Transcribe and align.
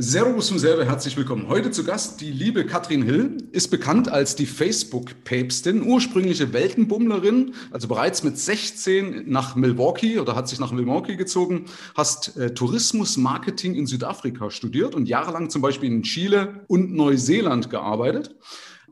Servus 0.00 0.52
und 0.52 0.60
selber, 0.60 0.84
herzlich 0.84 1.16
willkommen. 1.16 1.48
Heute 1.48 1.72
zu 1.72 1.82
Gast 1.82 2.20
die 2.20 2.30
liebe 2.30 2.64
Katrin 2.64 3.02
Hill, 3.02 3.48
ist 3.50 3.66
bekannt 3.66 4.08
als 4.08 4.36
die 4.36 4.46
Facebook-Päpstin, 4.46 5.82
ursprüngliche 5.82 6.52
Weltenbummlerin, 6.52 7.54
also 7.72 7.88
bereits 7.88 8.22
mit 8.22 8.38
16 8.38 9.28
nach 9.28 9.56
Milwaukee 9.56 10.20
oder 10.20 10.36
hat 10.36 10.46
sich 10.46 10.60
nach 10.60 10.70
Milwaukee 10.70 11.16
gezogen, 11.16 11.64
hast 11.96 12.36
äh, 12.36 12.54
Tourismus-Marketing 12.54 13.74
in 13.74 13.88
Südafrika 13.88 14.52
studiert 14.52 14.94
und 14.94 15.08
jahrelang 15.08 15.50
zum 15.50 15.62
Beispiel 15.62 15.90
in 15.90 16.04
Chile 16.04 16.64
und 16.68 16.94
Neuseeland 16.94 17.68
gearbeitet. 17.68 18.36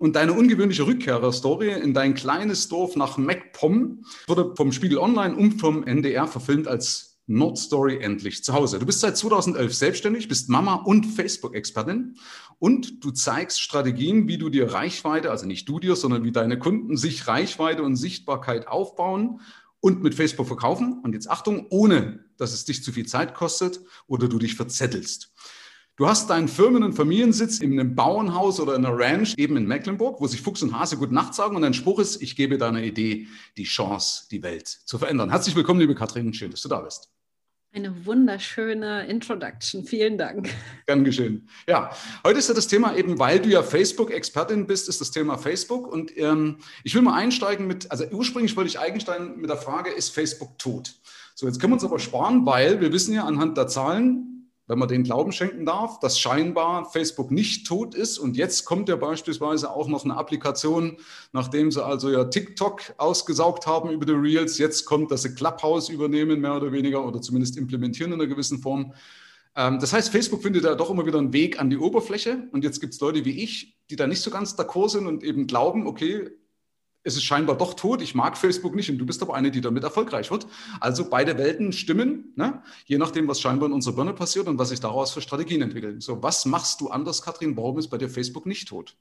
Und 0.01 0.17
deine 0.17 0.33
ungewöhnliche 0.33 0.89
Rückkehrerstory 0.89 1.71
in 1.71 1.95
dein 1.95 2.15
kleines 2.15 2.69
Dorf 2.69 2.97
nach 2.97 3.17
MacPom 3.17 4.05
wurde 4.27 4.55
vom 4.57 4.73
Spiegel 4.73 4.99
Online 4.99 5.37
und 5.37 5.61
vom 5.61 5.85
NDR 5.85 6.27
verfilmt 6.27 6.67
als 6.67 7.16
Nordstory 7.27 7.99
endlich 7.99 8.45
zu 8.45 8.55
Hause. 8.55 8.79
Du 8.79 8.87
bist 8.87 9.01
seit 9.01 9.17
2011 9.17 9.75
selbstständig, 9.75 10.29
bist 10.29 10.49
Mama 10.49 10.75
und 10.75 11.07
Facebook-Expertin 11.07 12.17
und 12.59 13.05
du 13.05 13.11
zeigst 13.11 13.61
Strategien, 13.61 14.29
wie 14.29 14.39
du 14.39 14.49
dir 14.49 14.73
Reichweite, 14.73 15.31
also 15.31 15.47
nicht 15.47 15.69
du 15.69 15.81
dir, 15.81 15.97
sondern 15.97 16.25
wie 16.25 16.33
deine 16.33 16.59
Kunden 16.59 16.97
sich 16.97 17.27
Reichweite 17.27 17.83
und 17.83 17.97
Sichtbarkeit 17.97 18.69
aufbauen 18.69 19.41
und 19.81 20.03
mit 20.03 20.15
Facebook 20.15 20.47
verkaufen. 20.47 21.01
Und 21.03 21.15
jetzt 21.15 21.29
Achtung, 21.29 21.67
ohne 21.71 22.25
dass 22.39 22.53
es 22.53 22.65
dich 22.65 22.83
zu 22.83 22.93
viel 22.93 23.07
Zeit 23.07 23.35
kostet 23.35 23.81
oder 24.07 24.29
du 24.29 24.39
dich 24.39 24.55
verzettelst. 24.55 25.33
Du 25.97 26.07
hast 26.07 26.29
deinen 26.29 26.47
Firmen- 26.47 26.83
und 26.83 26.93
Familiensitz 26.93 27.59
in 27.59 27.73
einem 27.73 27.95
Bauernhaus 27.95 28.61
oder 28.61 28.75
in 28.75 28.85
einer 28.85 28.97
Ranch 28.97 29.35
eben 29.39 29.57
in 29.57 29.67
Mecklenburg, 29.67 30.21
wo 30.21 30.27
sich 30.27 30.43
Fuchs 30.43 30.63
und 30.63 30.79
Hase 30.79 30.99
gut 30.99 31.11
Nacht 31.11 31.35
sagen 31.35 31.57
und 31.57 31.63
dein 31.63 31.73
Spruch 31.73 31.99
ist, 32.01 32.21
ich 32.21 32.37
gebe 32.37 32.59
deiner 32.59 32.83
Idee 32.83 33.29
die 33.57 33.65
Chance, 33.65 34.27
die 34.31 34.43
Welt 34.43 34.69
zu 34.69 34.99
verändern. 34.99 35.31
Herzlich 35.31 35.57
willkommen, 35.57 35.81
liebe 35.81 35.95
Katrin, 35.95 36.35
schön, 36.35 36.51
dass 36.51 36.61
du 36.61 36.69
da 36.69 36.81
bist. 36.81 37.16
Eine 37.77 38.07
wunderschöne 38.07 39.07
Introduction. 39.07 39.85
Vielen 39.85 40.17
Dank. 40.17 40.49
Gern 40.87 41.05
geschehen. 41.05 41.47
Ja, 41.69 41.91
heute 42.25 42.39
ist 42.39 42.49
ja 42.49 42.55
das 42.55 42.69
Thema 42.69 42.97
eben, 42.97 43.19
weil 43.19 43.39
du 43.39 43.51
ja 43.51 43.63
Facebook-Expertin 43.63 44.67
bist, 44.67 44.89
ist 44.89 45.03
das 45.03 45.11
Thema 45.11 45.37
Facebook. 45.37 45.87
Und 45.87 46.17
ähm, 46.17 46.57
ich 46.85 46.95
will 46.95 47.03
mal 47.03 47.13
einsteigen 47.13 47.67
mit, 47.67 47.91
also 47.91 48.07
ursprünglich 48.07 48.57
wollte 48.57 48.69
ich 48.69 48.79
einsteigen 48.79 49.39
mit 49.39 49.51
der 49.51 49.59
Frage, 49.59 49.91
ist 49.91 50.09
Facebook 50.09 50.59
tot? 50.59 50.95
So, 51.35 51.47
jetzt 51.47 51.61
können 51.61 51.73
wir 51.73 51.75
uns 51.75 51.85
aber 51.85 51.99
sparen, 51.99 52.47
weil 52.47 52.81
wir 52.81 52.95
wissen 52.95 53.13
ja 53.13 53.25
anhand 53.25 53.59
der 53.59 53.67
Zahlen, 53.67 54.36
wenn 54.67 54.79
man 54.79 54.89
den 54.89 55.05
Glauben 55.05 55.33
schenken 55.33 55.65
darf, 55.65 56.01
dass 56.01 56.19
scheinbar 56.19 56.91
Facebook 56.91 57.31
nicht 57.31 57.67
tot 57.67 57.95
ist. 57.95 58.19
Und 58.19 58.37
jetzt 58.37 58.65
kommt 58.65 58.89
ja 58.89 58.97
beispielsweise 58.97 59.71
auch 59.71 59.89
noch 59.89 60.05
eine 60.05 60.17
Applikation, 60.17 60.99
nachdem 61.33 61.71
sie 61.71 61.85
also 61.85 62.11
ja 62.11 62.25
TikTok 62.25 62.83
ausgesaugt 62.97 63.67
haben 63.67 63.91
über 63.91 64.07
die 64.07 64.13
Reels. 64.13 64.59
Jetzt 64.59 64.85
kommt, 64.85 65.11
dass 65.11 65.23
sie 65.23 65.35
Clubhouse 65.35 65.89
übernehmen, 65.89 66.41
mehr 66.41 66.57
oder 66.57 66.73
weniger, 66.73 67.07
oder 67.07 67.21
zumindest 67.21 67.57
implementieren 67.57 68.13
in 68.13 68.21
einer 68.21 68.29
gewissen 68.29 68.59
Form. 68.59 68.93
Ähm, 69.55 69.79
das 69.79 69.93
heißt, 69.93 70.11
Facebook 70.11 70.43
findet 70.43 70.65
ja 70.65 70.75
doch 70.75 70.91
immer 70.91 71.07
wieder 71.07 71.19
einen 71.19 71.33
Weg 71.33 71.61
an 71.61 71.71
die 71.71 71.79
Oberfläche. 71.79 72.49
Und 72.53 72.65
jetzt 72.65 72.81
gibt 72.81 72.95
es 72.95 73.01
Leute 73.01 73.25
wie 73.25 73.43
ich, 73.43 73.77
die 73.91 73.97
da 73.97 74.07
nicht 74.07 74.21
so 74.21 74.31
ganz 74.31 74.55
d'accord 74.55 74.91
sind 74.91 75.07
und 75.07 75.23
eben 75.23 75.47
glauben, 75.47 75.87
okay, 75.87 76.31
es 77.07 77.17
ist 77.17 77.23
scheinbar 77.23 77.57
doch 77.57 77.75
tot, 77.75 78.03
ich 78.03 78.17
mag 78.17 78.37
Facebook 78.37 78.75
nicht 78.75 78.91
und 78.91 78.99
du 78.99 79.07
bist 79.07 79.23
aber 79.23 79.35
eine, 79.35 79.53
die 79.53 79.61
damit 79.61 79.85
erfolgreich 79.85 80.33
wird. 80.33 80.47
Also 80.81 81.09
beide 81.09 81.39
Welten 81.39 81.73
stimmen, 81.73 82.33
ne? 82.35 82.63
je 82.85 82.99
nachdem, 82.99 83.29
was 83.29 83.41
scheinbar 83.41 83.69
in 83.69 83.73
unserer 83.73 83.95
Birne 83.95 84.13
passiert 84.13 84.49
und 84.49 84.59
was 84.59 84.71
sich 84.71 84.81
daraus 84.81 85.13
für 85.13 85.21
Strategien 85.21 85.63
entwickeln. 85.63 86.01
So, 86.01 86.21
was 86.21 86.47
machst 86.47 86.81
du 86.81 86.89
anders, 86.89 87.23
Katrin? 87.23 87.57
Warum 87.57 87.79
ist 87.79 87.89
bei 87.89 87.97
dir 87.97 88.09
Facebook 88.09 88.45
nicht 88.45 88.67
tot? 88.67 88.97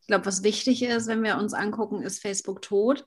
Ich 0.00 0.08
glaube, 0.08 0.26
was 0.26 0.42
wichtig 0.42 0.82
ist, 0.82 1.06
wenn 1.06 1.22
wir 1.22 1.38
uns 1.38 1.54
angucken, 1.54 2.02
ist 2.02 2.20
Facebook 2.20 2.60
tot, 2.60 3.06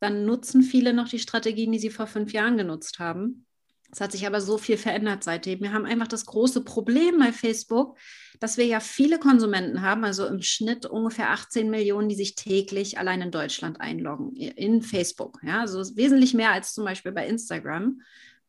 dann 0.00 0.26
nutzen 0.26 0.62
viele 0.62 0.92
noch 0.92 1.08
die 1.08 1.20
Strategien, 1.20 1.70
die 1.70 1.78
sie 1.78 1.90
vor 1.90 2.08
fünf 2.08 2.32
Jahren 2.32 2.58
genutzt 2.58 2.98
haben. 2.98 3.46
Es 3.92 4.00
hat 4.00 4.10
sich 4.10 4.26
aber 4.26 4.40
so 4.40 4.58
viel 4.58 4.76
verändert 4.76 5.22
seitdem. 5.22 5.60
Wir 5.60 5.72
haben 5.72 5.86
einfach 5.86 6.08
das 6.08 6.26
große 6.26 6.64
Problem 6.64 7.20
bei 7.20 7.30
Facebook, 7.30 7.96
dass 8.40 8.56
wir 8.56 8.66
ja 8.66 8.80
viele 8.80 9.18
Konsumenten 9.18 9.82
haben, 9.82 10.04
also 10.04 10.26
im 10.26 10.42
Schnitt 10.42 10.86
ungefähr 10.86 11.30
18 11.30 11.70
Millionen, 11.70 12.08
die 12.08 12.14
sich 12.14 12.34
täglich 12.34 12.98
allein 12.98 13.22
in 13.22 13.30
Deutschland 13.30 13.80
einloggen 13.80 14.34
in 14.34 14.82
Facebook. 14.82 15.40
Ja, 15.42 15.60
also 15.60 15.80
wesentlich 15.96 16.34
mehr 16.34 16.52
als 16.52 16.74
zum 16.74 16.84
Beispiel 16.84 17.12
bei 17.12 17.26
Instagram. 17.26 18.00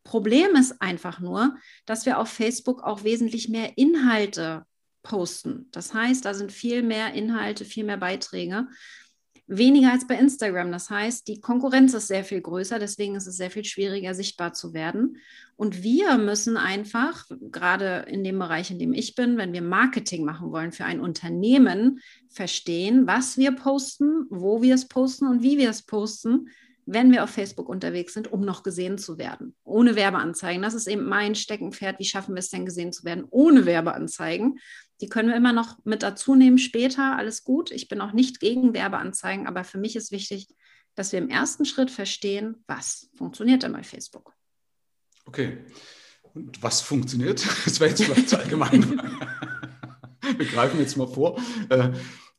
Problem 0.04 0.54
ist 0.54 0.80
einfach 0.80 1.20
nur, 1.20 1.56
dass 1.84 2.06
wir 2.06 2.18
auf 2.18 2.28
Facebook 2.28 2.82
auch 2.82 3.04
wesentlich 3.04 3.48
mehr 3.48 3.76
Inhalte 3.76 4.64
posten. 5.02 5.68
Das 5.72 5.94
heißt, 5.94 6.24
da 6.24 6.34
sind 6.34 6.52
viel 6.52 6.82
mehr 6.82 7.14
Inhalte, 7.14 7.64
viel 7.64 7.84
mehr 7.84 7.96
Beiträge 7.96 8.66
weniger 9.46 9.92
als 9.92 10.06
bei 10.06 10.16
Instagram. 10.16 10.72
Das 10.72 10.90
heißt, 10.90 11.28
die 11.28 11.40
Konkurrenz 11.40 11.94
ist 11.94 12.08
sehr 12.08 12.24
viel 12.24 12.40
größer, 12.40 12.78
deswegen 12.78 13.14
ist 13.14 13.26
es 13.26 13.36
sehr 13.36 13.50
viel 13.50 13.64
schwieriger, 13.64 14.14
sichtbar 14.14 14.52
zu 14.52 14.74
werden. 14.74 15.18
Und 15.56 15.82
wir 15.82 16.18
müssen 16.18 16.56
einfach, 16.56 17.24
gerade 17.50 18.04
in 18.08 18.24
dem 18.24 18.38
Bereich, 18.38 18.70
in 18.70 18.78
dem 18.78 18.92
ich 18.92 19.14
bin, 19.14 19.36
wenn 19.38 19.52
wir 19.52 19.62
Marketing 19.62 20.24
machen 20.24 20.50
wollen 20.50 20.72
für 20.72 20.84
ein 20.84 21.00
Unternehmen, 21.00 22.00
verstehen, 22.28 23.06
was 23.06 23.38
wir 23.38 23.52
posten, 23.52 24.26
wo 24.28 24.62
wir 24.62 24.74
es 24.74 24.88
posten 24.88 25.26
und 25.26 25.42
wie 25.42 25.58
wir 25.58 25.70
es 25.70 25.82
posten, 25.82 26.48
wenn 26.88 27.10
wir 27.10 27.24
auf 27.24 27.30
Facebook 27.30 27.68
unterwegs 27.68 28.14
sind, 28.14 28.32
um 28.32 28.42
noch 28.42 28.62
gesehen 28.62 28.96
zu 28.96 29.18
werden. 29.18 29.56
Ohne 29.64 29.96
Werbeanzeigen. 29.96 30.62
Das 30.62 30.74
ist 30.74 30.86
eben 30.86 31.04
mein 31.04 31.34
Steckenpferd. 31.34 31.98
Wie 31.98 32.04
schaffen 32.04 32.34
wir 32.34 32.38
es 32.38 32.50
denn, 32.50 32.64
gesehen 32.64 32.92
zu 32.92 33.04
werden 33.04 33.26
ohne 33.28 33.66
Werbeanzeigen? 33.66 34.60
Die 35.00 35.08
können 35.08 35.28
wir 35.28 35.36
immer 35.36 35.52
noch 35.52 35.78
mit 35.84 36.02
dazu 36.02 36.34
nehmen 36.34 36.58
später. 36.58 37.16
Alles 37.16 37.44
gut. 37.44 37.70
Ich 37.70 37.88
bin 37.88 38.00
auch 38.00 38.12
nicht 38.12 38.40
gegen 38.40 38.72
Werbeanzeigen, 38.72 39.46
aber 39.46 39.64
für 39.64 39.78
mich 39.78 39.96
ist 39.96 40.10
wichtig, 40.10 40.48
dass 40.94 41.12
wir 41.12 41.18
im 41.18 41.28
ersten 41.28 41.64
Schritt 41.64 41.90
verstehen, 41.90 42.64
was 42.66 43.10
funktioniert 43.14 43.62
denn 43.62 43.72
bei 43.72 43.82
Facebook. 43.82 44.32
Okay. 45.26 45.58
Und 46.34 46.62
was 46.62 46.80
funktioniert? 46.80 47.46
Das 47.64 47.80
wäre 47.80 47.90
jetzt 47.90 48.02
vielleicht 48.02 48.28
zu 48.28 48.38
allgemein. 48.38 48.82
wir 50.36 50.46
greifen 50.46 50.80
jetzt 50.80 50.96
mal 50.96 51.06
vor. 51.06 51.38
Äh, 51.68 51.90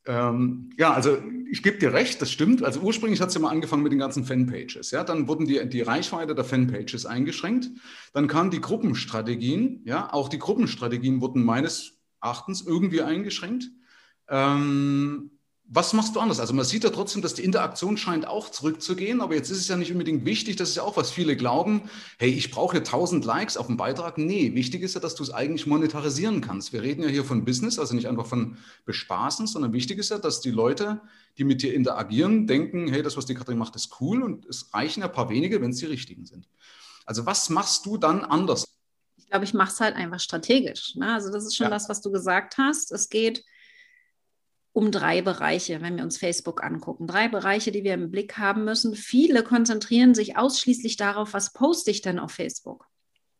ähm, 0.08 0.70
ja, 0.78 0.94
also 0.94 1.18
ich 1.52 1.64
gebe 1.64 1.78
dir 1.78 1.94
recht, 1.94 2.22
das 2.22 2.32
stimmt. 2.32 2.64
Also 2.64 2.80
ursprünglich 2.80 3.22
hat 3.22 3.30
es 3.30 3.36
ja 3.36 3.42
mal 3.42 3.50
angefangen 3.50 3.84
mit 3.84 3.92
den 3.92 4.00
ganzen 4.00 4.24
Fanpages. 4.24 4.92
Ja, 4.92 5.04
dann 5.04 5.28
wurden 5.28 5.46
die, 5.46 5.68
die 5.70 5.82
Reichweite 5.82 6.34
der 6.34 6.46
Fanpages 6.46 7.06
eingeschränkt. 7.06 7.70
Dann 8.14 8.28
kamen 8.28 8.52
die 8.52 8.62
Gruppenstrategien. 8.62 9.82
Ja, 9.86 10.12
auch 10.12 10.30
die 10.30 10.40
Gruppenstrategien 10.40 11.22
wurden 11.22 11.44
meines 11.44 11.97
Erachtens 12.28 12.62
irgendwie 12.62 13.02
eingeschränkt. 13.02 13.70
Ähm, 14.28 15.32
was 15.70 15.92
machst 15.92 16.16
du 16.16 16.22
anders? 16.22 16.40
Also 16.40 16.54
man 16.54 16.64
sieht 16.64 16.86
ja 16.86 16.90
trotzdem, 16.90 17.22
dass 17.22 17.34
die 17.34 17.44
Interaktion 17.44 17.98
scheint 17.98 18.26
auch 18.26 18.50
zurückzugehen, 18.50 19.20
aber 19.20 19.36
jetzt 19.36 19.50
ist 19.50 19.60
es 19.60 19.68
ja 19.68 19.76
nicht 19.76 19.92
unbedingt 19.92 20.24
wichtig, 20.24 20.56
das 20.56 20.70
ist 20.70 20.76
ja 20.76 20.84
auch, 20.84 20.96
was 20.96 21.12
viele 21.12 21.36
glauben, 21.36 21.90
hey, 22.18 22.30
ich 22.30 22.52
brauche 22.52 22.78
1000 22.78 23.26
Likes 23.26 23.58
auf 23.58 23.68
dem 23.68 23.76
Beitrag. 23.76 24.18
Nee, 24.18 24.56
wichtig 24.56 24.82
ist 24.82 24.94
ja, 24.94 25.02
dass 25.02 25.16
du 25.16 25.24
es 25.24 25.30
eigentlich 25.30 25.68
monetarisieren 25.68 26.40
kannst. 26.40 26.72
Wir 26.72 26.84
reden 26.84 27.04
ja 27.04 27.10
hier 27.10 27.26
von 27.26 27.44
Business, 27.44 27.80
also 27.80 27.96
nicht 27.96 28.08
einfach 28.08 28.26
von 28.26 28.58
Bespaßen, 28.86 29.46
sondern 29.46 29.74
wichtig 29.74 30.00
ist 30.00 30.10
ja, 30.10 30.20
dass 30.20 30.40
die 30.40 30.52
Leute, 30.52 31.02
die 31.38 31.44
mit 31.44 31.62
dir 31.62 31.74
interagieren, 31.74 32.48
denken, 32.48 32.88
hey, 32.88 33.04
das, 33.04 33.18
was 33.18 33.26
die 33.26 33.36
Katrin 33.36 33.58
macht, 33.58 33.76
ist 33.76 34.00
cool 34.00 34.24
und 34.24 34.46
es 34.46 34.74
reichen 34.74 35.02
ja 35.02 35.08
ein 35.08 35.14
paar 35.14 35.30
wenige, 35.30 35.62
wenn 35.62 35.72
es 35.72 35.78
die 35.78 35.86
richtigen 35.86 36.26
sind. 36.26 36.48
Also 37.06 37.26
was 37.26 37.50
machst 37.50 37.86
du 37.86 37.98
dann 37.98 38.24
anders? 38.24 38.66
Ich 39.18 39.30
glaube, 39.30 39.46
ich 39.46 39.54
mache 39.54 39.72
es 39.72 39.80
halt 39.80 39.96
einfach 39.96 40.20
strategisch. 40.20 40.96
Ne? 40.96 41.14
Also 41.14 41.32
das 41.32 41.46
ist 41.46 41.56
schon 41.56 41.66
ja. 41.66 41.72
das, 41.72 41.90
was 41.90 42.02
du 42.02 42.12
gesagt 42.12 42.58
hast. 42.58 42.92
Es 42.92 43.10
geht 43.10 43.44
um 44.78 44.92
drei 44.92 45.24
Bereiche, 45.24 45.82
wenn 45.82 45.98
wir 45.98 46.04
uns 46.04 46.18
Facebook 46.18 46.64
angucken. 46.64 47.08
Drei 47.08 47.28
Bereiche, 47.28 47.72
die 47.72 47.84
wir 47.84 47.96
im 47.96 48.12
Blick 48.12 48.38
haben 48.38 48.64
müssen. 48.64 48.96
Viele 48.96 49.44
konzentrieren 49.44 50.14
sich 50.14 50.38
ausschließlich 50.38 50.98
darauf, 50.98 51.34
was 51.34 51.52
poste 51.52 51.90
ich 51.90 52.04
denn 52.04 52.20
auf 52.20 52.32
Facebook? 52.32 52.86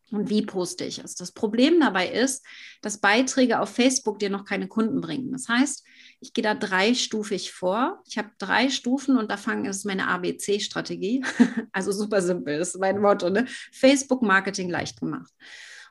Und 0.10 0.30
wie 0.30 0.42
poste 0.42 0.86
ich 0.86 1.00
es? 1.00 1.16
Das 1.16 1.34
Problem 1.34 1.82
dabei 1.82 2.10
ist, 2.10 2.46
dass 2.82 3.02
Beiträge 3.02 3.60
auf 3.60 3.70
Facebook 3.70 4.20
dir 4.20 4.30
noch 4.30 4.46
keine 4.46 4.68
Kunden 4.68 5.02
bringen. 5.02 5.32
Das 5.34 5.50
heißt, 5.50 5.86
ich 6.22 6.34
gehe 6.34 6.44
da 6.44 6.56
dreistufig 6.56 7.52
vor. 7.52 8.02
Ich 8.08 8.18
habe 8.18 8.32
drei 8.38 8.70
Stufen 8.70 9.18
und 9.18 9.30
da 9.30 9.36
fangen 9.36 9.66
ist 9.66 9.86
meine 9.86 10.08
ABC-Strategie. 10.08 11.26
also 11.74 11.92
super 11.92 12.22
simpel, 12.22 12.58
das 12.58 12.70
ist 12.70 12.80
mein 12.80 13.02
Motto. 13.02 13.30
Ne? 13.30 13.46
Facebook 13.74 14.22
Marketing 14.22 14.70
leicht 14.70 15.02
gemacht. 15.02 15.32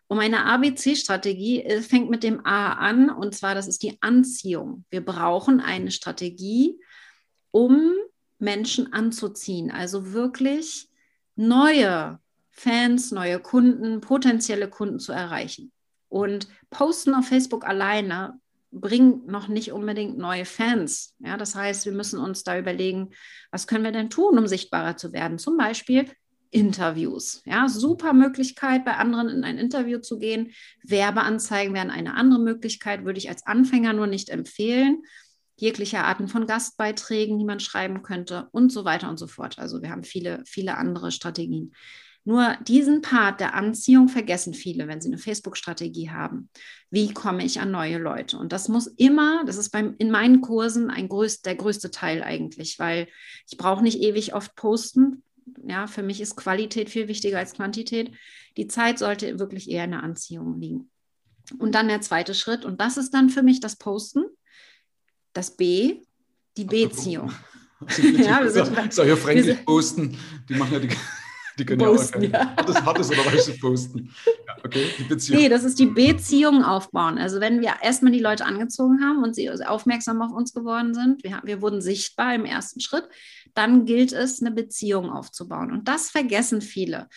Und 0.08 0.18
meine 0.18 0.44
ABC-Strategie 0.44 1.62
äh, 1.64 1.82
fängt 1.82 2.10
mit 2.10 2.22
dem 2.22 2.44
A 2.46 2.74
an, 2.74 3.10
und 3.10 3.34
zwar 3.34 3.54
das 3.54 3.66
ist 3.66 3.82
die 3.82 4.00
Anziehung. 4.00 4.84
Wir 4.90 5.04
brauchen 5.04 5.60
eine 5.60 5.90
Strategie, 5.90 6.78
um 7.50 7.92
Menschen 8.38 8.92
anzuziehen, 8.92 9.70
also 9.70 10.12
wirklich 10.12 10.88
neue 11.34 12.20
Fans, 12.50 13.10
neue 13.12 13.40
Kunden, 13.40 14.00
potenzielle 14.00 14.68
Kunden 14.68 14.98
zu 14.98 15.12
erreichen. 15.12 15.72
Und 16.08 16.48
Posten 16.70 17.14
auf 17.14 17.26
Facebook 17.26 17.66
alleine 17.66 18.40
bringt 18.70 19.26
noch 19.26 19.48
nicht 19.48 19.72
unbedingt 19.72 20.18
neue 20.18 20.44
Fans. 20.44 21.14
Ja, 21.18 21.36
das 21.36 21.54
heißt, 21.54 21.86
wir 21.86 21.92
müssen 21.92 22.18
uns 22.18 22.44
da 22.44 22.58
überlegen, 22.58 23.10
was 23.50 23.66
können 23.66 23.84
wir 23.84 23.92
denn 23.92 24.10
tun, 24.10 24.38
um 24.38 24.46
sichtbarer 24.46 24.96
zu 24.96 25.12
werden? 25.12 25.38
Zum 25.38 25.56
Beispiel 25.56 26.10
Interviews. 26.50 27.42
Ja, 27.44 27.68
super 27.68 28.12
Möglichkeit, 28.12 28.84
bei 28.84 28.96
anderen 28.96 29.28
in 29.28 29.44
ein 29.44 29.58
Interview 29.58 29.98
zu 29.98 30.18
gehen. 30.18 30.52
Werbeanzeigen 30.84 31.74
wären 31.74 31.90
eine 31.90 32.14
andere 32.14 32.40
Möglichkeit, 32.40 33.04
würde 33.04 33.18
ich 33.18 33.28
als 33.28 33.46
Anfänger 33.46 33.92
nur 33.92 34.06
nicht 34.06 34.28
empfehlen. 34.28 35.02
Jegliche 35.56 36.00
Arten 36.00 36.28
von 36.28 36.46
Gastbeiträgen, 36.46 37.38
die 37.38 37.44
man 37.44 37.60
schreiben 37.60 38.02
könnte 38.02 38.48
und 38.52 38.70
so 38.70 38.84
weiter 38.84 39.08
und 39.08 39.18
so 39.18 39.26
fort. 39.26 39.58
Also 39.58 39.82
wir 39.82 39.90
haben 39.90 40.04
viele, 40.04 40.42
viele 40.46 40.76
andere 40.76 41.10
Strategien. 41.10 41.72
Nur 42.26 42.56
diesen 42.66 43.02
Part 43.02 43.38
der 43.38 43.54
Anziehung 43.54 44.08
vergessen 44.08 44.52
viele, 44.52 44.88
wenn 44.88 45.00
sie 45.00 45.08
eine 45.08 45.16
Facebook-Strategie 45.16 46.10
haben. 46.10 46.50
Wie 46.90 47.14
komme 47.14 47.44
ich 47.44 47.60
an 47.60 47.70
neue 47.70 47.98
Leute? 47.98 48.36
Und 48.36 48.52
das 48.52 48.68
muss 48.68 48.88
immer, 48.88 49.44
das 49.46 49.56
ist 49.56 49.70
beim, 49.70 49.94
in 49.98 50.10
meinen 50.10 50.40
Kursen 50.40 50.90
ein 50.90 51.08
größt, 51.08 51.46
der 51.46 51.54
größte 51.54 51.92
Teil 51.92 52.24
eigentlich, 52.24 52.80
weil 52.80 53.06
ich 53.48 53.56
brauche 53.56 53.84
nicht 53.84 54.00
ewig 54.00 54.34
oft 54.34 54.56
posten. 54.56 55.22
Ja, 55.66 55.86
für 55.86 56.02
mich 56.02 56.20
ist 56.20 56.36
Qualität 56.36 56.90
viel 56.90 57.08
wichtiger 57.08 57.38
als 57.38 57.54
Quantität. 57.54 58.12
Die 58.56 58.66
Zeit 58.66 58.98
sollte 58.98 59.38
wirklich 59.38 59.70
eher 59.70 59.84
in 59.84 59.92
der 59.92 60.02
Anziehung 60.02 60.60
liegen. 60.60 60.90
Und 61.58 61.74
dann 61.74 61.88
der 61.88 62.00
zweite 62.00 62.34
Schritt, 62.34 62.64
und 62.64 62.80
das 62.80 62.96
ist 62.96 63.14
dann 63.14 63.30
für 63.30 63.42
mich 63.42 63.60
das 63.60 63.76
Posten. 63.76 64.24
Das 65.32 65.56
B, 65.56 66.02
die 66.56 66.64
Beziehung. 66.64 67.32
ja, 67.98 68.42
wir 68.42 68.50
sind, 68.50 68.92
so, 68.92 69.02
ja, 69.02 69.16
Fränkisch 69.16 69.58
posten, 69.64 70.16
die 70.48 70.54
machen 70.54 70.72
ja 70.72 70.78
die. 70.80 70.88
Die 71.58 71.64
können 71.64 71.78
posten, 71.78 72.22
ja 72.22 72.28
auch 72.28 72.32
ja. 72.32 72.56
hartes, 72.56 72.82
hartes 72.82 73.10
oder 73.10 73.24
weiches 73.24 73.58
posten. 73.58 74.10
Ja, 74.26 74.56
okay, 74.62 74.90
die 74.98 75.04
Beziehung. 75.04 75.40
Nee, 75.40 75.48
das 75.48 75.64
ist 75.64 75.78
die 75.78 75.86
Beziehung 75.86 76.62
aufbauen. 76.62 77.16
Also 77.16 77.40
wenn 77.40 77.62
wir 77.62 77.76
erstmal 77.82 78.12
die 78.12 78.20
Leute 78.20 78.44
angezogen 78.44 79.02
haben 79.02 79.22
und 79.22 79.34
sie 79.34 79.50
aufmerksam 79.50 80.20
auf 80.20 80.32
uns 80.32 80.52
geworden 80.52 80.92
sind, 80.92 81.24
wir, 81.24 81.40
wir 81.44 81.62
wurden 81.62 81.80
sichtbar 81.80 82.34
im 82.34 82.44
ersten 82.44 82.80
Schritt, 82.80 83.08
dann 83.56 83.86
gilt 83.86 84.12
es, 84.12 84.40
eine 84.40 84.50
Beziehung 84.50 85.10
aufzubauen. 85.10 85.72
Und 85.72 85.88
das 85.88 86.10
vergessen 86.10 86.60
viele. 86.60 87.08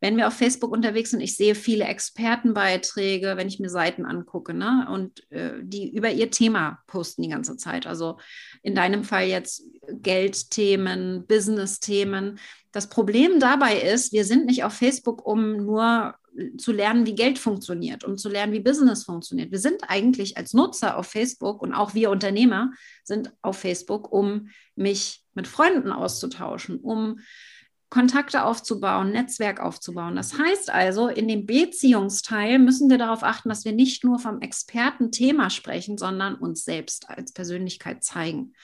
Wenn 0.00 0.16
wir 0.16 0.26
auf 0.26 0.34
Facebook 0.34 0.72
unterwegs 0.72 1.10
sind, 1.10 1.20
ich 1.20 1.36
sehe 1.36 1.54
viele 1.54 1.84
Expertenbeiträge, 1.84 3.36
wenn 3.36 3.48
ich 3.48 3.60
mir 3.60 3.70
Seiten 3.70 4.04
angucke, 4.04 4.54
ne? 4.54 4.88
und 4.90 5.30
äh, 5.30 5.52
die 5.62 5.94
über 5.94 6.10
ihr 6.10 6.30
Thema 6.30 6.80
posten 6.86 7.22
die 7.22 7.28
ganze 7.28 7.56
Zeit. 7.56 7.86
Also 7.86 8.18
in 8.62 8.74
deinem 8.74 9.04
Fall 9.04 9.26
jetzt 9.26 9.62
Geldthemen, 9.88 11.26
Business-Themen. 11.26 12.38
Das 12.72 12.88
Problem 12.88 13.38
dabei 13.38 13.80
ist, 13.80 14.12
wir 14.12 14.24
sind 14.24 14.46
nicht 14.46 14.64
auf 14.64 14.72
Facebook, 14.72 15.24
um 15.24 15.64
nur 15.64 16.14
zu 16.58 16.72
lernen, 16.72 17.06
wie 17.06 17.14
Geld 17.14 17.38
funktioniert, 17.38 18.04
um 18.04 18.16
zu 18.16 18.28
lernen, 18.28 18.52
wie 18.52 18.60
Business 18.60 19.04
funktioniert. 19.04 19.52
Wir 19.52 19.60
sind 19.60 19.82
eigentlich 19.88 20.36
als 20.36 20.52
Nutzer 20.52 20.96
auf 20.96 21.06
Facebook 21.06 21.62
und 21.62 21.72
auch 21.72 21.94
wir 21.94 22.10
Unternehmer 22.10 22.72
sind 23.04 23.32
auf 23.42 23.58
Facebook, 23.58 24.10
um 24.12 24.48
mich 24.74 25.23
mit 25.34 25.46
Freunden 25.46 25.92
auszutauschen, 25.92 26.78
um 26.80 27.20
Kontakte 27.94 28.44
aufzubauen, 28.44 29.12
Netzwerk 29.12 29.60
aufzubauen. 29.60 30.16
Das 30.16 30.36
heißt 30.36 30.68
also, 30.68 31.06
in 31.06 31.28
dem 31.28 31.46
Beziehungsteil 31.46 32.58
müssen 32.58 32.90
wir 32.90 32.98
darauf 32.98 33.22
achten, 33.22 33.48
dass 33.48 33.64
wir 33.64 33.72
nicht 33.72 34.02
nur 34.02 34.18
vom 34.18 34.40
Expertenthema 34.40 35.48
sprechen, 35.48 35.96
sondern 35.96 36.34
uns 36.34 36.64
selbst 36.64 37.08
als 37.08 37.32
Persönlichkeit 37.32 38.02
zeigen. 38.02 38.54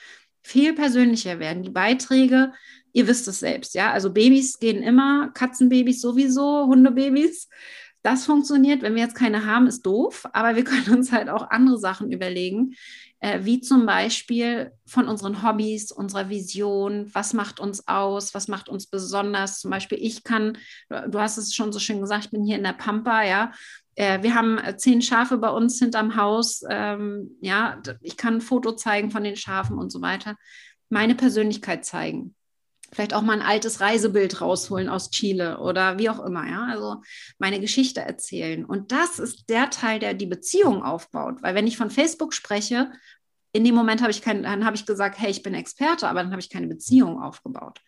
Viel 0.41 0.73
persönlicher 0.73 1.39
werden 1.39 1.63
die 1.63 1.69
Beiträge. 1.69 2.51
Ihr 2.91 3.07
wisst 3.07 3.27
es 3.29 3.39
selbst, 3.39 3.73
ja. 3.73 3.91
Also 3.91 4.11
Babys 4.11 4.59
gehen 4.59 4.83
immer, 4.83 5.29
Katzenbabys 5.29 6.01
sowieso, 6.01 6.65
Hundebabys. 6.65 7.47
Das 8.03 8.25
funktioniert. 8.25 8.81
Wenn 8.81 8.95
wir 8.95 9.03
jetzt 9.03 9.15
keine 9.15 9.45
haben, 9.45 9.67
ist 9.67 9.83
doof, 9.83 10.27
aber 10.33 10.55
wir 10.57 10.63
können 10.65 10.97
uns 10.97 11.11
halt 11.11 11.29
auch 11.29 11.51
andere 11.51 11.77
Sachen 11.77 12.11
überlegen, 12.11 12.73
wie 13.21 13.61
zum 13.61 13.85
Beispiel 13.85 14.71
von 14.85 15.07
unseren 15.07 15.43
Hobbys, 15.43 15.91
unserer 15.91 16.29
Vision, 16.29 17.09
was 17.13 17.33
macht 17.33 17.59
uns 17.59 17.87
aus, 17.87 18.33
was 18.33 18.47
macht 18.47 18.67
uns 18.67 18.87
besonders. 18.87 19.59
Zum 19.59 19.69
Beispiel, 19.69 19.99
ich 20.01 20.23
kann, 20.23 20.57
du 20.89 21.19
hast 21.19 21.37
es 21.37 21.53
schon 21.53 21.71
so 21.71 21.77
schön 21.77 22.01
gesagt, 22.01 22.25
ich 22.25 22.31
bin 22.31 22.43
hier 22.43 22.57
in 22.57 22.63
der 22.63 22.73
Pampa, 22.73 23.23
ja. 23.23 23.51
Äh, 23.95 24.23
wir 24.23 24.35
haben 24.35 24.57
äh, 24.57 24.77
zehn 24.77 25.01
Schafe 25.01 25.37
bei 25.37 25.49
uns 25.49 25.77
hinterm 25.79 26.15
Haus. 26.15 26.63
Ähm, 26.69 27.37
ja, 27.41 27.81
ich 28.01 28.17
kann 28.17 28.35
ein 28.35 28.41
Foto 28.41 28.71
zeigen 28.71 29.11
von 29.11 29.23
den 29.23 29.35
Schafen 29.35 29.77
und 29.77 29.91
so 29.91 30.01
weiter. 30.01 30.37
Meine 30.89 31.15
Persönlichkeit 31.15 31.85
zeigen 31.85 32.35
vielleicht 32.93 33.13
auch 33.13 33.21
mal 33.21 33.33
ein 33.33 33.45
altes 33.45 33.79
Reisebild 33.79 34.41
rausholen 34.41 34.89
aus 34.89 35.11
Chile 35.11 35.59
oder 35.59 35.97
wie 35.97 36.09
auch 36.09 36.23
immer, 36.23 36.47
ja, 36.47 36.65
also 36.65 37.01
meine 37.39 37.59
Geschichte 37.59 38.01
erzählen. 38.01 38.65
Und 38.65 38.91
das 38.91 39.19
ist 39.19 39.49
der 39.49 39.69
Teil, 39.69 39.99
der 39.99 40.13
die 40.13 40.25
Beziehung 40.25 40.83
aufbaut, 40.83 41.41
weil 41.41 41.55
wenn 41.55 41.67
ich 41.67 41.77
von 41.77 41.89
Facebook 41.89 42.33
spreche, 42.33 42.91
in 43.53 43.63
dem 43.63 43.75
Moment 43.75 44.01
habe 44.01 44.11
ich 44.11 44.21
kein, 44.21 44.43
dann 44.43 44.65
habe 44.65 44.75
ich 44.75 44.85
gesagt, 44.85 45.19
hey, 45.19 45.29
ich 45.29 45.43
bin 45.43 45.53
Experte, 45.53 46.07
aber 46.07 46.21
dann 46.21 46.31
habe 46.31 46.41
ich 46.41 46.49
keine 46.49 46.67
Beziehung 46.67 47.21
aufgebaut. 47.21 47.81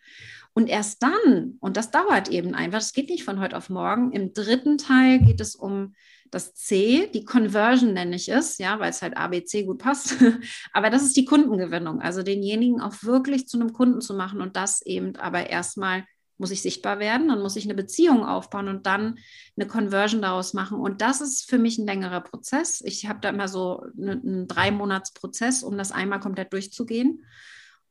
Und 0.52 0.68
erst 0.68 1.02
dann, 1.02 1.56
und 1.60 1.76
das 1.76 1.90
dauert 1.90 2.28
eben 2.28 2.54
einfach, 2.54 2.78
das 2.78 2.92
geht 2.92 3.08
nicht 3.08 3.24
von 3.24 3.40
heute 3.40 3.56
auf 3.56 3.70
morgen, 3.70 4.12
im 4.12 4.32
dritten 4.32 4.78
Teil 4.78 5.18
geht 5.18 5.40
es 5.40 5.56
um 5.56 5.94
das 6.34 6.54
C, 6.54 7.08
die 7.14 7.24
Conversion 7.24 7.92
nenne 7.92 8.16
ich 8.16 8.28
es, 8.28 8.58
ja, 8.58 8.80
weil 8.80 8.90
es 8.90 9.02
halt 9.02 9.16
ABC 9.16 9.64
gut 9.64 9.78
passt. 9.78 10.16
aber 10.72 10.90
das 10.90 11.02
ist 11.02 11.16
die 11.16 11.24
Kundengewinnung, 11.24 12.00
also 12.00 12.22
denjenigen 12.22 12.80
auch 12.80 13.02
wirklich 13.02 13.48
zu 13.48 13.58
einem 13.58 13.72
Kunden 13.72 14.00
zu 14.00 14.14
machen 14.14 14.40
und 14.40 14.56
das 14.56 14.82
eben 14.82 15.16
aber 15.16 15.48
erstmal 15.48 16.04
muss 16.36 16.50
ich 16.50 16.62
sichtbar 16.62 16.98
werden, 16.98 17.28
dann 17.28 17.40
muss 17.40 17.56
ich 17.56 17.64
eine 17.64 17.74
Beziehung 17.74 18.24
aufbauen 18.24 18.68
und 18.68 18.86
dann 18.86 19.18
eine 19.56 19.68
Conversion 19.68 20.20
daraus 20.20 20.52
machen. 20.52 20.80
Und 20.80 21.00
das 21.00 21.20
ist 21.20 21.48
für 21.48 21.58
mich 21.58 21.78
ein 21.78 21.86
längerer 21.86 22.22
Prozess. 22.22 22.82
Ich 22.84 23.06
habe 23.08 23.20
da 23.20 23.28
immer 23.28 23.46
so 23.46 23.84
einen 23.96 24.48
drei 24.48 24.72
Monats 24.72 25.12
Prozess, 25.12 25.62
um 25.62 25.78
das 25.78 25.92
einmal 25.92 26.18
komplett 26.18 26.52
durchzugehen. 26.52 27.24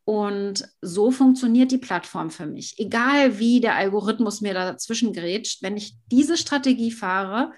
Und 0.06 0.68
so 0.82 1.12
funktioniert 1.12 1.72
die 1.72 1.78
Plattform 1.78 2.30
für 2.30 2.46
mich. 2.46 2.78
Egal 2.78 3.40
wie 3.40 3.62
der 3.62 3.76
Algorithmus 3.76 4.42
mir 4.42 4.54
dazwischen 4.54 5.14
grätscht, 5.14 5.64
wenn 5.64 5.78
ich 5.78 5.96
diese 6.12 6.36
Strategie 6.36 6.92
fahre, 6.92 7.54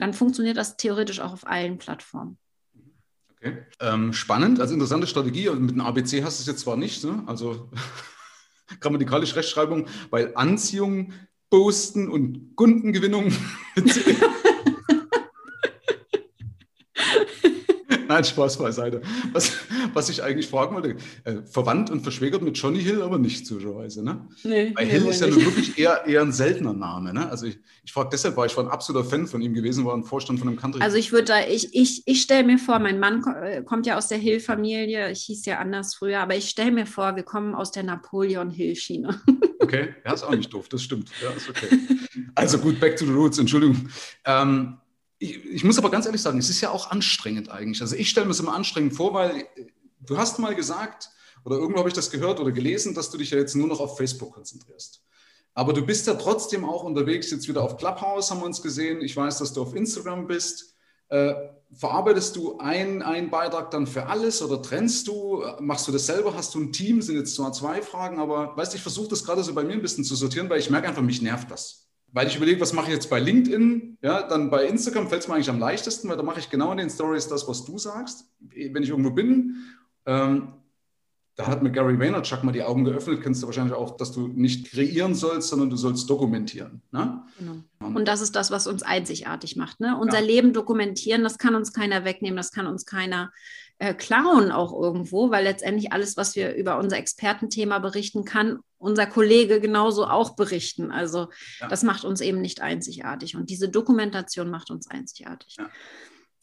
dann 0.00 0.14
funktioniert 0.14 0.56
das 0.56 0.76
theoretisch 0.76 1.20
auch 1.20 1.32
auf 1.32 1.46
allen 1.46 1.78
Plattformen. 1.78 2.38
Okay. 3.36 3.58
Ähm, 3.80 4.12
spannend, 4.12 4.60
also 4.60 4.74
interessante 4.74 5.06
Strategie. 5.06 5.48
Und 5.48 5.62
mit 5.62 5.72
einem 5.72 5.82
ABC 5.82 6.22
hast 6.22 6.38
du 6.38 6.42
es 6.42 6.46
jetzt 6.46 6.60
zwar 6.60 6.76
nicht, 6.76 7.04
ne? 7.04 7.22
also 7.26 7.70
grammatikalische 8.80 9.36
Rechtschreibung, 9.36 9.86
weil 10.10 10.32
Anziehung, 10.34 11.12
Posten 11.50 12.08
und 12.08 12.54
Kundengewinnung. 12.56 13.32
Nein, 18.10 18.24
Spaß 18.24 18.58
beiseite. 18.58 19.02
Was, 19.32 19.52
was 19.94 20.08
ich 20.08 20.20
eigentlich 20.20 20.48
fragen 20.48 20.74
wollte, 20.74 20.96
äh, 21.22 21.42
verwandt 21.48 21.90
und 21.90 22.00
verschwägert 22.00 22.42
mit 22.42 22.58
Johnny 22.58 22.82
Hill, 22.82 23.02
aber 23.02 23.18
nicht 23.18 23.46
zuschauerweise, 23.46 24.02
ne? 24.02 24.26
Nee, 24.42 24.72
Weil 24.74 24.86
Hill 24.86 25.06
ist 25.06 25.20
ja 25.20 25.28
nun 25.28 25.44
wirklich 25.44 25.78
eher, 25.78 26.04
eher 26.04 26.22
ein 26.22 26.32
seltener 26.32 26.72
Name, 26.72 27.14
ne? 27.14 27.30
Also 27.30 27.46
ich, 27.46 27.60
ich 27.84 27.92
frage 27.92 28.08
deshalb, 28.10 28.36
weil 28.36 28.48
ich 28.48 28.56
war 28.56 28.64
ein 28.64 28.70
absoluter 28.70 29.08
Fan 29.08 29.28
von 29.28 29.40
ihm 29.40 29.54
gewesen, 29.54 29.84
war 29.84 29.94
ein 29.94 30.02
Vorstand 30.02 30.40
von 30.40 30.48
einem 30.48 30.56
Country. 30.58 30.82
Also 30.82 30.96
ich 30.96 31.12
würde 31.12 31.26
da, 31.26 31.46
ich, 31.46 31.72
ich, 31.72 32.02
ich 32.04 32.20
stelle 32.20 32.42
mir 32.42 32.58
vor, 32.58 32.80
mein 32.80 32.98
Mann 32.98 33.22
äh, 33.44 33.62
kommt 33.62 33.86
ja 33.86 33.96
aus 33.96 34.08
der 34.08 34.18
Hill-Familie, 34.18 35.12
ich 35.12 35.22
hieß 35.22 35.46
ja 35.46 35.60
anders 35.60 35.94
früher, 35.94 36.18
aber 36.18 36.34
ich 36.34 36.48
stelle 36.48 36.72
mir 36.72 36.86
vor, 36.86 37.14
wir 37.14 37.22
kommen 37.22 37.54
aus 37.54 37.70
der 37.70 37.84
Napoleon-Hill-Schiene. 37.84 39.20
Okay, 39.62 39.94
ja, 40.06 40.14
ist 40.14 40.24
auch 40.24 40.34
nicht 40.34 40.52
doof, 40.52 40.70
das 40.70 40.82
stimmt. 40.82 41.10
Ja, 41.22 41.30
ist 41.30 41.48
okay. 41.48 41.68
Also 42.34 42.58
gut, 42.58 42.80
back 42.80 42.96
to 42.96 43.04
the 43.04 43.12
roots, 43.12 43.38
Entschuldigung. 43.38 43.90
Ähm, 44.24 44.78
ich, 45.20 45.44
ich, 45.44 45.64
muss 45.64 45.78
aber 45.78 45.90
ganz 45.90 46.06
ehrlich 46.06 46.22
sagen, 46.22 46.38
es 46.38 46.48
ist 46.48 46.62
ja 46.62 46.70
auch 46.70 46.90
anstrengend 46.90 47.50
eigentlich. 47.50 47.82
Also 47.82 47.94
ich 47.94 48.08
stelle 48.08 48.26
mir 48.26 48.32
es 48.32 48.40
immer 48.40 48.54
anstrengend 48.54 48.94
vor, 48.94 49.12
weil 49.12 49.36
äh, 49.36 49.44
du 50.00 50.16
hast 50.16 50.38
mal 50.38 50.54
gesagt, 50.54 51.10
oder 51.44 51.56
irgendwo 51.56 51.78
habe 51.78 51.90
ich 51.90 51.94
das 51.94 52.10
gehört 52.10 52.40
oder 52.40 52.52
gelesen, 52.52 52.94
dass 52.94 53.10
du 53.10 53.18
dich 53.18 53.30
ja 53.30 53.38
jetzt 53.38 53.54
nur 53.54 53.68
noch 53.68 53.80
auf 53.80 53.98
Facebook 53.98 54.32
konzentrierst. 54.32 55.02
Aber 55.52 55.74
du 55.74 55.84
bist 55.84 56.06
ja 56.06 56.14
trotzdem 56.14 56.64
auch 56.64 56.84
unterwegs, 56.84 57.30
jetzt 57.30 57.48
wieder 57.48 57.62
auf 57.62 57.76
Clubhouse 57.76 58.30
haben 58.30 58.40
wir 58.40 58.46
uns 58.46 58.62
gesehen. 58.62 59.02
Ich 59.02 59.14
weiß, 59.14 59.38
dass 59.38 59.52
du 59.52 59.60
auf 59.60 59.74
Instagram 59.74 60.26
bist. 60.26 60.74
Äh, 61.08 61.34
verarbeitest 61.74 62.36
du 62.36 62.58
einen 62.58 63.30
Beitrag 63.30 63.70
dann 63.72 63.86
für 63.86 64.06
alles 64.06 64.40
oder 64.40 64.62
trennst 64.62 65.06
du? 65.06 65.44
Machst 65.60 65.86
du 65.86 65.92
das 65.92 66.06
selber? 66.06 66.34
Hast 66.34 66.54
du 66.54 66.60
ein 66.60 66.72
Team? 66.72 67.02
Sind 67.02 67.16
jetzt 67.16 67.34
zwar 67.34 67.52
zwei 67.52 67.82
Fragen, 67.82 68.18
aber 68.20 68.56
weißt 68.56 68.74
ich 68.74 68.80
versuche 68.80 69.08
das 69.08 69.22
gerade 69.22 69.44
so 69.44 69.52
bei 69.52 69.64
mir 69.64 69.74
ein 69.74 69.82
bisschen 69.82 70.04
zu 70.04 70.14
sortieren, 70.14 70.48
weil 70.48 70.60
ich 70.60 70.70
merke 70.70 70.88
einfach, 70.88 71.02
mich 71.02 71.20
nervt 71.20 71.50
das 71.50 71.89
weil 72.12 72.26
ich 72.26 72.36
überlege, 72.36 72.60
was 72.60 72.72
mache 72.72 72.86
ich 72.86 72.94
jetzt 72.94 73.10
bei 73.10 73.20
LinkedIn, 73.20 73.98
ja, 74.02 74.22
dann 74.22 74.50
bei 74.50 74.66
Instagram 74.66 75.08
fällt 75.08 75.22
es 75.22 75.28
mir 75.28 75.34
eigentlich 75.34 75.50
am 75.50 75.60
leichtesten, 75.60 76.08
weil 76.08 76.16
da 76.16 76.22
mache 76.22 76.40
ich 76.40 76.50
genau 76.50 76.72
in 76.72 76.78
den 76.78 76.90
Stories 76.90 77.28
das, 77.28 77.46
was 77.46 77.64
du 77.64 77.78
sagst, 77.78 78.24
wenn 78.40 78.82
ich 78.82 78.88
irgendwo 78.88 79.10
bin. 79.10 79.56
Ähm, 80.06 80.54
da 81.36 81.46
hat 81.46 81.62
mir 81.62 81.70
Gary 81.70 81.98
Vaynerchuk 81.98 82.44
mal 82.44 82.52
die 82.52 82.62
Augen 82.62 82.84
geöffnet, 82.84 83.22
kennst 83.22 83.42
du 83.42 83.46
wahrscheinlich 83.46 83.74
auch, 83.74 83.96
dass 83.96 84.12
du 84.12 84.28
nicht 84.28 84.70
kreieren 84.70 85.14
sollst, 85.14 85.48
sondern 85.48 85.70
du 85.70 85.76
sollst 85.76 86.10
dokumentieren. 86.10 86.82
Ne? 86.90 87.22
Genau. 87.38 87.96
Und 87.96 88.06
das 88.08 88.20
ist 88.20 88.36
das, 88.36 88.50
was 88.50 88.66
uns 88.66 88.82
einzigartig 88.82 89.56
macht. 89.56 89.80
Ne? 89.80 89.96
Unser 89.98 90.20
ja. 90.20 90.26
Leben 90.26 90.52
dokumentieren, 90.52 91.22
das 91.22 91.38
kann 91.38 91.54
uns 91.54 91.72
keiner 91.72 92.04
wegnehmen, 92.04 92.36
das 92.36 92.50
kann 92.50 92.66
uns 92.66 92.84
keiner 92.84 93.30
äh, 93.78 93.94
klauen 93.94 94.52
auch 94.52 94.78
irgendwo, 94.78 95.30
weil 95.30 95.44
letztendlich 95.44 95.92
alles, 95.92 96.18
was 96.18 96.36
wir 96.36 96.54
über 96.54 96.78
unser 96.78 96.98
Expertenthema 96.98 97.78
berichten, 97.78 98.26
kann 98.26 98.58
unser 98.80 99.06
Kollege 99.06 99.60
genauso 99.60 100.06
auch 100.06 100.34
berichten. 100.34 100.90
Also 100.90 101.28
ja. 101.60 101.68
das 101.68 101.82
macht 101.82 102.04
uns 102.04 102.20
eben 102.20 102.40
nicht 102.40 102.60
einzigartig 102.62 103.36
und 103.36 103.50
diese 103.50 103.68
Dokumentation 103.68 104.50
macht 104.50 104.70
uns 104.70 104.90
einzigartig. 104.90 105.56
Ja. 105.58 105.70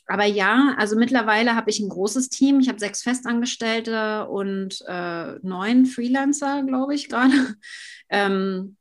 Aber 0.09 0.23
ja, 0.23 0.73
also 0.77 0.95
mittlerweile 0.95 1.55
habe 1.55 1.69
ich 1.69 1.81
ein 1.81 1.89
großes 1.89 2.29
Team. 2.29 2.61
Ich 2.61 2.69
habe 2.69 2.79
sechs 2.79 3.03
Festangestellte 3.03 4.27
und 4.29 4.81
äh, 4.87 5.33
neun 5.41 5.85
Freelancer, 5.85 6.63
glaube 6.63 6.95
ich, 6.95 7.09
gerade. 7.09 7.33
Ähm, 8.09 8.77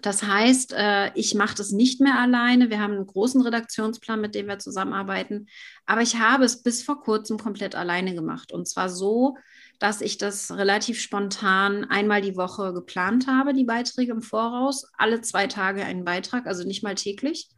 Das 0.00 0.22
heißt, 0.22 0.74
äh, 0.76 1.10
ich 1.16 1.34
mache 1.34 1.56
das 1.56 1.72
nicht 1.72 2.00
mehr 2.00 2.20
alleine. 2.20 2.70
Wir 2.70 2.78
haben 2.78 2.92
einen 2.94 3.06
großen 3.06 3.40
Redaktionsplan, 3.42 4.20
mit 4.20 4.36
dem 4.36 4.46
wir 4.46 4.60
zusammenarbeiten. 4.60 5.46
Aber 5.86 6.02
ich 6.02 6.20
habe 6.20 6.44
es 6.44 6.62
bis 6.62 6.84
vor 6.84 7.00
kurzem 7.02 7.36
komplett 7.38 7.74
alleine 7.74 8.14
gemacht. 8.14 8.52
Und 8.52 8.68
zwar 8.68 8.90
so, 8.90 9.36
dass 9.78 10.00
ich 10.00 10.18
das 10.18 10.50
relativ 10.52 11.00
spontan 11.00 11.84
einmal 11.84 12.20
die 12.20 12.36
Woche 12.36 12.72
geplant 12.72 13.26
habe, 13.26 13.52
die 13.52 13.64
Beiträge 13.64 14.12
im 14.12 14.22
Voraus. 14.22 14.90
Alle 14.96 15.20
zwei 15.20 15.46
Tage 15.46 15.84
einen 15.84 16.04
Beitrag, 16.04 16.46
also 16.46 16.64
nicht 16.64 16.82
mal 16.82 16.94
täglich, 16.94 17.48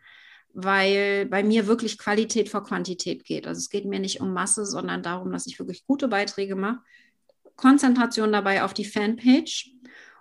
weil 0.53 1.27
bei 1.27 1.43
mir 1.43 1.67
wirklich 1.67 1.99
Qualität 1.99 2.49
vor 2.49 2.65
Quantität 2.65 3.25
geht. 3.25 3.47
Also 3.47 3.59
es 3.59 3.71
geht 3.71 3.85
mir 3.85 4.01
nicht 4.01 4.21
um 4.21 4.33
Masse, 4.33 4.65
sondern 4.65 5.03
darum, 5.03 5.31
dass 5.33 5.47
ich 5.47 5.59
wirklich 5.59 5.87
gute 5.87 6.09
Beiträge 6.09 6.57
mache. 6.57 6.81
Konzentration 7.57 8.33
dabei 8.33 8.63
auf 8.63 8.75
die 8.75 8.85
Fanpage. 8.85 9.71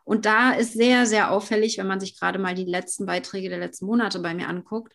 Und 0.04 0.26
da 0.26 0.52
ist 0.52 0.74
sehr, 0.74 1.06
sehr 1.06 1.32
auffällig, 1.32 1.78
wenn 1.78 1.88
man 1.88 2.00
sich 2.00 2.20
gerade 2.20 2.40
mal 2.40 2.54
die 2.54 2.66
letzten 2.66 3.06
Beiträge 3.06 3.50
der 3.50 3.58
letzten 3.58 3.86
Monate 3.86 4.20
bei 4.20 4.34
mir 4.34 4.48
anguckt, 4.48 4.94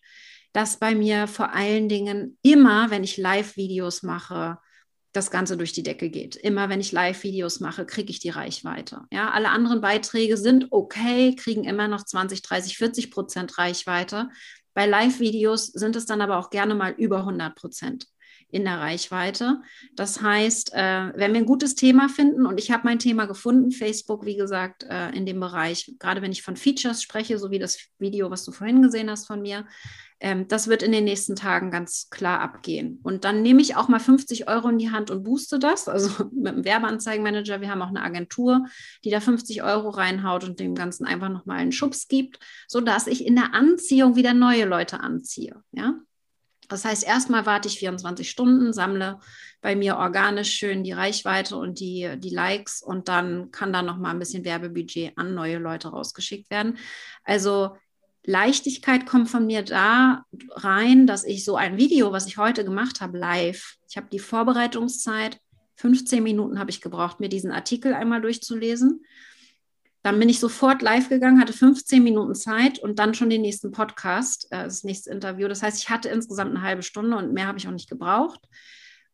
dass 0.53 0.79
bei 0.79 0.95
mir 0.95 1.27
vor 1.27 1.53
allen 1.53 1.89
Dingen 1.89 2.39
immer, 2.43 2.91
wenn 2.91 3.05
ich 3.05 3.17
Live-Videos 3.17 4.03
mache, 4.03 4.59
das 5.13 5.31
Ganze 5.31 5.57
durch 5.57 5.73
die 5.73 5.83
Decke 5.83 6.09
geht. 6.09 6.37
Immer 6.37 6.69
wenn 6.69 6.81
ich 6.81 6.93
Live-Videos 6.93 7.61
mache, 7.61 7.85
kriege 7.85 8.11
ich 8.11 8.21
die 8.21 8.31
Reichweite. 8.31 9.03
Ja, 9.11 9.31
alle 9.31 9.49
anderen 9.49 9.81
Beiträge 9.81 10.37
sind 10.37 10.69
okay, 10.71 11.35
kriegen 11.35 11.65
immer 11.65 11.89
noch 11.89 12.05
20, 12.05 12.43
30, 12.43 12.77
40 12.77 13.11
Prozent 13.11 13.59
Reichweite. 13.59 14.29
Bei 14.75 14.87
Live-Videos 14.87 15.67
sind 15.67 15.97
es 15.97 16.07
dann 16.07 16.21
aber 16.21 16.39
auch 16.39 16.51
gerne 16.51 16.75
mal 16.75 16.93
über 16.93 17.19
100 17.19 17.55
Prozent 17.57 18.07
in 18.53 18.65
der 18.65 18.79
Reichweite. 18.79 19.61
Das 19.95 20.23
heißt, 20.23 20.73
äh, 20.75 21.13
wenn 21.15 21.33
wir 21.33 21.41
ein 21.41 21.47
gutes 21.47 21.75
Thema 21.75 22.09
finden, 22.09 22.47
und 22.47 22.59
ich 22.59 22.71
habe 22.71 22.83
mein 22.85 22.99
Thema 22.99 23.27
gefunden, 23.27 23.71
Facebook, 23.71 24.25
wie 24.25 24.37
gesagt, 24.37 24.85
äh, 24.85 25.11
in 25.11 25.27
dem 25.27 25.41
Bereich, 25.41 25.95
gerade 25.99 26.23
wenn 26.23 26.33
ich 26.33 26.43
von 26.43 26.57
Features 26.57 27.03
spreche, 27.03 27.39
so 27.39 27.51
wie 27.51 27.59
das 27.59 27.79
Video, 27.99 28.31
was 28.31 28.45
du 28.45 28.53
vorhin 28.53 28.83
gesehen 28.83 29.11
hast 29.11 29.27
von 29.27 29.43
mir, 29.43 29.67
ähm, 30.21 30.47
das 30.49 30.69
wird 30.69 30.83
in 30.83 30.93
den 30.93 31.05
nächsten 31.05 31.35
Tagen 31.35 31.71
ganz 31.71 32.09
klar 32.11 32.41
abgehen. 32.41 33.01
Und 33.03 33.25
dann 33.25 33.41
nehme 33.41 33.63
ich 33.63 33.77
auch 33.77 33.89
mal 33.89 33.99
50 33.99 34.49
Euro 34.49 34.69
in 34.69 34.79
die 34.79 34.91
Hand 34.91 35.11
und 35.11 35.25
booste 35.25 35.59
das. 35.59 35.89
Also 35.89 36.11
mit 36.33 36.55
dem 36.55 36.65
Werbeanzeigenmanager, 36.65 37.63
wir 37.63 37.71
haben 37.71 37.83
auch 37.83 37.89
eine 37.89 38.03
Agentur, 38.03 38.67
die 39.05 39.11
da 39.11 39.21
50 39.21 39.63
Euro 39.63 39.89
reinhaut 39.89 40.45
und 40.45 40.61
dem 40.61 40.75
Ganzen 40.75 41.07
einfach 41.07 41.31
nochmal 41.31 41.59
einen 41.59 41.73
Schubs 41.73 42.07
gibt, 42.07 42.39
sodass 42.69 43.07
ich 43.07 43.27
in 43.27 43.35
der 43.35 43.55
Anziehung 43.55 44.15
wieder 44.15 44.35
neue 44.35 44.67
Leute 44.67 45.01
anziehe. 45.01 45.57
Ja? 45.73 45.95
Das 46.69 46.85
heißt, 46.85 47.05
erstmal 47.05 47.47
warte 47.47 47.69
ich 47.69 47.79
24 47.79 48.29
Stunden, 48.31 48.73
sammle 48.73 49.19
bei 49.63 49.75
mir 49.75 49.97
organisch 49.97 50.53
schön 50.53 50.85
die 50.85 50.93
Reichweite 50.93 51.57
und 51.57 51.81
die, 51.81 52.15
die 52.19 52.31
Likes 52.31 52.83
und 52.83 53.09
dann 53.09 53.51
kann 53.51 53.73
da 53.73 53.83
nochmal 53.83 54.13
ein 54.13 54.19
bisschen 54.19 54.45
Werbebudget 54.45 55.17
an 55.17 55.35
neue 55.35 55.59
Leute 55.59 55.89
rausgeschickt 55.89 56.51
werden. 56.51 56.79
Also 57.25 57.77
Leichtigkeit 58.25 59.07
kommt 59.07 59.31
von 59.31 59.47
mir 59.47 59.63
da 59.63 60.25
rein, 60.51 61.07
dass 61.07 61.25
ich 61.25 61.45
so 61.45 61.57
ein 61.57 61.79
Video, 61.79 62.13
was 62.13 62.27
ich 62.27 62.37
heute 62.37 62.65
gemacht 62.65 63.01
habe, 63.01 63.19
live, 63.19 63.77
ich 63.89 63.97
habe 63.97 64.09
die 64.13 64.19
Vorbereitungszeit, 64.19 65.39
15 65.77 66.23
Minuten 66.23 66.59
habe 66.59 66.71
ich 66.71 66.83
gebraucht, 66.83 67.21
mir 67.21 67.31
diesen 67.31 67.51
Artikel 67.51 67.95
einmal 67.95 68.21
durchzulesen. 68.21 69.05
Dann 70.03 70.19
bin 70.19 70.29
ich 70.29 70.39
sofort 70.41 70.83
live 70.83 71.09
gegangen, 71.09 71.41
hatte 71.41 71.53
15 71.53 72.03
Minuten 72.03 72.35
Zeit 72.35 72.79
und 72.79 72.99
dann 72.99 73.15
schon 73.15 73.31
den 73.31 73.43
nächsten 73.43 73.71
Podcast, 73.71 74.47
äh, 74.51 74.65
das 74.65 74.85
nächste 74.85 75.11
Interview. 75.11 75.49
Das 75.49 75.63
heißt, 75.63 75.79
ich 75.83 75.91
hatte 75.91 76.09
insgesamt 76.09 76.51
eine 76.51 76.63
halbe 76.63 76.83
Stunde 76.83 77.17
und 77.17 77.33
mehr 77.33 77.47
habe 77.47 77.59
ich 77.59 77.67
auch 77.67 77.73
nicht 77.73 77.89
gebraucht. 77.89 78.41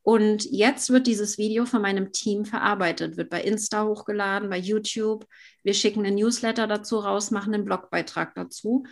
Und 0.06 0.44
jetzt 0.44 0.90
wird 0.90 1.08
dieses 1.08 1.36
Video 1.36 1.66
von 1.66 1.82
meinem 1.82 2.12
Team 2.12 2.44
verarbeitet, 2.44 3.16
wird 3.16 3.28
bei 3.28 3.42
Insta 3.42 3.84
hochgeladen, 3.84 4.48
bei 4.48 4.56
YouTube. 4.56 5.26
Wir 5.64 5.74
schicken 5.74 6.06
einen 6.06 6.14
Newsletter 6.14 6.68
dazu 6.68 6.98
raus, 6.98 7.32
machen 7.32 7.52
einen 7.52 7.64
Blogbeitrag 7.64 8.32
dazu. 8.36 8.84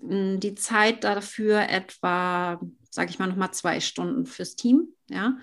Hm, 0.00 0.40
die 0.40 0.56
Zeit 0.56 1.04
dafür 1.04 1.68
etwa, 1.68 2.60
sage 2.90 3.10
ich 3.10 3.20
mal, 3.20 3.28
nochmal 3.28 3.52
zwei 3.52 3.78
Stunden 3.78 4.26
fürs 4.26 4.56
Team. 4.56 4.88
Ja, 5.08 5.38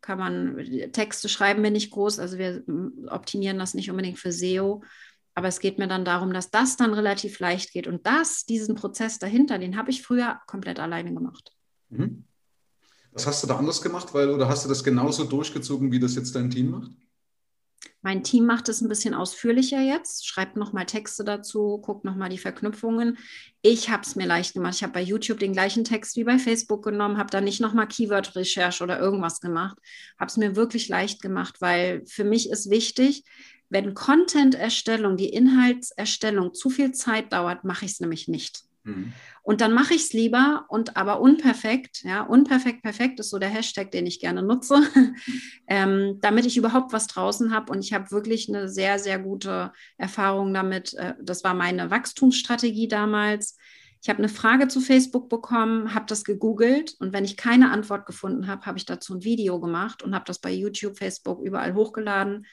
kann 0.00 0.20
man, 0.20 0.56
Texte 0.92 1.28
schreiben 1.28 1.64
wir 1.64 1.72
nicht 1.72 1.90
groß, 1.90 2.20
also 2.20 2.38
wir 2.38 2.62
hm, 2.64 3.08
optimieren 3.10 3.58
das 3.58 3.74
nicht 3.74 3.90
unbedingt 3.90 4.20
für 4.20 4.30
SEO. 4.30 4.84
Aber 5.34 5.48
es 5.48 5.58
geht 5.58 5.78
mir 5.78 5.88
dann 5.88 6.04
darum, 6.04 6.32
dass 6.32 6.52
das 6.52 6.76
dann 6.76 6.94
relativ 6.94 7.40
leicht 7.40 7.72
geht. 7.72 7.88
Und 7.88 8.06
das, 8.06 8.46
diesen 8.46 8.76
Prozess 8.76 9.18
dahinter, 9.18 9.58
den 9.58 9.76
habe 9.76 9.90
ich 9.90 10.02
früher 10.02 10.40
komplett 10.46 10.78
alleine 10.78 11.12
gemacht. 11.12 11.52
Mhm. 11.88 12.26
Was 13.12 13.26
hast 13.26 13.42
du 13.42 13.46
da 13.46 13.56
anders 13.56 13.82
gemacht? 13.82 14.12
Weil, 14.14 14.30
oder 14.30 14.48
hast 14.48 14.64
du 14.64 14.68
das 14.68 14.82
genauso 14.82 15.24
durchgezogen, 15.24 15.92
wie 15.92 16.00
das 16.00 16.14
jetzt 16.14 16.34
dein 16.34 16.50
Team 16.50 16.70
macht? 16.70 16.90
Mein 18.04 18.24
Team 18.24 18.46
macht 18.46 18.68
es 18.68 18.80
ein 18.80 18.88
bisschen 18.88 19.14
ausführlicher 19.14 19.80
jetzt, 19.80 20.26
schreibt 20.26 20.56
nochmal 20.56 20.86
Texte 20.86 21.22
dazu, 21.22 21.78
guckt 21.78 22.04
nochmal 22.04 22.30
die 22.30 22.38
Verknüpfungen. 22.38 23.16
Ich 23.62 23.90
habe 23.90 24.02
es 24.02 24.16
mir 24.16 24.26
leicht 24.26 24.54
gemacht. 24.54 24.74
Ich 24.74 24.82
habe 24.82 24.92
bei 24.92 25.02
YouTube 25.02 25.38
den 25.38 25.52
gleichen 25.52 25.84
Text 25.84 26.16
wie 26.16 26.24
bei 26.24 26.38
Facebook 26.38 26.82
genommen, 26.82 27.16
habe 27.16 27.30
da 27.30 27.40
nicht 27.40 27.60
nochmal 27.60 27.86
Keyword-Recherche 27.86 28.82
oder 28.82 28.98
irgendwas 28.98 29.40
gemacht. 29.40 29.78
Habe 30.18 30.28
es 30.28 30.36
mir 30.36 30.56
wirklich 30.56 30.88
leicht 30.88 31.22
gemacht, 31.22 31.60
weil 31.60 32.04
für 32.06 32.24
mich 32.24 32.50
ist 32.50 32.70
wichtig, 32.70 33.24
wenn 33.68 33.94
Content-Erstellung, 33.94 35.16
die 35.16 35.28
Inhaltserstellung 35.28 36.54
zu 36.54 36.70
viel 36.70 36.92
Zeit 36.92 37.32
dauert, 37.32 37.62
mache 37.62 37.84
ich 37.84 37.92
es 37.92 38.00
nämlich 38.00 38.26
nicht. 38.26 38.64
Mhm. 38.84 39.12
Und 39.42 39.60
dann 39.60 39.72
mache 39.72 39.94
ich 39.94 40.02
es 40.02 40.12
lieber 40.12 40.66
und 40.68 40.96
aber 40.96 41.20
unperfekt, 41.20 42.02
ja, 42.04 42.22
unperfekt, 42.22 42.82
perfekt 42.82 43.20
ist 43.20 43.30
so 43.30 43.38
der 43.38 43.48
Hashtag, 43.48 43.90
den 43.90 44.06
ich 44.06 44.20
gerne 44.20 44.42
nutze, 44.42 44.82
ähm, 45.66 46.18
damit 46.20 46.46
ich 46.46 46.56
überhaupt 46.56 46.92
was 46.92 47.06
draußen 47.06 47.52
habe. 47.52 47.72
Und 47.72 47.80
ich 47.80 47.92
habe 47.92 48.10
wirklich 48.10 48.48
eine 48.48 48.68
sehr, 48.68 48.98
sehr 48.98 49.18
gute 49.18 49.72
Erfahrung 49.98 50.52
damit. 50.54 50.94
Äh, 50.94 51.14
das 51.20 51.44
war 51.44 51.54
meine 51.54 51.90
Wachstumsstrategie 51.90 52.88
damals. 52.88 53.56
Ich 54.02 54.08
habe 54.08 54.18
eine 54.18 54.28
Frage 54.28 54.66
zu 54.66 54.80
Facebook 54.80 55.28
bekommen, 55.28 55.94
habe 55.94 56.06
das 56.08 56.24
gegoogelt 56.24 56.96
und 56.98 57.12
wenn 57.12 57.24
ich 57.24 57.36
keine 57.36 57.70
Antwort 57.70 58.04
gefunden 58.04 58.48
habe, 58.48 58.66
habe 58.66 58.76
ich 58.76 58.84
dazu 58.84 59.14
ein 59.14 59.22
Video 59.22 59.60
gemacht 59.60 60.02
und 60.02 60.12
habe 60.12 60.24
das 60.26 60.40
bei 60.40 60.50
YouTube, 60.50 60.98
Facebook 60.98 61.40
überall 61.40 61.74
hochgeladen 61.74 62.44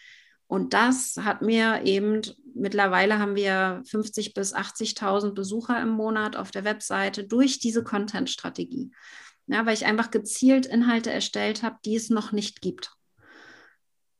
und 0.49 0.73
das 0.73 1.15
hat 1.17 1.43
mir 1.43 1.85
eben, 1.85 2.23
mittlerweile 2.55 3.19
haben 3.19 3.35
wir 3.35 3.83
50.000 3.85 4.33
bis 4.33 4.55
80.000 4.55 5.33
Besucher 5.33 5.79
im 5.79 5.89
Monat 5.89 6.35
auf 6.35 6.49
der 6.49 6.63
Webseite 6.63 7.23
durch 7.23 7.59
diese 7.59 7.83
Content-Strategie. 7.83 8.89
Ja, 9.45 9.67
weil 9.67 9.75
ich 9.75 9.85
einfach 9.85 10.09
gezielt 10.09 10.65
Inhalte 10.65 11.11
erstellt 11.11 11.61
habe, 11.61 11.75
die 11.85 11.95
es 11.95 12.09
noch 12.09 12.31
nicht 12.31 12.61
gibt. 12.61 12.95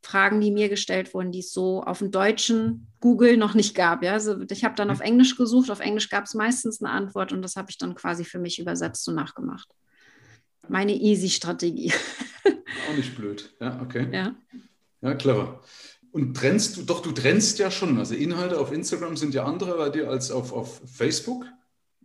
Fragen, 0.03 0.39
die 0.39 0.51
mir 0.51 0.69
gestellt 0.69 1.15
wurden, 1.15 1.31
die 1.31 1.39
es 1.39 1.51
so 1.51 1.81
auf 1.81 1.97
dem 1.97 2.11
deutschen 2.11 2.85
Google 2.99 3.35
noch 3.35 3.55
nicht 3.55 3.73
gab. 3.73 4.03
Ja? 4.03 4.13
Also 4.13 4.39
ich 4.51 4.63
habe 4.63 4.75
dann 4.75 4.91
auf 4.91 4.99
Englisch 4.99 5.35
gesucht, 5.35 5.71
auf 5.71 5.79
Englisch 5.79 6.09
gab 6.09 6.25
es 6.25 6.35
meistens 6.35 6.79
eine 6.79 6.91
Antwort 6.91 7.33
und 7.33 7.41
das 7.41 7.55
habe 7.55 7.71
ich 7.71 7.79
dann 7.79 7.95
quasi 7.95 8.23
für 8.23 8.37
mich 8.37 8.59
übersetzt 8.59 9.07
und 9.09 9.15
nachgemacht. 9.15 9.67
Meine 10.67 10.93
Easy-Strategie. 10.93 11.91
Auch 12.91 12.95
nicht 12.95 13.15
blöd, 13.15 13.51
ja, 13.59 13.81
okay. 13.81 14.07
Ja, 14.11 14.35
ja 15.01 15.15
clever. 15.15 15.63
Und 16.11 16.35
trennst 16.35 16.77
du, 16.77 16.83
doch, 16.83 17.01
du 17.01 17.11
trennst 17.11 17.59
ja 17.59 17.69
schon. 17.69 17.99
Also 17.99 18.15
Inhalte 18.15 18.59
auf 18.59 18.71
Instagram 18.71 19.15
sind 19.15 19.33
ja 19.33 19.45
andere 19.45 19.77
bei 19.77 19.89
dir 19.89 20.09
als 20.09 20.31
auf, 20.31 20.51
auf 20.53 20.81
Facebook. 20.85 21.45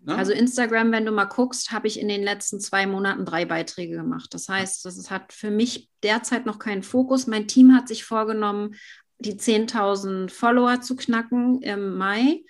Ne? 0.02 0.14
Also 0.14 0.32
Instagram, 0.32 0.92
wenn 0.92 1.06
du 1.06 1.12
mal 1.12 1.24
guckst, 1.24 1.72
habe 1.72 1.86
ich 1.86 1.98
in 1.98 2.08
den 2.08 2.22
letzten 2.22 2.60
zwei 2.60 2.86
Monaten 2.86 3.24
drei 3.24 3.46
Beiträge 3.46 3.96
gemacht. 3.96 4.34
Das 4.34 4.48
heißt, 4.48 4.84
das 4.84 5.10
hat 5.10 5.32
für 5.32 5.50
mich 5.50 5.88
derzeit 6.02 6.44
noch 6.44 6.58
keinen 6.58 6.82
Fokus. 6.82 7.26
Mein 7.26 7.48
Team 7.48 7.74
hat 7.74 7.88
sich 7.88 8.04
vorgenommen, 8.04 8.74
die 9.18 9.34
10.000 9.34 10.30
Follower 10.30 10.82
zu 10.82 10.96
knacken 10.96 11.62
im 11.62 11.96
Mai. 11.96 12.42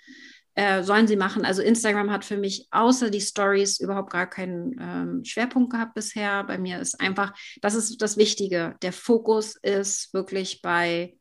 Äh, 0.57 0.83
sollen 0.83 1.07
sie 1.07 1.17
machen. 1.17 1.43
Also 1.43 1.61
Instagram 1.61 2.11
hat 2.11 2.23
für 2.23 2.37
mich 2.37 2.67
außer 2.71 3.09
die 3.09 3.19
Stories 3.19 3.79
überhaupt 3.79 4.11
gar 4.11 4.29
keinen 4.29 4.77
ähm, 4.79 5.25
Schwerpunkt 5.25 5.71
gehabt 5.71 5.95
bisher. 5.95 6.45
Bei 6.45 6.57
mir 6.57 6.79
ist 6.79 6.99
einfach, 7.01 7.33
das 7.61 7.75
ist 7.75 8.01
das 8.01 8.15
Wichtige. 8.15 8.75
Der 8.81 8.93
Fokus 8.93 9.57
ist 9.61 10.13
wirklich 10.13 10.61
bei 10.61 11.17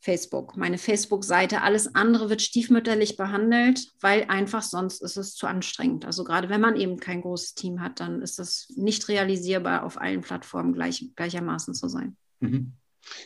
Facebook, 0.00 0.56
meine 0.56 0.78
Facebook-Seite. 0.78 1.60
Alles 1.62 1.94
andere 1.94 2.30
wird 2.30 2.40
stiefmütterlich 2.40 3.16
behandelt, 3.16 3.92
weil 4.00 4.24
einfach 4.28 4.62
sonst 4.62 5.02
ist 5.02 5.18
es 5.18 5.34
zu 5.34 5.46
anstrengend. 5.46 6.06
Also 6.06 6.24
gerade 6.24 6.48
wenn 6.48 6.60
man 6.60 6.76
eben 6.76 6.96
kein 6.96 7.20
großes 7.20 7.54
Team 7.54 7.82
hat, 7.82 8.00
dann 8.00 8.22
ist 8.22 8.38
es 8.38 8.72
nicht 8.76 9.08
realisierbar, 9.08 9.84
auf 9.84 10.00
allen 10.00 10.22
Plattformen 10.22 10.72
gleich, 10.72 11.10
gleichermaßen 11.16 11.74
zu 11.74 11.88
sein. 11.88 12.16
Mhm. 12.40 12.72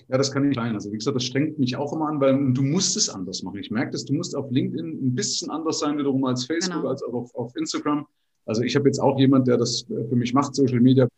Ja, 0.09 0.19
das 0.19 0.33
kann 0.33 0.49
ich 0.49 0.55
sein. 0.55 0.75
Also 0.75 0.91
wie 0.93 0.99
gesagt, 0.99 1.17
das 1.17 1.25
strengt 1.25 1.59
mich 1.59 1.77
auch 1.77 1.93
immer 1.93 2.09
an, 2.09 2.21
weil 2.21 2.53
du 2.53 2.63
musst 2.63 2.97
es 2.97 3.09
anders 3.09 3.43
machen. 3.43 3.59
Ich 3.59 3.71
merke 3.71 3.93
das, 3.93 4.05
du 4.05 4.15
musst 4.15 4.35
auf 4.37 4.51
LinkedIn 4.51 5.07
ein 5.07 5.15
bisschen 5.15 5.51
anders 5.51 5.79
sein 5.79 5.99
wiederum 5.99 6.25
als 6.25 6.45
Facebook, 6.45 6.79
genau. 6.79 6.89
als 6.89 7.03
auch 7.03 7.13
auf, 7.13 7.35
auf 7.35 7.57
Instagram. 7.57 8.07
Also 8.47 8.63
ich 8.63 8.75
habe 8.77 8.89
jetzt 8.89 8.99
auch 8.99 9.19
jemand, 9.19 9.47
der 9.47 9.59
das 9.59 9.83
für 9.83 10.17
mich 10.17 10.35
macht, 10.35 10.55
Social 10.55 10.81
Media. 10.81 11.09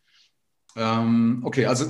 Ähm, 0.75 1.41
okay, 1.43 1.65
also 1.65 1.85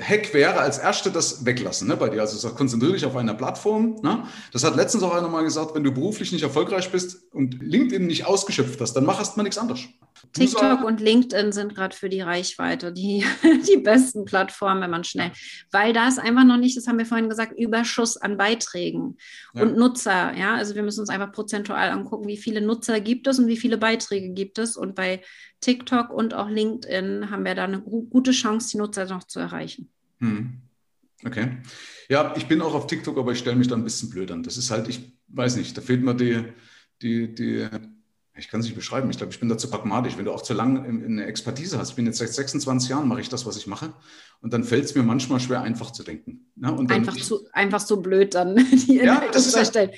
Hack 0.00 0.34
wäre 0.34 0.58
als 0.58 0.78
erste 0.78 1.10
das 1.10 1.44
Weglassen 1.44 1.88
ne, 1.88 1.96
bei 1.96 2.08
dir. 2.08 2.20
Also 2.20 2.36
sag, 2.36 2.56
konzentriere 2.56 2.94
dich 2.94 3.04
auf 3.04 3.16
eine 3.16 3.34
Plattform. 3.34 3.96
Ne? 4.02 4.24
Das 4.52 4.64
hat 4.64 4.76
letztens 4.76 5.02
auch 5.02 5.14
einer 5.14 5.28
mal 5.28 5.44
gesagt, 5.44 5.74
wenn 5.74 5.84
du 5.84 5.92
beruflich 5.92 6.32
nicht 6.32 6.42
erfolgreich 6.42 6.90
bist 6.90 7.32
und 7.32 7.62
LinkedIn 7.62 8.06
nicht 8.06 8.26
ausgeschöpft 8.26 8.80
hast, 8.80 8.94
dann 8.94 9.04
mach 9.04 9.18
erst 9.18 9.36
mal 9.36 9.42
nichts 9.42 9.58
anderes. 9.58 9.80
TikTok 10.32 10.82
und 10.84 11.00
LinkedIn 11.00 11.52
sind 11.52 11.74
gerade 11.74 11.94
für 11.94 12.08
die 12.08 12.20
Reichweite 12.20 12.92
die, 12.92 13.24
die 13.68 13.76
besten 13.78 14.24
Plattformen, 14.24 14.82
wenn 14.82 14.90
man 14.90 15.04
schnell, 15.04 15.32
weil 15.70 15.92
da 15.92 16.08
ist 16.08 16.18
einfach 16.18 16.44
noch 16.44 16.56
nicht, 16.56 16.76
das 16.76 16.86
haben 16.86 16.98
wir 16.98 17.06
vorhin 17.06 17.28
gesagt, 17.28 17.58
Überschuss 17.58 18.16
an 18.16 18.36
Beiträgen 18.36 19.16
ja. 19.54 19.62
und 19.62 19.76
Nutzer. 19.76 20.36
Ja, 20.36 20.54
also 20.54 20.74
wir 20.74 20.82
müssen 20.82 21.00
uns 21.00 21.08
einfach 21.08 21.32
prozentual 21.32 21.90
angucken, 21.90 22.28
wie 22.28 22.36
viele 22.36 22.60
Nutzer 22.60 23.00
gibt 23.00 23.26
es 23.26 23.38
und 23.38 23.46
wie 23.46 23.56
viele 23.56 23.78
Beiträge 23.78 24.30
gibt 24.30 24.58
es. 24.58 24.76
Und 24.76 24.94
bei 24.94 25.22
TikTok 25.60 26.10
und 26.10 26.34
auch 26.34 26.48
LinkedIn 26.48 27.30
haben 27.30 27.44
wir 27.44 27.54
da 27.54 27.64
eine 27.64 27.80
gute 27.80 28.32
Chance, 28.32 28.70
die 28.72 28.78
Nutzer 28.78 29.06
noch 29.06 29.24
zu 29.24 29.40
erreichen. 29.40 29.88
Hm. 30.20 30.60
Okay. 31.24 31.58
Ja, 32.08 32.34
ich 32.36 32.46
bin 32.46 32.60
auch 32.60 32.74
auf 32.74 32.86
TikTok, 32.86 33.16
aber 33.18 33.32
ich 33.32 33.38
stelle 33.38 33.56
mich 33.56 33.68
da 33.68 33.76
ein 33.76 33.84
bisschen 33.84 34.10
blöd 34.10 34.30
an. 34.30 34.42
Das 34.42 34.56
ist 34.56 34.70
halt, 34.70 34.88
ich 34.88 35.16
weiß 35.28 35.56
nicht, 35.56 35.76
da 35.76 35.80
fehlt 35.80 36.02
mir 36.02 36.14
die, 36.14 36.44
die, 37.00 37.34
die 37.34 37.66
ich 38.36 38.48
kann 38.48 38.60
es 38.60 38.66
nicht 38.66 38.74
beschreiben. 38.74 39.08
Ich 39.10 39.18
glaube, 39.18 39.32
ich 39.32 39.38
bin 39.38 39.48
dazu 39.48 39.70
pragmatisch. 39.70 40.16
Wenn 40.16 40.24
du 40.24 40.32
auch 40.32 40.42
zu 40.42 40.54
lange 40.54 40.82
eine 40.82 41.24
Expertise 41.24 41.78
hast, 41.78 41.90
ich 41.90 41.96
bin 41.96 42.06
jetzt 42.06 42.18
seit 42.18 42.32
26 42.32 42.90
Jahren, 42.90 43.06
mache 43.06 43.20
ich 43.20 43.28
das, 43.28 43.46
was 43.46 43.56
ich 43.56 43.68
mache. 43.68 43.92
Und 44.40 44.52
dann 44.52 44.64
fällt 44.64 44.84
es 44.84 44.94
mir 44.94 45.04
manchmal 45.04 45.38
schwer, 45.38 45.62
einfach 45.62 45.92
zu 45.92 46.02
denken. 46.02 46.50
Ja, 46.56 46.76
einfach, 46.76 47.14
ich, 47.14 47.24
zu, 47.24 47.46
einfach 47.52 47.80
so 47.80 48.00
blöd 48.00 48.34
dann 48.34 48.56
die 48.72 48.98
Inhalte 48.98 49.38
ja, 49.38 49.44
zu 49.44 49.56
erstellen. 49.56 49.90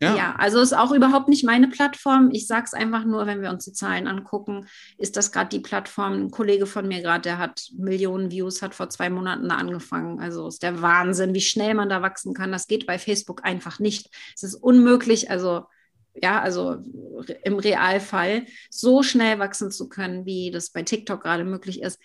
Ja. 0.00 0.16
ja, 0.16 0.34
also 0.38 0.60
ist 0.60 0.76
auch 0.76 0.92
überhaupt 0.92 1.28
nicht 1.28 1.44
meine 1.44 1.68
Plattform. 1.68 2.30
Ich 2.32 2.46
sage 2.46 2.64
es 2.64 2.72
einfach 2.72 3.04
nur, 3.04 3.26
wenn 3.26 3.42
wir 3.42 3.50
uns 3.50 3.66
die 3.66 3.72
Zahlen 3.72 4.06
angucken, 4.06 4.66
ist 4.96 5.18
das 5.18 5.30
gerade 5.30 5.50
die 5.50 5.60
Plattform. 5.60 6.14
Ein 6.14 6.30
Kollege 6.30 6.66
von 6.66 6.88
mir 6.88 7.02
gerade, 7.02 7.22
der 7.22 7.38
hat 7.38 7.68
Millionen 7.76 8.30
Views, 8.30 8.62
hat 8.62 8.74
vor 8.74 8.88
zwei 8.88 9.10
Monaten 9.10 9.48
da 9.48 9.56
angefangen. 9.56 10.20
Also 10.20 10.48
ist 10.48 10.62
der 10.62 10.80
Wahnsinn, 10.80 11.34
wie 11.34 11.42
schnell 11.42 11.74
man 11.74 11.90
da 11.90 12.00
wachsen 12.00 12.32
kann. 12.32 12.50
Das 12.50 12.66
geht 12.66 12.86
bei 12.86 12.98
Facebook 12.98 13.44
einfach 13.44 13.78
nicht. 13.78 14.08
Es 14.34 14.42
ist 14.42 14.54
unmöglich. 14.54 15.30
Also 15.30 15.66
ja, 16.14 16.40
also 16.40 16.76
im 17.44 17.58
Realfall 17.58 18.46
so 18.70 19.02
schnell 19.02 19.38
wachsen 19.38 19.70
zu 19.70 19.88
können, 19.88 20.26
wie 20.26 20.50
das 20.50 20.70
bei 20.70 20.82
TikTok 20.82 21.22
gerade 21.22 21.44
möglich 21.44 21.82
ist. 21.82 21.98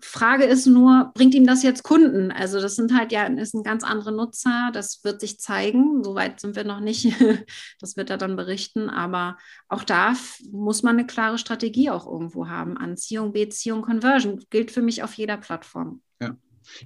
Frage 0.00 0.44
ist 0.44 0.66
nur, 0.66 1.12
bringt 1.14 1.34
ihm 1.34 1.46
das 1.46 1.62
jetzt 1.62 1.82
Kunden? 1.82 2.30
Also 2.30 2.60
das 2.60 2.76
sind 2.76 2.96
halt 2.96 3.12
ja, 3.12 3.24
ist 3.24 3.54
ein 3.54 3.62
ganz 3.62 3.82
anderer 3.82 4.10
Nutzer, 4.10 4.70
das 4.72 5.02
wird 5.04 5.20
sich 5.20 5.40
zeigen. 5.40 6.04
Soweit 6.04 6.40
sind 6.40 6.56
wir 6.56 6.64
noch 6.64 6.80
nicht. 6.80 7.06
Das 7.80 7.96
wird 7.96 8.10
er 8.10 8.16
dann 8.16 8.36
berichten. 8.36 8.88
Aber 8.90 9.36
auch 9.68 9.84
da 9.84 10.14
muss 10.50 10.82
man 10.82 10.96
eine 10.96 11.06
klare 11.06 11.38
Strategie 11.38 11.90
auch 11.90 12.06
irgendwo 12.06 12.48
haben. 12.48 12.76
Anziehung, 12.76 13.32
Beziehung, 13.32 13.82
Conversion 13.82 14.44
gilt 14.50 14.70
für 14.70 14.82
mich 14.82 15.02
auf 15.02 15.14
jeder 15.14 15.36
Plattform. 15.36 16.02
Ja. 16.20 16.36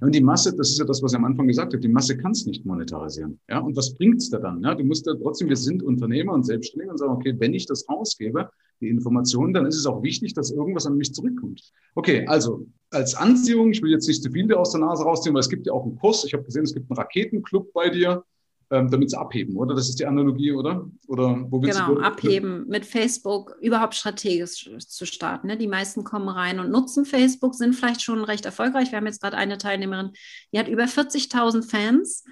Und 0.01 0.15
die 0.15 0.21
Masse, 0.21 0.55
das 0.55 0.69
ist 0.69 0.79
ja 0.79 0.85
das, 0.85 1.01
was 1.01 1.13
ich 1.13 1.17
am 1.17 1.25
Anfang 1.25 1.47
gesagt 1.47 1.73
habe, 1.73 1.81
die 1.81 1.87
Masse 1.87 2.17
kann 2.17 2.31
es 2.31 2.45
nicht 2.45 2.65
monetarisieren. 2.65 3.39
Ja, 3.49 3.59
und 3.59 3.75
was 3.75 3.93
bringt's 3.93 4.29
da 4.29 4.39
dann? 4.39 4.61
Ja, 4.63 4.75
du 4.75 4.83
musst 4.83 5.05
ja 5.05 5.13
trotzdem, 5.15 5.49
wir 5.49 5.57
sind 5.57 5.83
Unternehmer 5.83 6.33
und 6.33 6.45
Selbstständige 6.45 6.91
und 6.91 6.97
sagen, 6.97 7.13
okay, 7.13 7.35
wenn 7.37 7.53
ich 7.53 7.65
das 7.65 7.87
rausgebe, 7.89 8.49
die 8.81 8.89
Informationen, 8.89 9.53
dann 9.53 9.65
ist 9.65 9.77
es 9.77 9.85
auch 9.85 10.01
wichtig, 10.03 10.33
dass 10.33 10.51
irgendwas 10.51 10.87
an 10.87 10.97
mich 10.97 11.13
zurückkommt. 11.13 11.71
Okay, 11.95 12.25
also 12.27 12.65
als 12.89 13.15
Anziehung, 13.15 13.71
ich 13.71 13.81
will 13.81 13.91
jetzt 13.91 14.07
nicht 14.07 14.23
zu 14.23 14.31
viel 14.31 14.51
aus 14.53 14.71
der 14.71 14.81
Nase 14.81 15.03
rausziehen, 15.03 15.33
weil 15.33 15.41
es 15.41 15.49
gibt 15.49 15.67
ja 15.67 15.73
auch 15.73 15.85
einen 15.85 15.95
Kurs. 15.95 16.25
Ich 16.25 16.33
habe 16.33 16.43
gesehen, 16.43 16.63
es 16.63 16.73
gibt 16.73 16.89
einen 16.89 16.97
Raketenclub 16.97 17.71
bei 17.73 17.89
dir 17.89 18.23
ähm, 18.71 18.89
damit 18.89 19.11
sie 19.11 19.19
abheben, 19.19 19.57
oder? 19.57 19.75
Das 19.75 19.89
ist 19.89 19.99
die 19.99 20.05
Analogie, 20.05 20.53
oder? 20.53 20.89
Oder 21.07 21.45
wo 21.49 21.61
willst 21.61 21.77
genau, 21.77 21.95
du 21.95 22.01
abheben, 22.01 22.65
mit 22.67 22.85
Facebook 22.85 23.57
überhaupt 23.61 23.95
strategisch 23.95 24.69
zu 24.79 25.05
starten. 25.05 25.47
Ne? 25.47 25.57
Die 25.57 25.67
meisten 25.67 26.05
kommen 26.05 26.29
rein 26.29 26.59
und 26.59 26.71
nutzen 26.71 27.05
Facebook, 27.05 27.53
sind 27.53 27.75
vielleicht 27.75 28.01
schon 28.01 28.23
recht 28.23 28.45
erfolgreich. 28.45 28.91
Wir 28.91 28.97
haben 28.97 29.05
jetzt 29.05 29.21
gerade 29.21 29.35
eine 29.35 29.57
Teilnehmerin, 29.57 30.11
die 30.53 30.59
hat 30.59 30.69
über 30.69 30.85
40.000 30.85 31.69
Fans, 31.69 32.23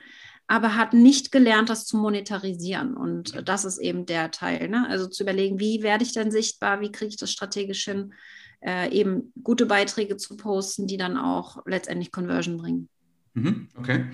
aber 0.48 0.76
hat 0.76 0.94
nicht 0.94 1.32
gelernt, 1.34 1.70
das 1.70 1.86
zu 1.86 1.98
monetarisieren. 1.98 2.96
Und 2.96 3.48
das 3.48 3.66
ist 3.66 3.78
eben 3.78 4.06
der 4.06 4.32
Teil. 4.32 4.70
Ne? 4.70 4.88
Also 4.90 5.08
zu 5.08 5.24
überlegen, 5.24 5.60
wie 5.60 5.84
werde 5.84 6.06
ich 6.06 6.14
denn 6.14 6.32
sichtbar, 6.32 6.80
wie 6.80 6.92
kriege 6.92 7.10
ich 7.10 7.18
das 7.18 7.32
strategisch 7.32 7.84
hin, 7.84 8.14
äh, 8.62 8.90
eben 8.92 9.34
gute 9.44 9.66
Beiträge 9.66 10.16
zu 10.16 10.38
posten, 10.38 10.88
die 10.88 10.98
dann 10.98 11.18
auch 11.18 11.66
letztendlich 11.66 12.12
Conversion 12.12 12.58
bringen. 12.58 12.90
Mhm, 13.34 13.68
okay. 13.78 14.06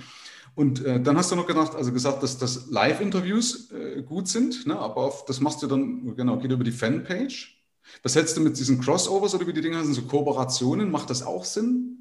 Und 0.56 0.84
äh, 0.86 1.02
dann 1.02 1.18
hast 1.18 1.32
du 1.32 1.36
noch 1.36 1.48
gedacht, 1.48 1.76
also 1.76 1.92
gesagt, 1.92 2.24
dass, 2.24 2.38
dass 2.38 2.68
Live-Interviews 2.70 3.72
äh, 3.72 4.02
gut 4.02 4.30
sind, 4.30 4.66
ne? 4.66 4.80
aber 4.80 4.98
auf, 4.98 5.26
das 5.26 5.42
machst 5.42 5.62
du 5.62 5.68
dann, 5.68 6.16
genau, 6.16 6.38
geht 6.38 6.52
über 6.52 6.64
die 6.64 6.72
Fanpage. 6.72 7.62
Was 8.02 8.16
hältst 8.16 8.38
du 8.38 8.42
mit 8.42 8.58
diesen 8.58 8.80
Crossovers 8.80 9.36
oder 9.36 9.46
wie 9.46 9.54
die 9.54 9.62
Dinge 9.62 9.78
heißen, 9.78 9.94
so 9.94 10.04
Kooperationen? 10.04 10.90
Macht 10.90 11.10
das 11.10 11.24
auch 11.24 11.44
Sinn? 11.44 11.96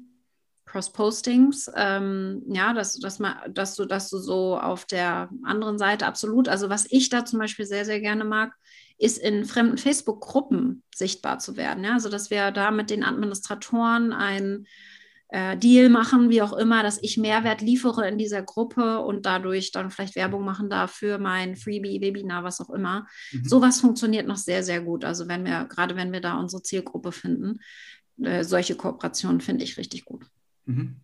Cross-Postings, 0.65 1.69
ähm, 1.75 2.43
ja, 2.47 2.73
dass, 2.73 2.97
dass, 2.99 3.19
man, 3.19 3.35
dass, 3.53 3.75
du, 3.75 3.85
dass 3.85 4.09
du 4.09 4.17
so 4.17 4.57
auf 4.57 4.85
der 4.85 5.29
anderen 5.43 5.77
Seite 5.77 6.05
absolut, 6.05 6.49
also 6.49 6.69
was 6.69 6.85
ich 6.89 7.09
da 7.09 7.23
zum 7.23 7.39
Beispiel 7.39 7.65
sehr, 7.65 7.85
sehr 7.85 7.99
gerne 7.99 8.23
mag, 8.23 8.53
ist 8.97 9.17
in 9.17 9.45
fremden 9.45 9.77
Facebook-Gruppen 9.77 10.83
sichtbar 10.93 11.39
zu 11.39 11.57
werden. 11.57 11.83
Ja? 11.83 11.93
Also 11.93 12.09
dass 12.09 12.29
wir 12.29 12.51
da 12.51 12.71
mit 12.71 12.89
den 12.89 13.03
Administratoren 13.03 14.11
ein 14.11 14.65
äh, 15.29 15.57
Deal 15.57 15.89
machen, 15.89 16.29
wie 16.29 16.41
auch 16.41 16.53
immer, 16.53 16.83
dass 16.83 17.01
ich 17.01 17.17
Mehrwert 17.17 17.61
liefere 17.61 18.07
in 18.07 18.17
dieser 18.17 18.41
Gruppe 18.43 18.99
und 18.99 19.25
dadurch 19.25 19.71
dann 19.71 19.89
vielleicht 19.89 20.15
Werbung 20.15 20.45
machen 20.45 20.69
darf 20.69 20.91
für 20.91 21.17
mein 21.17 21.55
Freebie, 21.55 22.01
Webinar, 22.01 22.43
was 22.43 22.61
auch 22.61 22.69
immer. 22.69 23.07
Mhm. 23.31 23.45
Sowas 23.45 23.81
funktioniert 23.81 24.27
noch 24.27 24.37
sehr, 24.37 24.63
sehr 24.63 24.81
gut. 24.81 25.03
Also 25.03 25.27
wenn 25.27 25.45
wir, 25.45 25.65
gerade 25.65 25.95
wenn 25.95 26.11
wir 26.11 26.21
da 26.21 26.39
unsere 26.39 26.61
Zielgruppe 26.61 27.11
finden, 27.11 27.59
äh, 28.21 28.43
solche 28.43 28.75
Kooperationen 28.75 29.41
finde 29.41 29.63
ich 29.63 29.77
richtig 29.77 30.05
gut. 30.05 30.25
Mhm. 30.65 30.97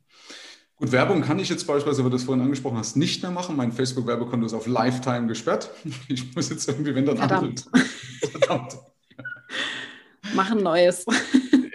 Gut, 0.76 0.92
Werbung 0.92 1.22
kann 1.22 1.38
ich 1.38 1.50
jetzt 1.50 1.68
beispielsweise, 1.68 2.04
weil 2.04 2.10
du 2.10 2.18
das 2.18 2.24
vorhin 2.24 2.44
angesprochen 2.44 2.78
hast, 2.78 2.98
nicht 2.98 3.22
mehr 3.22 3.32
machen. 3.32 3.56
Mein 3.56 3.72
Facebook-Werbekonto 3.72 4.48
ist 4.48 4.54
auf 4.54 4.66
Lifetime 4.66 5.28
gesperrt. 5.28 5.70
Ich 6.08 6.36
muss 6.36 6.50
jetzt 6.50 6.68
irgendwie, 6.68 6.96
wenn 6.96 7.06
dann 7.06 7.18
Verdammt. 7.18 7.66
andere. 7.72 7.86
Verdammt. 8.32 8.78
Machen 10.34 10.64
Neues. 10.64 11.06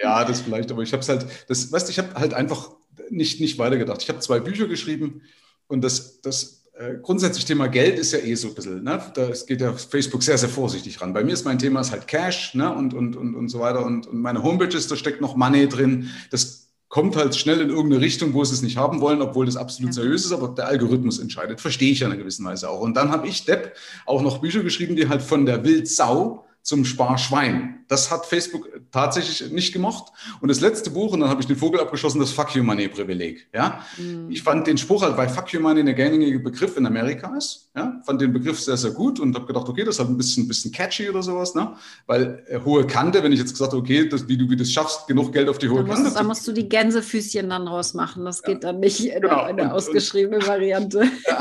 Ja, 0.01 0.23
das 0.25 0.41
vielleicht, 0.41 0.71
aber 0.71 0.83
ich 0.83 0.93
habe 0.93 1.01
es 1.01 1.09
halt, 1.09 1.25
das, 1.47 1.71
weißt 1.71 1.89
ich 1.89 1.99
habe 1.99 2.13
halt 2.15 2.33
einfach 2.33 2.71
nicht, 3.09 3.39
nicht 3.39 3.57
weitergedacht. 3.57 4.01
Ich 4.01 4.09
habe 4.09 4.19
zwei 4.19 4.39
Bücher 4.39 4.67
geschrieben 4.67 5.21
und 5.67 5.83
das, 5.83 6.21
das 6.21 6.63
äh, 6.73 6.95
grundsätzlich 7.01 7.45
Thema 7.45 7.67
Geld 7.67 7.97
ist 7.97 8.11
ja 8.11 8.19
eh 8.19 8.35
so 8.35 8.49
ein 8.49 8.55
bisschen, 8.55 8.83
ne? 8.83 9.01
da 9.13 9.31
geht 9.47 9.61
ja 9.61 9.73
Facebook 9.73 10.21
sehr, 10.21 10.37
sehr 10.37 10.49
vorsichtig 10.49 11.01
ran. 11.01 11.13
Bei 11.13 11.23
mir 11.23 11.33
ist 11.33 11.45
mein 11.45 11.59
Thema 11.59 11.81
ist 11.81 11.91
halt 11.91 12.07
Cash 12.07 12.53
ne? 12.53 12.73
und, 12.73 12.93
und, 12.93 13.15
und, 13.15 13.35
und 13.35 13.49
so 13.49 13.59
weiter 13.59 13.85
und, 13.85 14.07
und 14.07 14.21
meine 14.21 14.43
Homepages, 14.43 14.87
da 14.87 14.95
steckt 14.95 15.21
noch 15.21 15.35
Money 15.35 15.67
drin. 15.67 16.09
Das 16.29 16.67
kommt 16.89 17.15
halt 17.15 17.35
schnell 17.35 17.61
in 17.61 17.69
irgendeine 17.69 18.01
Richtung, 18.01 18.33
wo 18.33 18.43
sie 18.43 18.53
es 18.53 18.61
nicht 18.61 18.77
haben 18.77 19.01
wollen, 19.01 19.21
obwohl 19.21 19.45
das 19.45 19.57
absolut 19.57 19.89
ja. 19.89 20.01
seriös 20.01 20.25
ist, 20.25 20.31
aber 20.31 20.49
der 20.49 20.67
Algorithmus 20.67 21.19
entscheidet. 21.19 21.59
Verstehe 21.59 21.91
ich 21.91 21.99
ja 21.99 22.07
in 22.07 22.13
einer 22.13 22.21
gewissen 22.21 22.45
Weise 22.45 22.69
auch. 22.69 22.81
Und 22.81 22.95
dann 22.95 23.11
habe 23.11 23.27
ich, 23.27 23.45
Depp, 23.45 23.75
auch 24.05 24.21
noch 24.21 24.37
Bücher 24.39 24.63
geschrieben, 24.63 24.95
die 24.95 25.09
halt 25.09 25.21
von 25.21 25.45
der 25.45 25.63
Wildsau 25.63 26.45
zum 26.61 26.85
Sparschwein. 26.85 27.76
Das 27.87 28.11
hat 28.11 28.25
Facebook 28.25 28.67
tatsächlich 28.91 29.51
nicht 29.51 29.73
gemocht. 29.73 30.11
Und 30.41 30.49
das 30.49 30.59
letzte 30.59 30.89
Buch, 30.89 31.13
und 31.13 31.21
dann 31.21 31.29
habe 31.29 31.41
ich 31.41 31.47
den 31.47 31.55
Vogel 31.55 31.79
abgeschossen, 31.79 32.19
das 32.19 32.31
Fuck 32.31 32.55
You 32.55 32.63
Money 32.63 32.87
Privileg. 32.89 33.47
Ja? 33.53 33.81
Mhm. 33.97 34.29
Ich 34.29 34.43
fand 34.43 34.67
den 34.67 34.77
Spruch 34.77 35.03
halt, 35.03 35.15
weil 35.17 35.29
Fuck 35.29 35.53
You 35.53 35.61
Money 35.61 35.81
ein 35.81 35.95
gängige 35.95 36.39
Begriff 36.39 36.75
in 36.77 36.85
Amerika 36.85 37.35
ist. 37.37 37.69
Ja? 37.75 38.01
Fand 38.05 38.21
den 38.21 38.33
Begriff 38.33 38.59
sehr, 38.59 38.77
sehr 38.77 38.91
gut 38.91 39.19
und 39.19 39.35
habe 39.35 39.45
gedacht, 39.45 39.69
okay, 39.69 39.83
das 39.83 39.95
ist 39.95 39.99
halt 39.99 40.09
ein 40.09 40.17
bisschen, 40.17 40.47
bisschen 40.47 40.71
catchy 40.71 41.09
oder 41.09 41.23
sowas. 41.23 41.55
Ne? 41.55 41.73
Weil 42.05 42.43
äh, 42.47 42.59
hohe 42.59 42.85
Kante, 42.85 43.23
wenn 43.23 43.31
ich 43.31 43.39
jetzt 43.39 43.51
gesagt 43.51 43.71
habe, 43.71 43.81
okay, 43.81 44.07
das, 44.09 44.27
wie 44.27 44.37
du 44.37 44.49
wie 44.49 44.57
das 44.57 44.71
schaffst, 44.71 45.07
genug 45.07 45.31
Geld 45.31 45.47
auf 45.47 45.57
die 45.57 45.69
hohe 45.69 45.83
da 45.83 45.93
Kante. 45.93 46.11
da 46.13 46.23
musst 46.23 46.47
du 46.47 46.51
die 46.51 46.67
Gänsefüßchen 46.67 47.49
dann 47.49 47.67
rausmachen. 47.67 48.25
Das 48.25 48.43
geht 48.43 48.63
dann 48.63 48.79
nicht 48.79 49.05
in 49.05 49.21
genau. 49.21 49.43
eine 49.43 49.73
ausgeschriebene 49.73 50.37
und, 50.37 50.47
Variante. 50.47 51.05
Ja. 51.27 51.39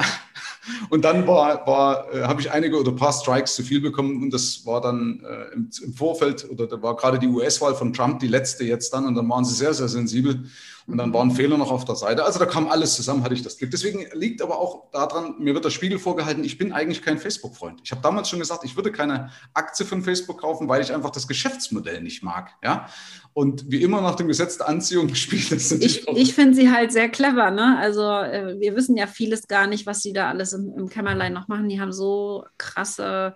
Und 0.90 1.04
dann 1.04 1.26
war, 1.26 1.66
war, 1.66 2.12
äh, 2.12 2.22
habe 2.22 2.40
ich 2.40 2.50
einige 2.50 2.78
oder 2.78 2.90
ein 2.90 2.96
paar 2.96 3.12
Strikes 3.12 3.54
zu 3.54 3.62
viel 3.62 3.80
bekommen 3.80 4.22
und 4.22 4.32
das 4.32 4.66
war 4.66 4.80
dann 4.80 5.22
äh, 5.24 5.54
im, 5.54 5.70
im, 5.82 5.92
Vorfeld 5.94 6.35
oder 6.44 6.66
da 6.66 6.82
war 6.82 6.96
gerade 6.96 7.18
die 7.18 7.28
US-Wahl 7.28 7.74
von 7.74 7.92
Trump, 7.92 8.20
die 8.20 8.28
letzte 8.28 8.64
jetzt 8.64 8.92
dann 8.92 9.06
und 9.06 9.14
dann 9.14 9.28
waren 9.28 9.44
sie 9.44 9.54
sehr, 9.54 9.72
sehr 9.72 9.88
sensibel 9.88 10.44
und 10.86 10.98
dann 10.98 11.12
waren 11.12 11.32
Fehler 11.32 11.58
noch 11.58 11.72
auf 11.72 11.84
der 11.84 11.96
Seite. 11.96 12.24
Also 12.24 12.38
da 12.38 12.46
kam 12.46 12.68
alles 12.68 12.94
zusammen, 12.94 13.24
hatte 13.24 13.34
ich 13.34 13.42
das 13.42 13.58
Glück. 13.58 13.72
Deswegen 13.72 14.06
liegt 14.12 14.40
aber 14.40 14.58
auch 14.58 14.90
daran, 14.92 15.34
mir 15.38 15.54
wird 15.54 15.64
der 15.64 15.70
Spiegel 15.70 15.98
vorgehalten, 15.98 16.44
ich 16.44 16.58
bin 16.58 16.72
eigentlich 16.72 17.02
kein 17.02 17.18
Facebook-Freund. 17.18 17.80
Ich 17.82 17.90
habe 17.90 18.02
damals 18.02 18.28
schon 18.28 18.38
gesagt, 18.38 18.64
ich 18.64 18.76
würde 18.76 18.92
keine 18.92 19.30
Aktie 19.52 19.84
von 19.84 20.02
Facebook 20.02 20.40
kaufen, 20.40 20.68
weil 20.68 20.82
ich 20.82 20.92
einfach 20.92 21.10
das 21.10 21.26
Geschäftsmodell 21.26 22.02
nicht 22.02 22.22
mag. 22.22 22.50
Ja? 22.62 22.88
Und 23.32 23.70
wie 23.70 23.82
immer 23.82 24.00
nach 24.00 24.14
dem 24.14 24.28
Gesetz 24.28 24.58
der 24.58 24.68
Anziehung 24.68 25.12
spielt 25.14 25.50
das 25.50 25.70
natürlich. 25.72 26.06
Ich, 26.06 26.16
ich 26.16 26.34
finde 26.34 26.54
sie 26.54 26.70
halt 26.70 26.92
sehr 26.92 27.08
clever. 27.08 27.50
Ne? 27.50 27.76
Also 27.78 28.02
äh, 28.02 28.60
wir 28.60 28.76
wissen 28.76 28.96
ja 28.96 29.08
vieles 29.08 29.48
gar 29.48 29.66
nicht, 29.66 29.86
was 29.86 30.02
sie 30.02 30.12
da 30.12 30.28
alles 30.28 30.52
im, 30.52 30.72
im 30.76 30.88
Kämmerlein 30.88 31.32
noch 31.32 31.48
machen. 31.48 31.68
Die 31.68 31.80
haben 31.80 31.92
so 31.92 32.44
krasse 32.58 33.34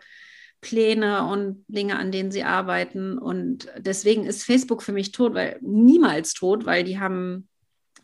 Pläne 0.61 1.27
und 1.27 1.65
Dinge, 1.69 1.99
an 1.99 2.13
denen 2.13 2.31
sie 2.31 2.45
arbeiten. 2.45 3.19
Und 3.19 3.69
deswegen 3.79 4.25
ist 4.27 4.45
Facebook 4.45 4.83
für 4.83 4.93
mich 4.93 5.13
tot, 5.13 5.35
weil 5.35 5.59
niemals 5.63 6.35
tot, 6.35 6.67
weil 6.67 6.85
die 6.85 6.99
haben 6.99 7.49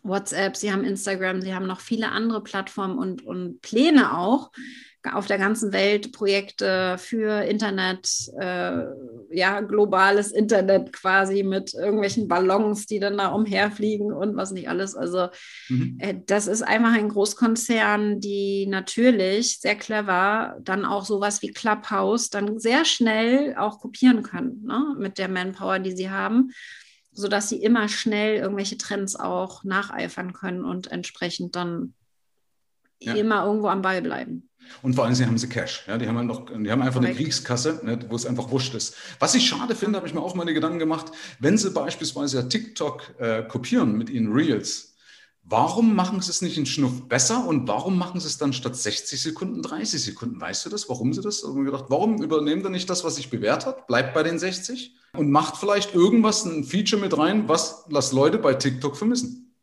WhatsApp, 0.09 0.57
sie 0.57 0.73
haben 0.73 0.85
Instagram, 0.85 1.43
sie 1.43 1.55
haben 1.55 1.67
noch 1.67 1.81
viele 1.81 2.11
andere 2.11 2.43
Plattformen 2.43 2.99
und, 2.99 3.25
und 3.25 3.61
Pläne 3.63 4.17
auch, 4.17 4.51
auf 5.15 5.27
der 5.27 5.39
ganzen 5.39 5.73
Welt 5.73 6.13
Projekte 6.13 6.97
für 6.99 7.43
Internet, 7.43 8.09
äh, 8.39 8.85
ja, 9.31 9.61
globales 9.61 10.33
Internet 10.33 10.93
quasi 10.93 11.43
mit 11.43 11.75
irgendwelchen 11.75 12.29
Ballons, 12.29 12.87
die 12.87 12.99
dann 12.99 13.19
da 13.19 13.29
umherfliegen 13.29 14.13
und 14.13 14.37
was 14.37 14.53
nicht 14.53 14.69
alles. 14.69 14.95
Also 14.95 15.29
mhm. 15.69 15.99
äh, 16.01 16.15
das 16.27 16.47
ist 16.47 16.63
einfach 16.63 16.95
ein 16.95 17.09
Großkonzern, 17.09 18.21
die 18.21 18.67
natürlich 18.67 19.61
sehr 19.61 19.77
clever 19.77 20.57
dann 20.63 20.85
auch 20.85 21.05
sowas 21.05 21.43
wie 21.43 21.53
Clubhouse 21.53 22.31
dann 22.31 22.59
sehr 22.59 22.85
schnell 22.85 23.55
auch 23.57 23.79
kopieren 23.79 24.23
können, 24.23 24.65
ne? 24.65 24.97
mit 24.99 25.19
der 25.19 25.29
Manpower, 25.29 25.79
die 25.79 25.93
sie 25.93 26.11
haben 26.11 26.51
sodass 27.17 27.49
sie 27.49 27.63
immer 27.63 27.89
schnell 27.89 28.37
irgendwelche 28.37 28.77
Trends 28.77 29.17
auch 29.17 29.65
nacheifern 29.65 30.33
können 30.33 30.65
und 30.65 30.93
entsprechend 30.93 31.57
dann 31.57 31.95
ja. 33.01 33.15
immer 33.15 33.45
irgendwo 33.45 33.69
am 33.69 33.83
Ball 33.83 34.03
bleiben. 34.03 34.49
Und 34.83 34.95
vor 34.95 35.05
allem 35.05 35.15
sie 35.15 35.25
haben 35.25 35.39
sie 35.39 35.49
Cash. 35.49 35.85
Ja, 35.87 35.97
die 35.97 36.09
haben 36.09 36.17
halt 36.17 36.27
noch, 36.27 36.47
die 36.47 36.71
haben 36.71 36.83
einfach 36.83 37.01
Correct. 37.01 37.17
eine 37.17 37.25
Kriegskasse, 37.25 37.81
ne, 37.85 37.99
wo 38.09 38.17
es 38.17 38.27
einfach 38.27 38.51
wurscht 38.51 38.75
ist. 38.75 38.97
Was 39.19 39.35
ich 39.35 39.47
schade 39.47 39.75
finde, 39.75 39.97
habe 39.97 40.09
ich 40.09 40.15
mir 40.15 40.21
auch 40.21 40.35
meine 40.35 40.55
Gedanken 40.55 40.79
gemacht, 40.79 41.07
wenn 41.39 41.57
sie 41.57 41.71
beispielsweise 41.71 42.49
TikTok 42.49 43.15
äh, 43.19 43.43
kopieren 43.45 43.97
mit 43.97 44.11
ihren 44.11 44.33
Reels, 44.33 44.96
warum 45.49 45.95
machen 45.95 46.21
sie 46.21 46.31
es 46.31 46.43
nicht 46.43 46.59
in 46.59 46.67
Schnuff 46.67 47.09
besser 47.09 47.47
und 47.47 47.69
warum 47.69 47.99
machen 47.99 48.21
sie 48.21 48.27
es 48.27 48.39
dann 48.39 48.53
statt 48.53 48.77
60 48.77 49.21
Sekunden 49.21 49.63
30 49.63 50.03
Sekunden? 50.03 50.41
Weißt 50.41 50.67
du 50.67 50.71
das? 50.71 50.89
Warum 50.89 51.13
sie 51.13 51.23
das? 51.23 51.41
Und 51.41 51.65
gedacht, 51.65 51.87
warum 51.89 52.23
übernehmen 52.23 52.63
sie 52.63 52.71
nicht 52.71 52.91
das, 52.91 53.05
was 53.05 53.17
sich 53.17 53.31
bewährt 53.31 53.67
hat? 53.67 53.87
Bleibt 53.87 54.15
bei 54.15 54.23
den 54.23 54.39
60 54.39 54.95
und 55.15 55.31
macht 55.31 55.57
vielleicht 55.57 55.95
irgendwas, 55.95 56.45
ein 56.45 56.65
Feature 56.65 57.01
mit 57.01 57.17
rein, 57.17 57.49
was 57.49 57.85
das 57.89 58.13
Leute 58.13 58.39
bei 58.39 58.55
TikTok 58.55 58.97
vermissen. 58.97 59.55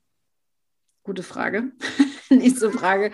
Gute 1.03 1.23
Frage. 1.23 1.71
Nächste 2.37 2.71
Frage. 2.71 3.11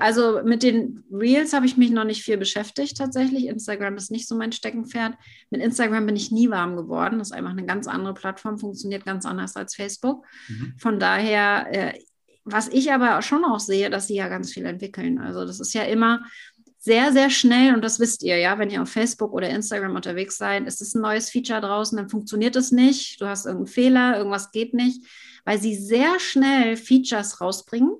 Also 0.00 0.40
mit 0.44 0.62
den 0.62 1.04
Reels 1.10 1.52
habe 1.52 1.66
ich 1.66 1.76
mich 1.76 1.90
noch 1.90 2.04
nicht 2.04 2.22
viel 2.22 2.36
beschäftigt 2.36 2.96
tatsächlich. 2.96 3.46
Instagram 3.46 3.96
ist 3.96 4.10
nicht 4.10 4.28
so 4.28 4.36
mein 4.36 4.52
Steckenpferd. 4.52 5.14
Mit 5.50 5.60
Instagram 5.62 6.06
bin 6.06 6.16
ich 6.16 6.30
nie 6.30 6.50
warm 6.50 6.76
geworden. 6.76 7.18
Das 7.18 7.28
ist 7.28 7.32
einfach 7.32 7.50
eine 7.50 7.66
ganz 7.66 7.86
andere 7.86 8.14
Plattform, 8.14 8.58
funktioniert 8.58 9.04
ganz 9.04 9.26
anders 9.26 9.56
als 9.56 9.74
Facebook. 9.74 10.24
Mhm. 10.48 10.74
Von 10.78 10.98
daher, 10.98 11.66
äh, 11.70 11.98
was 12.44 12.68
ich 12.68 12.92
aber 12.92 13.20
schon 13.22 13.44
auch 13.44 13.60
sehe, 13.60 13.90
dass 13.90 14.06
sie 14.06 14.16
ja 14.16 14.28
ganz 14.28 14.52
viel 14.52 14.66
entwickeln. 14.66 15.18
Also 15.18 15.44
das 15.44 15.60
ist 15.60 15.74
ja 15.74 15.82
immer 15.82 16.24
sehr, 16.78 17.12
sehr 17.12 17.30
schnell, 17.30 17.74
und 17.74 17.82
das 17.82 17.98
wisst 17.98 18.22
ihr 18.22 18.38
ja, 18.38 18.60
wenn 18.60 18.70
ihr 18.70 18.80
auf 18.80 18.88
Facebook 18.88 19.32
oder 19.32 19.50
Instagram 19.50 19.96
unterwegs 19.96 20.36
seid, 20.36 20.68
ist 20.68 20.80
es 20.80 20.94
ein 20.94 21.02
neues 21.02 21.30
Feature 21.30 21.60
draußen, 21.60 21.98
dann 21.98 22.08
funktioniert 22.08 22.54
es 22.54 22.70
nicht, 22.70 23.20
du 23.20 23.26
hast 23.26 23.44
irgendeinen 23.44 23.66
Fehler, 23.66 24.18
irgendwas 24.18 24.52
geht 24.52 24.72
nicht 24.72 25.02
weil 25.46 25.60
sie 25.60 25.76
sehr 25.76 26.20
schnell 26.20 26.76
Features 26.76 27.40
rausbringen 27.40 27.96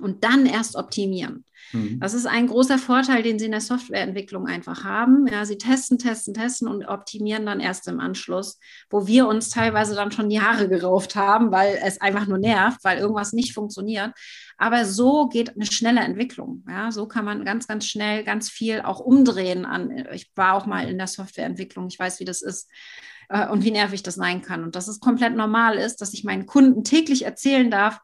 und 0.00 0.24
dann 0.24 0.46
erst 0.46 0.76
optimieren. 0.76 1.44
Mhm. 1.72 1.98
Das 2.00 2.14
ist 2.14 2.26
ein 2.26 2.46
großer 2.46 2.78
Vorteil, 2.78 3.22
den 3.22 3.38
sie 3.38 3.46
in 3.46 3.52
der 3.52 3.60
Softwareentwicklung 3.60 4.46
einfach 4.46 4.84
haben. 4.84 5.26
Ja, 5.26 5.44
sie 5.44 5.58
testen, 5.58 5.98
testen, 5.98 6.34
testen 6.34 6.68
und 6.68 6.84
optimieren 6.84 7.46
dann 7.46 7.60
erst 7.60 7.88
im 7.88 8.00
Anschluss, 8.00 8.58
wo 8.90 9.06
wir 9.06 9.26
uns 9.26 9.50
teilweise 9.50 9.94
dann 9.94 10.12
schon 10.12 10.28
die 10.28 10.40
Haare 10.40 10.68
gerauft 10.68 11.16
haben, 11.16 11.50
weil 11.52 11.78
es 11.82 12.00
einfach 12.00 12.26
nur 12.26 12.38
nervt, 12.38 12.82
weil 12.82 12.98
irgendwas 12.98 13.32
nicht 13.32 13.54
funktioniert. 13.54 14.12
Aber 14.56 14.84
so 14.84 15.28
geht 15.28 15.54
eine 15.54 15.66
schnelle 15.66 16.00
Entwicklung. 16.00 16.64
Ja, 16.68 16.90
so 16.92 17.06
kann 17.06 17.24
man 17.24 17.44
ganz, 17.44 17.66
ganz 17.66 17.86
schnell 17.86 18.24
ganz 18.24 18.50
viel 18.50 18.80
auch 18.80 19.00
umdrehen 19.00 19.64
an. 19.64 20.06
Ich 20.12 20.30
war 20.36 20.54
auch 20.54 20.66
mal 20.66 20.88
in 20.88 20.98
der 20.98 21.08
Softwareentwicklung. 21.08 21.88
Ich 21.88 21.98
weiß, 21.98 22.20
wie 22.20 22.24
das 22.24 22.42
ist 22.42 22.70
äh, 23.28 23.48
und 23.48 23.64
wie 23.64 23.72
nervig 23.72 24.02
das 24.02 24.14
sein 24.14 24.42
kann. 24.42 24.62
Und 24.62 24.76
dass 24.76 24.88
es 24.88 25.00
komplett 25.00 25.34
normal 25.34 25.76
ist, 25.76 26.00
dass 26.00 26.14
ich 26.14 26.24
meinen 26.24 26.46
Kunden 26.46 26.84
täglich 26.84 27.24
erzählen 27.24 27.70
darf, 27.70 28.00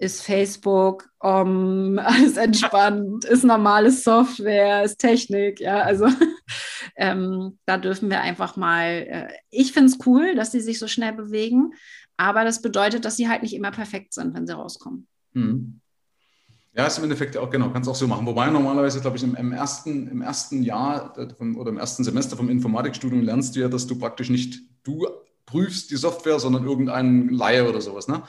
ist 0.00 0.22
Facebook, 0.22 1.10
um, 1.20 1.98
alles 2.02 2.36
entspannt, 2.36 3.24
ist 3.26 3.44
normale 3.44 3.90
Software, 3.90 4.82
ist 4.82 4.98
Technik, 4.98 5.60
ja, 5.60 5.82
also 5.82 6.08
ähm, 6.96 7.58
da 7.66 7.76
dürfen 7.76 8.08
wir 8.10 8.20
einfach 8.20 8.56
mal, 8.56 8.86
äh, 8.86 9.28
ich 9.50 9.72
finde 9.72 9.92
es 9.92 9.98
cool, 10.06 10.34
dass 10.34 10.52
sie 10.52 10.60
sich 10.60 10.78
so 10.78 10.88
schnell 10.88 11.12
bewegen, 11.12 11.74
aber 12.16 12.44
das 12.44 12.62
bedeutet, 12.62 13.04
dass 13.04 13.16
sie 13.16 13.28
halt 13.28 13.42
nicht 13.42 13.54
immer 13.54 13.70
perfekt 13.70 14.14
sind, 14.14 14.34
wenn 14.34 14.46
sie 14.46 14.54
rauskommen. 14.54 15.06
Mhm. 15.34 15.80
Ja, 16.72 16.86
ist 16.86 16.98
im 16.98 17.04
Endeffekt 17.04 17.36
auch, 17.36 17.50
genau, 17.50 17.70
kannst 17.70 17.88
auch 17.88 17.94
so 17.94 18.06
machen. 18.06 18.26
Wobei 18.26 18.48
normalerweise, 18.48 19.00
glaube 19.00 19.16
ich, 19.16 19.24
im, 19.24 19.34
im, 19.34 19.52
ersten, 19.52 20.06
im 20.06 20.22
ersten 20.22 20.62
Jahr 20.62 21.12
vom, 21.36 21.58
oder 21.58 21.70
im 21.70 21.78
ersten 21.78 22.04
Semester 22.04 22.36
vom 22.36 22.48
Informatikstudium 22.48 23.22
lernst 23.22 23.56
du 23.56 23.60
ja, 23.60 23.68
dass 23.68 23.86
du 23.88 23.98
praktisch 23.98 24.30
nicht 24.30 24.62
du 24.84 25.06
prüfst 25.50 25.90
die 25.90 25.96
Software, 25.96 26.38
sondern 26.38 26.64
irgendeinen 26.64 27.28
Laie 27.30 27.68
oder 27.68 27.80
sowas. 27.80 28.08
Ne? 28.08 28.22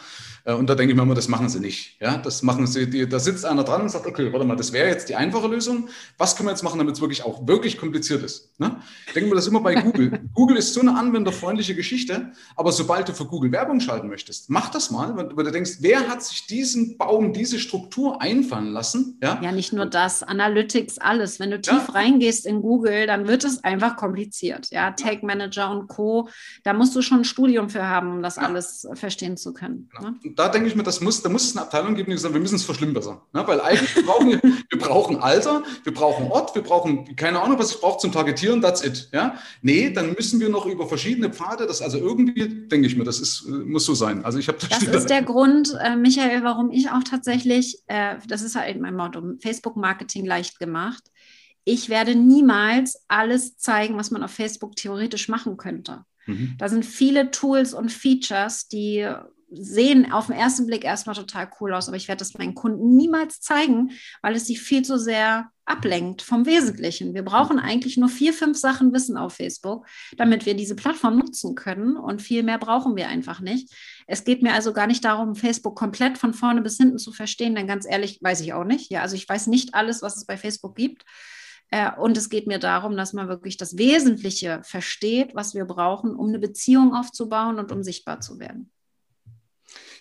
Äh, 0.43 0.53
und 0.53 0.69
da 0.69 0.75
denke 0.75 0.91
ich 0.91 0.97
mir 0.97 1.03
immer, 1.03 1.15
das 1.15 1.27
machen 1.27 1.49
sie 1.49 1.59
nicht. 1.59 1.97
Ja? 2.01 2.17
Das 2.17 2.41
machen 2.41 2.67
sie, 2.67 2.89
die, 2.89 3.07
da 3.07 3.19
sitzt 3.19 3.45
einer 3.45 3.63
dran 3.63 3.81
und 3.81 3.89
sagt, 3.89 4.07
okay, 4.07 4.31
warte 4.31 4.45
mal, 4.45 4.55
das 4.55 4.73
wäre 4.73 4.89
jetzt 4.89 5.09
die 5.09 5.15
einfache 5.15 5.47
Lösung. 5.47 5.89
Was 6.17 6.35
können 6.35 6.47
wir 6.47 6.51
jetzt 6.51 6.63
machen, 6.63 6.79
damit 6.79 6.95
es 6.95 7.01
wirklich 7.01 7.23
auch 7.23 7.47
wirklich 7.47 7.77
kompliziert 7.77 8.23
ist? 8.23 8.59
Ne? 8.59 8.77
Ich 9.07 9.13
denke 9.13 9.29
mir 9.29 9.35
das 9.35 9.47
immer 9.47 9.61
bei 9.61 9.75
Google. 9.75 10.19
Google 10.33 10.57
ist 10.57 10.73
so 10.73 10.81
eine 10.81 10.97
anwenderfreundliche 10.97 11.75
Geschichte, 11.75 12.31
aber 12.55 12.71
sobald 12.71 13.09
du 13.09 13.13
für 13.13 13.25
Google 13.25 13.51
Werbung 13.51 13.79
schalten 13.79 14.07
möchtest, 14.07 14.49
mach 14.49 14.69
das 14.69 14.91
mal, 14.91 15.15
weil 15.15 15.45
du 15.45 15.51
denkst, 15.51 15.77
wer 15.79 16.07
hat 16.07 16.23
sich 16.23 16.47
diesen 16.47 16.97
Baum, 16.97 17.33
diese 17.33 17.59
Struktur 17.59 18.21
einfallen 18.21 18.71
lassen? 18.71 19.19
Ja, 19.21 19.39
ja 19.41 19.51
nicht 19.51 19.73
nur 19.73 19.85
das, 19.85 20.23
Analytics, 20.23 20.97
alles. 20.97 21.39
Wenn 21.39 21.51
du 21.51 21.61
tief 21.61 21.87
ja. 21.87 21.93
reingehst 21.93 22.45
in 22.45 22.61
Google, 22.61 23.07
dann 23.07 23.27
wird 23.27 23.43
es 23.43 23.63
einfach 23.63 23.95
kompliziert. 23.95 24.69
Ja, 24.71 24.91
Tag 24.91 25.23
Manager 25.23 25.71
und 25.71 25.87
Co. 25.87 26.29
Da 26.63 26.73
musst 26.73 26.95
du 26.95 27.01
schon 27.11 27.21
ein 27.21 27.25
Studium 27.25 27.69
für 27.69 27.87
haben, 27.87 28.11
um 28.11 28.21
das 28.23 28.37
ja. 28.37 28.43
alles 28.43 28.87
verstehen 28.93 29.35
zu 29.35 29.53
können. 29.53 29.89
Ne? 30.01 30.15
Da 30.35 30.47
denke 30.47 30.69
ich 30.69 30.75
mir, 30.75 30.83
das 30.83 31.01
muss, 31.01 31.21
da 31.21 31.27
muss 31.27 31.43
es 31.43 31.55
eine 31.55 31.65
Abteilung 31.65 31.93
geben, 31.93 32.09
die 32.09 32.17
sagt, 32.17 32.33
wir 32.33 32.39
müssen 32.39 32.55
es 32.55 32.63
verschlimmbessern. 32.63 33.19
Ne? 33.33 33.43
Weil 33.45 33.59
eigentlich 33.59 34.05
brauchen 34.05 34.29
wir, 34.29 34.41
wir 34.69 34.79
brauchen 34.79 35.17
Alter, 35.17 35.63
wir 35.83 35.93
brauchen 35.93 36.31
Ort, 36.31 36.55
wir 36.55 36.61
brauchen 36.61 37.15
keine 37.17 37.41
Ahnung, 37.41 37.59
was 37.59 37.71
ich 37.71 37.81
brauche 37.81 37.99
zum 37.99 38.13
Targetieren, 38.13 38.61
that's 38.61 38.83
it. 38.83 39.09
Ja? 39.11 39.35
Nee, 39.61 39.89
dann 39.89 40.13
müssen 40.13 40.39
wir 40.39 40.47
noch 40.47 40.65
über 40.65 40.87
verschiedene 40.87 41.29
Pfade, 41.31 41.67
das 41.67 41.81
also 41.81 41.97
irgendwie, 41.97 42.67
denke 42.67 42.87
ich 42.87 42.95
mir, 42.95 43.03
das 43.03 43.19
ist, 43.19 43.45
muss 43.47 43.85
so 43.85 43.93
sein. 43.93 44.23
Also 44.23 44.39
ich 44.39 44.47
habe 44.47 44.57
das 44.69 44.83
ist 44.83 45.09
der 45.09 45.23
Grund, 45.23 45.77
äh, 45.83 45.97
Michael, 45.97 46.43
warum 46.43 46.71
ich 46.71 46.89
auch 46.89 47.03
tatsächlich, 47.03 47.83
äh, 47.87 48.15
das 48.27 48.41
ist 48.41 48.55
halt 48.55 48.79
mein 48.79 48.95
Motto, 48.95 49.21
Facebook-Marketing 49.41 50.25
leicht 50.25 50.59
gemacht. 50.59 51.03
Ich 51.63 51.89
werde 51.89 52.15
niemals 52.15 53.03
alles 53.07 53.57
zeigen, 53.57 53.97
was 53.97 54.11
man 54.11 54.23
auf 54.23 54.31
Facebook 54.31 54.75
theoretisch 54.75 55.27
machen 55.27 55.57
könnte. 55.57 56.05
Mhm. 56.25 56.55
Da 56.57 56.69
sind 56.69 56.85
viele 56.85 57.31
Tools 57.31 57.73
und 57.73 57.91
Features, 57.91 58.67
die 58.67 59.07
sehen 59.51 60.11
auf 60.11 60.27
den 60.27 60.35
ersten 60.35 60.65
Blick 60.65 60.85
erstmal 60.85 61.15
total 61.15 61.49
cool 61.59 61.73
aus, 61.73 61.87
aber 61.87 61.97
ich 61.97 62.07
werde 62.07 62.19
das 62.19 62.33
meinen 62.33 62.55
Kunden 62.55 62.95
niemals 62.95 63.41
zeigen, 63.41 63.91
weil 64.21 64.35
es 64.35 64.47
sie 64.47 64.55
viel 64.55 64.83
zu 64.83 64.97
sehr 64.97 65.51
ablenkt 65.65 66.21
vom 66.21 66.45
Wesentlichen. 66.45 67.13
Wir 67.13 67.23
brauchen 67.23 67.59
eigentlich 67.59 67.97
nur 67.97 68.09
vier, 68.09 68.33
fünf 68.33 68.57
Sachen 68.57 68.93
Wissen 68.93 69.17
auf 69.17 69.33
Facebook, 69.33 69.85
damit 70.17 70.45
wir 70.45 70.53
diese 70.53 70.75
Plattform 70.75 71.17
nutzen 71.17 71.55
können 71.55 71.97
und 71.97 72.21
viel 72.21 72.43
mehr 72.43 72.57
brauchen 72.57 72.95
wir 72.95 73.09
einfach 73.09 73.41
nicht. 73.41 73.69
Es 74.07 74.23
geht 74.23 74.41
mir 74.41 74.53
also 74.53 74.73
gar 74.73 74.87
nicht 74.87 75.03
darum, 75.03 75.35
Facebook 75.35 75.77
komplett 75.77 76.17
von 76.17 76.33
vorne 76.33 76.61
bis 76.61 76.77
hinten 76.77 76.97
zu 76.97 77.11
verstehen, 77.11 77.55
denn 77.55 77.67
ganz 77.67 77.85
ehrlich 77.85 78.19
weiß 78.21 78.41
ich 78.41 78.53
auch 78.53 78.65
nicht. 78.65 78.89
Ja, 78.89 79.01
also 79.01 79.15
ich 79.15 79.27
weiß 79.27 79.47
nicht 79.47 79.75
alles, 79.75 80.01
was 80.01 80.15
es 80.15 80.25
bei 80.25 80.37
Facebook 80.37 80.75
gibt. 80.75 81.05
Äh, 81.71 81.89
und 81.97 82.17
es 82.17 82.29
geht 82.29 82.47
mir 82.47 82.59
darum, 82.59 82.95
dass 82.95 83.13
man 83.13 83.27
wirklich 83.27 83.57
das 83.57 83.77
Wesentliche 83.77 84.61
versteht, 84.63 85.33
was 85.33 85.55
wir 85.55 85.65
brauchen, 85.65 86.15
um 86.15 86.27
eine 86.27 86.39
Beziehung 86.39 86.93
aufzubauen 86.93 87.57
und 87.57 87.71
um 87.71 87.81
sichtbar 87.81 88.19
zu 88.19 88.39
werden. 88.39 88.69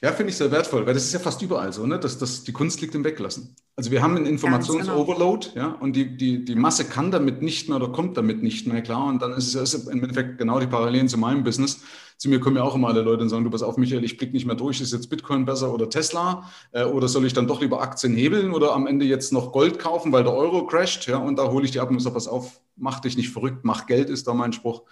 Ja, 0.03 0.13
finde 0.13 0.31
ich 0.31 0.37
sehr 0.37 0.51
wertvoll, 0.51 0.87
weil 0.87 0.95
das 0.95 1.05
ist 1.05 1.13
ja 1.13 1.19
fast 1.19 1.43
überall 1.43 1.75
so, 1.75 1.87
ne? 1.87 1.99
dass 1.99 2.17
das, 2.17 2.43
die 2.43 2.53
Kunst 2.53 2.81
liegt 2.81 2.95
im 2.95 3.05
Weglassen. 3.05 3.55
Also 3.77 3.91
wir 3.91 4.03
haben 4.03 4.17
einen 4.17 4.25
Informationsoverload, 4.25 5.51
genau. 5.53 5.67
ja, 5.67 5.73
und 5.75 5.95
die, 5.95 6.17
die, 6.17 6.43
die 6.43 6.55
Masse 6.55 6.87
kann 6.87 7.11
damit 7.11 7.43
nicht 7.43 7.69
mehr 7.69 7.77
oder 7.77 7.93
kommt 7.93 8.17
damit 8.17 8.43
nicht 8.43 8.67
mehr 8.67 8.81
klar. 8.81 9.07
Und 9.07 9.21
dann 9.21 9.33
ist 9.33 9.55
es 9.55 9.75
im 9.75 10.03
Endeffekt 10.03 10.39
genau 10.39 10.59
die 10.59 10.67
Parallelen 10.67 11.09
zu 11.09 11.19
meinem 11.19 11.45
Business. 11.45 11.83
Zu 12.17 12.31
mir 12.31 12.41
kommen 12.41 12.57
ja 12.57 12.63
auch 12.63 12.75
immer 12.75 12.89
alle 12.89 13.03
Leute 13.03 13.23
und 13.23 13.29
sagen, 13.29 13.45
du 13.45 13.51
pass 13.51 13.63
auf, 13.63 13.77
Michael, 13.77 14.03
ich 14.05 14.17
blicke 14.17 14.33
nicht 14.33 14.47
mehr 14.47 14.55
durch, 14.55 14.81
ist 14.81 14.93
jetzt 14.93 15.09
Bitcoin 15.11 15.45
besser 15.45 15.73
oder 15.73 15.91
Tesla? 15.91 16.51
Äh, 16.73 16.85
oder 16.85 17.07
soll 17.07 17.27
ich 17.27 17.35
dann 17.35 17.47
doch 17.47 17.61
lieber 17.61 17.83
Aktien 17.83 18.15
hebeln 18.15 18.53
oder 18.53 18.73
am 18.73 18.87
Ende 18.87 19.05
jetzt 19.05 19.35
noch 19.35 19.53
Gold 19.53 19.79
kaufen, 19.79 20.13
weil 20.13 20.25
der 20.25 20.33
Euro 20.33 20.67
crasht? 20.67 21.07
Ja, 21.07 21.19
und 21.19 21.39
da 21.39 21.51
hole 21.51 21.67
ich 21.67 21.73
die 21.73 21.81
ab 21.81 21.91
und 21.91 22.01
sage, 22.01 22.15
pass 22.15 22.27
auf, 22.27 22.61
mach 22.77 23.01
dich 23.01 23.19
nicht 23.19 23.31
verrückt, 23.31 23.65
mach 23.65 23.87
Geld, 23.87 24.09
ist 24.09 24.27
da 24.27 24.33
mein 24.33 24.55
Spruch. 24.55 24.83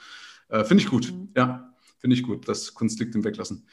Äh, 0.51 0.64
finde 0.64 0.85
ich 0.85 0.90
gut, 0.90 1.12
mhm. 1.12 1.29
ja, 1.35 1.73
finde 1.99 2.14
ich 2.14 2.23
gut, 2.23 2.47
dass 2.47 2.75
Kunst 2.75 3.01
liegt 3.01 3.14
im 3.14 3.25
Weglassen. 3.25 3.66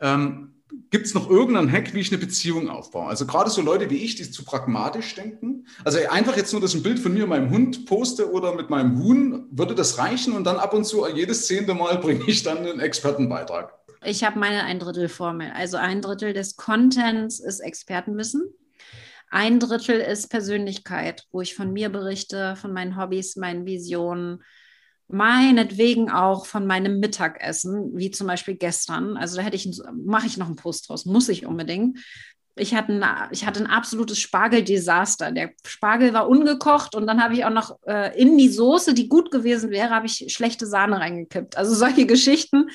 Ähm, 0.00 0.54
Gibt 0.90 1.06
es 1.06 1.14
noch 1.14 1.28
irgendeinen 1.28 1.70
Hack, 1.70 1.94
wie 1.94 2.00
ich 2.00 2.12
eine 2.12 2.20
Beziehung 2.20 2.68
aufbaue? 2.68 3.08
Also 3.08 3.26
gerade 3.26 3.50
so 3.50 3.62
Leute 3.62 3.90
wie 3.90 3.98
ich, 3.98 4.16
die 4.16 4.30
zu 4.30 4.44
pragmatisch 4.44 5.14
denken. 5.14 5.66
Also 5.84 5.98
einfach 6.10 6.36
jetzt 6.36 6.52
nur, 6.52 6.60
dass 6.60 6.74
ich 6.74 6.80
ein 6.80 6.82
Bild 6.82 6.98
von 6.98 7.12
mir 7.12 7.24
und 7.24 7.30
meinem 7.30 7.50
Hund 7.50 7.86
poste 7.86 8.30
oder 8.30 8.54
mit 8.54 8.70
meinem 8.70 8.98
Huhn, 9.02 9.46
würde 9.50 9.74
das 9.74 9.98
reichen 9.98 10.32
und 10.32 10.44
dann 10.44 10.56
ab 10.56 10.74
und 10.74 10.84
zu 10.84 11.06
jedes 11.08 11.46
zehnte 11.46 11.74
Mal 11.74 11.98
bringe 11.98 12.24
ich 12.26 12.42
dann 12.42 12.58
einen 12.58 12.80
Expertenbeitrag. 12.80 13.74
Ich 14.04 14.24
habe 14.24 14.38
meine 14.38 14.64
ein 14.64 14.78
Drittel 14.78 15.08
Formel. 15.08 15.50
Also 15.54 15.76
ein 15.76 16.00
Drittel 16.00 16.32
des 16.32 16.56
Contents 16.56 17.38
ist 17.38 17.60
Expertenwissen. 17.60 18.42
Ein 19.30 19.60
Drittel 19.60 20.00
ist 20.00 20.28
Persönlichkeit, 20.28 21.26
wo 21.30 21.40
ich 21.40 21.54
von 21.54 21.72
mir 21.72 21.88
berichte, 21.88 22.56
von 22.56 22.72
meinen 22.72 22.96
Hobbys, 22.96 23.36
meinen 23.36 23.66
Visionen, 23.66 24.42
meinetwegen 25.12 26.10
auch 26.10 26.46
von 26.46 26.66
meinem 26.66 27.00
Mittagessen, 27.00 27.96
wie 27.96 28.10
zum 28.10 28.26
Beispiel 28.26 28.54
gestern. 28.54 29.16
Also 29.16 29.36
da 29.36 29.42
hätte 29.42 29.56
ich, 29.56 29.68
mache 29.92 30.26
ich 30.26 30.36
noch 30.36 30.46
einen 30.46 30.56
Post 30.56 30.88
draus, 30.88 31.04
muss 31.04 31.28
ich 31.28 31.46
unbedingt. 31.46 31.98
Ich 32.56 32.74
hatte, 32.74 32.92
ein, 32.92 33.04
ich 33.30 33.46
hatte 33.46 33.60
ein 33.60 33.70
absolutes 33.70 34.18
Spargeldesaster. 34.18 35.32
Der 35.32 35.50
Spargel 35.64 36.12
war 36.12 36.28
ungekocht 36.28 36.94
und 36.94 37.06
dann 37.06 37.22
habe 37.22 37.34
ich 37.34 37.44
auch 37.44 37.50
noch 37.50 37.78
äh, 37.86 38.20
in 38.20 38.36
die 38.36 38.48
Soße, 38.48 38.92
die 38.92 39.08
gut 39.08 39.30
gewesen 39.30 39.70
wäre, 39.70 39.90
habe 39.90 40.06
ich 40.06 40.26
schlechte 40.28 40.66
Sahne 40.66 41.00
reingekippt. 41.00 41.56
Also 41.56 41.74
solche 41.74 42.06
Geschichten 42.06 42.68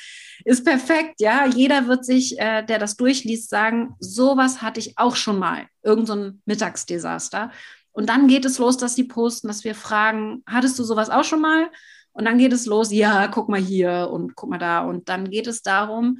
ist 0.43 0.65
perfekt. 0.65 1.19
Ja, 1.19 1.45
jeder 1.45 1.87
wird 1.87 2.05
sich, 2.05 2.39
äh, 2.39 2.63
der 2.63 2.79
das 2.79 2.95
durchliest, 2.95 3.49
sagen, 3.49 3.95
sowas 3.99 4.61
hatte 4.61 4.79
ich 4.79 4.97
auch 4.97 5.15
schon 5.15 5.39
mal. 5.39 5.67
Irgend 5.83 6.07
so 6.07 6.15
ein 6.15 6.41
Mittagsdesaster. 6.45 7.51
Und 7.91 8.09
dann 8.09 8.27
geht 8.27 8.43
es 8.43 8.57
los, 8.57 8.77
dass 8.77 8.95
sie 8.95 9.05
posten, 9.05 9.47
dass 9.47 9.63
wir 9.63 9.75
fragen, 9.75 10.43
hattest 10.47 10.77
du 10.79 10.83
sowas 10.83 11.09
auch 11.09 11.23
schon 11.23 11.41
mal? 11.41 11.69
Und 12.15 12.23
dann 12.23 12.37
geht 12.37 12.53
es 12.53 12.65
los, 12.65 12.93
ja, 12.93 13.27
guck 13.27 13.49
mal 13.49 13.59
hier 13.59 14.09
und 14.09 14.35
guck 14.35 14.49
mal 14.49 14.57
da. 14.57 14.79
Und 14.79 15.09
dann 15.09 15.29
geht 15.29 15.47
es 15.47 15.61
darum, 15.61 16.19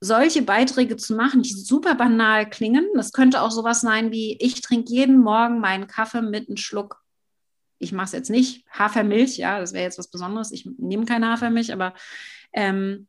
solche 0.00 0.42
Beiträge 0.42 0.96
zu 0.96 1.14
machen, 1.14 1.42
die 1.42 1.52
super 1.52 1.94
banal 1.94 2.50
klingen. 2.50 2.88
Das 2.94 3.12
könnte 3.12 3.40
auch 3.40 3.52
sowas 3.52 3.80
sein 3.80 4.10
wie, 4.10 4.36
ich 4.40 4.60
trinke 4.60 4.92
jeden 4.92 5.20
Morgen 5.20 5.60
meinen 5.60 5.86
Kaffee 5.86 6.22
mit 6.22 6.48
einem 6.48 6.56
Schluck. 6.56 7.00
Ich 7.78 7.92
mache 7.92 8.06
es 8.06 8.12
jetzt 8.12 8.30
nicht, 8.30 8.64
Hafermilch, 8.72 9.36
ja, 9.36 9.60
das 9.60 9.72
wäre 9.72 9.84
jetzt 9.84 9.98
was 9.98 10.10
Besonderes. 10.10 10.50
Ich 10.50 10.68
nehme 10.76 11.04
keine 11.04 11.28
Hafermilch, 11.28 11.72
aber 11.72 11.94
ähm, 12.52 13.06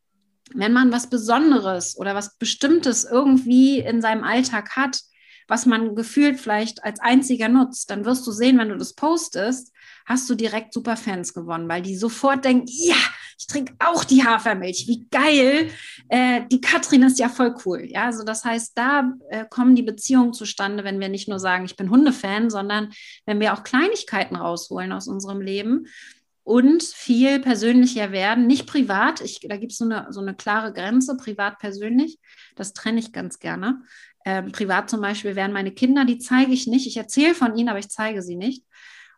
wenn 0.54 0.72
man 0.74 0.92
was 0.92 1.10
Besonderes 1.10 1.98
oder 1.98 2.14
was 2.14 2.38
Bestimmtes 2.38 3.06
irgendwie 3.06 3.80
in 3.80 4.04
seinem 4.04 4.24
Alltag 4.24 4.76
hat, 4.76 5.02
was 5.50 5.66
man 5.66 5.96
gefühlt 5.96 6.40
vielleicht 6.40 6.84
als 6.84 7.00
einziger 7.00 7.50
nutzt, 7.50 7.90
dann 7.90 8.06
wirst 8.06 8.26
du 8.26 8.32
sehen, 8.32 8.58
wenn 8.60 8.70
du 8.70 8.78
das 8.78 8.94
postest, 8.94 9.74
hast 10.06 10.30
du 10.30 10.36
direkt 10.36 10.74
super 10.74 10.96
Fans 10.96 11.34
gewonnen, 11.34 11.68
weil 11.68 11.82
die 11.82 11.96
sofort 11.96 12.46
denken, 12.46 12.66
ja, 12.68 12.96
ich 13.38 13.48
trinke 13.48 13.74
auch 13.80 14.04
die 14.04 14.24
Hafermilch, 14.24 14.86
wie 14.88 15.08
geil. 15.10 15.70
Äh, 16.10 16.42
die 16.52 16.62
Katrin 16.62 17.04
ist 17.04 17.20
ja 17.20 17.30
voll 17.30 17.56
cool. 17.66 17.86
Ja, 17.88 18.06
also 18.06 18.24
das 18.24 18.44
heißt, 18.44 18.78
da 18.78 19.14
äh, 19.30 19.46
kommen 19.50 19.76
die 19.76 19.84
Beziehungen 19.84 20.34
zustande, 20.34 20.84
wenn 20.84 21.00
wir 21.00 21.10
nicht 21.10 21.28
nur 21.28 21.40
sagen, 21.40 21.66
ich 21.66 21.76
bin 21.76 21.90
Hundefan, 21.90 22.50
sondern 22.50 22.92
wenn 23.26 23.40
wir 23.40 23.54
auch 23.54 23.64
Kleinigkeiten 23.64 24.36
rausholen 24.36 24.92
aus 24.92 25.08
unserem 25.08 25.42
Leben 25.42 25.88
und 26.44 26.82
viel 26.82 27.40
persönlicher 27.40 28.12
werden, 28.12 28.48
nicht 28.48 28.66
privat. 28.66 29.22
Ich, 29.22 29.40
da 29.42 29.58
gibt 29.58 29.72
es 29.72 29.78
so 29.78 29.86
eine, 29.86 30.08
so 30.10 30.20
eine 30.20 30.34
klare 30.34 30.74
Grenze, 30.74 31.16
privat, 31.16 31.60
persönlich. 31.60 32.18
Das 32.56 32.74
trenne 32.74 33.00
ich 33.00 33.14
ganz 33.14 33.38
gerne. 33.38 33.84
Ähm, 34.30 34.52
privat 34.52 34.92
zum 34.92 35.02
Beispiel 35.02 35.36
wären 35.36 35.52
meine 35.52 35.72
Kinder, 35.72 36.06
die 36.06 36.20
zeige 36.20 36.52
ich 36.52 36.68
nicht. 36.68 36.86
Ich 36.86 36.98
erzähle 36.98 37.34
von 37.34 37.56
ihnen, 37.58 37.70
aber 37.70 37.80
ich 37.80 37.90
zeige 37.90 38.22
sie 38.22 38.36
nicht. 38.36 38.64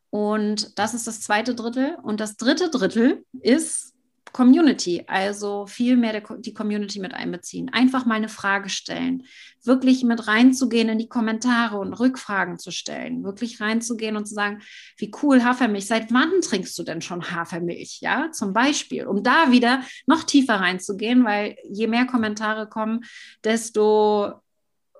Und 0.09 0.79
das 0.79 0.93
ist 0.93 1.05
das 1.05 1.19
zweite 1.19 1.53
Drittel. 1.53 1.97
Und 2.01 2.21
das 2.21 2.37
dritte 2.37 2.69
Drittel 2.69 3.25
ist 3.41 3.93
Community, 4.31 5.03
also 5.07 5.65
viel 5.67 5.97
mehr 5.97 6.21
die 6.37 6.53
Community 6.53 6.99
mit 6.99 7.13
einbeziehen. 7.13 7.69
Einfach 7.73 8.05
mal 8.05 8.15
eine 8.15 8.29
Frage 8.29 8.69
stellen, 8.69 9.23
wirklich 9.63 10.05
mit 10.05 10.27
reinzugehen 10.27 10.87
in 10.87 10.97
die 10.97 11.09
Kommentare 11.09 11.77
und 11.77 11.93
Rückfragen 11.93 12.57
zu 12.57 12.71
stellen, 12.71 13.25
wirklich 13.25 13.59
reinzugehen 13.59 14.15
und 14.15 14.25
zu 14.27 14.33
sagen, 14.33 14.61
wie 14.97 15.11
cool 15.21 15.43
Hafermilch, 15.43 15.87
seit 15.87 16.13
wann 16.13 16.39
trinkst 16.41 16.77
du 16.79 16.83
denn 16.83 17.01
schon 17.01 17.31
Hafermilch? 17.31 17.99
Ja, 17.99 18.31
zum 18.31 18.53
Beispiel, 18.53 19.05
um 19.07 19.23
da 19.23 19.51
wieder 19.51 19.83
noch 20.05 20.23
tiefer 20.23 20.55
reinzugehen, 20.55 21.25
weil 21.25 21.57
je 21.69 21.87
mehr 21.87 22.05
Kommentare 22.05 22.69
kommen, 22.69 23.01
desto 23.43 24.41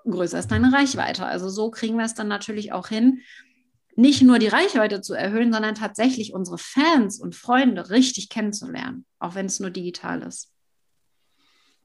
größer 0.10 0.40
ist 0.40 0.52
deine 0.52 0.74
Reichweite. 0.74 1.26
Also 1.26 1.50
so 1.50 1.72
kriegen 1.72 1.98
wir 1.98 2.06
es 2.06 2.14
dann 2.14 2.28
natürlich 2.28 2.74
auch 2.74 2.88
hin, 2.88 3.22
nicht 3.96 4.22
nur 4.22 4.40
die 4.40 4.48
Reichweite 4.48 5.02
zu 5.02 5.14
erhöhen, 5.14 5.52
sondern 5.52 5.76
tatsächlich 5.76 6.34
unsere 6.34 6.58
Fans 6.58 7.20
und 7.20 7.36
Freunde 7.36 7.90
richtig 7.90 8.30
kennenzulernen, 8.30 9.06
auch 9.20 9.36
wenn 9.36 9.46
es 9.46 9.60
nur 9.60 9.70
digital 9.70 10.22
ist. 10.22 10.52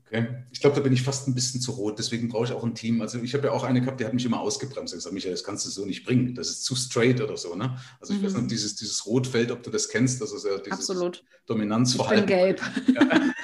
Okay. 0.07 0.29
Ich 0.53 0.61
glaube, 0.61 0.77
da 0.77 0.83
bin 0.83 0.93
ich 0.93 1.03
fast 1.03 1.27
ein 1.27 1.35
bisschen 1.35 1.61
zu 1.61 1.73
rot, 1.73 1.99
deswegen 1.99 2.29
brauche 2.29 2.45
ich 2.45 2.53
auch 2.53 2.63
ein 2.63 2.77
Team. 2.77 3.03
Also 3.03 3.19
ich 3.19 3.35
habe 3.35 3.49
ja 3.49 3.53
auch 3.53 3.65
eine 3.65 3.81
gehabt, 3.81 3.99
die 3.99 4.05
hat 4.05 4.15
mich 4.15 4.25
immer 4.25 4.41
ausgebremst 4.41 4.95
und 4.95 4.99
gesagt, 4.99 5.13
Michael, 5.13 5.33
das 5.33 5.43
kannst 5.43 5.67
du 5.67 5.71
so 5.71 5.85
nicht 5.85 6.05
bringen. 6.05 6.35
Das 6.37 6.49
ist 6.49 6.65
zu 6.65 6.77
straight 6.77 7.21
oder 7.21 7.37
so. 7.37 7.57
Ne? 7.57 7.77
Also 8.01 8.15
ich 8.15 8.21
mhm. 8.21 8.27
weiß 8.27 8.35
nicht, 8.35 8.51
dieses, 8.53 8.77
dieses 8.77 9.05
Rotfeld, 9.05 9.51
ob 9.51 9.65
du 9.65 9.71
das 9.71 9.89
kennst, 9.89 10.21
das 10.21 10.33
ist 10.33 10.47
ja 10.47 10.59
dieses 10.59 10.79
Absolut. 10.79 11.25
Dominanzverhalten. 11.47 12.23
Ich 12.23 12.27
bin 12.27 12.37
gelb. 12.37 12.63
Ja. 12.95 13.35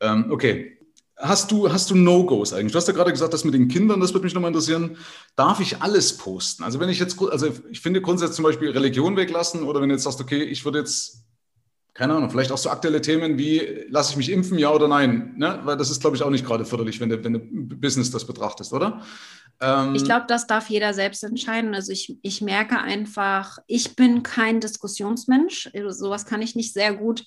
ähm, 0.12 0.30
okay, 0.30 0.78
Hast 1.16 1.52
du, 1.52 1.72
hast 1.72 1.90
du 1.90 1.94
No-Gos 1.94 2.52
eigentlich? 2.52 2.72
Du 2.72 2.78
hast 2.78 2.88
ja 2.88 2.94
gerade 2.94 3.12
gesagt, 3.12 3.32
das 3.32 3.44
mit 3.44 3.54
den 3.54 3.68
Kindern, 3.68 4.00
das 4.00 4.12
würde 4.12 4.24
mich 4.24 4.34
nochmal 4.34 4.48
interessieren. 4.48 4.96
Darf 5.36 5.60
ich 5.60 5.80
alles 5.80 6.16
posten? 6.16 6.64
Also 6.64 6.80
wenn 6.80 6.88
ich 6.88 6.98
jetzt, 6.98 7.20
also 7.22 7.48
ich 7.70 7.80
finde 7.80 8.00
grundsätzlich 8.00 8.36
zum 8.36 8.44
Beispiel 8.44 8.70
Religion 8.70 9.16
weglassen 9.16 9.62
oder 9.62 9.80
wenn 9.80 9.90
du 9.90 9.94
jetzt 9.94 10.04
sagst, 10.04 10.20
okay, 10.20 10.42
ich 10.42 10.64
würde 10.64 10.80
jetzt, 10.80 11.24
keine 11.92 12.14
Ahnung, 12.14 12.30
vielleicht 12.30 12.50
auch 12.50 12.58
so 12.58 12.68
aktuelle 12.68 13.00
Themen 13.00 13.38
wie, 13.38 13.84
lasse 13.88 14.10
ich 14.10 14.16
mich 14.16 14.30
impfen, 14.30 14.58
ja 14.58 14.72
oder 14.72 14.88
nein? 14.88 15.34
Ne? 15.36 15.60
Weil 15.62 15.76
das 15.76 15.88
ist, 15.88 16.00
glaube 16.00 16.16
ich, 16.16 16.22
auch 16.24 16.30
nicht 16.30 16.44
gerade 16.44 16.64
förderlich, 16.64 16.98
wenn 16.98 17.10
du, 17.10 17.22
wenn 17.22 17.32
du 17.34 17.76
Business 17.76 18.10
das 18.10 18.26
betrachtest, 18.26 18.72
oder? 18.72 19.00
Ähm, 19.60 19.94
ich 19.94 20.02
glaube, 20.02 20.26
das 20.26 20.48
darf 20.48 20.68
jeder 20.68 20.94
selbst 20.94 21.22
entscheiden. 21.22 21.76
Also 21.76 21.92
ich, 21.92 22.18
ich 22.22 22.40
merke 22.40 22.78
einfach, 22.78 23.58
ich 23.68 23.94
bin 23.94 24.24
kein 24.24 24.58
Diskussionsmensch. 24.58 25.70
Sowas 25.90 26.26
kann 26.26 26.42
ich 26.42 26.56
nicht 26.56 26.72
sehr 26.72 26.92
gut 26.92 27.24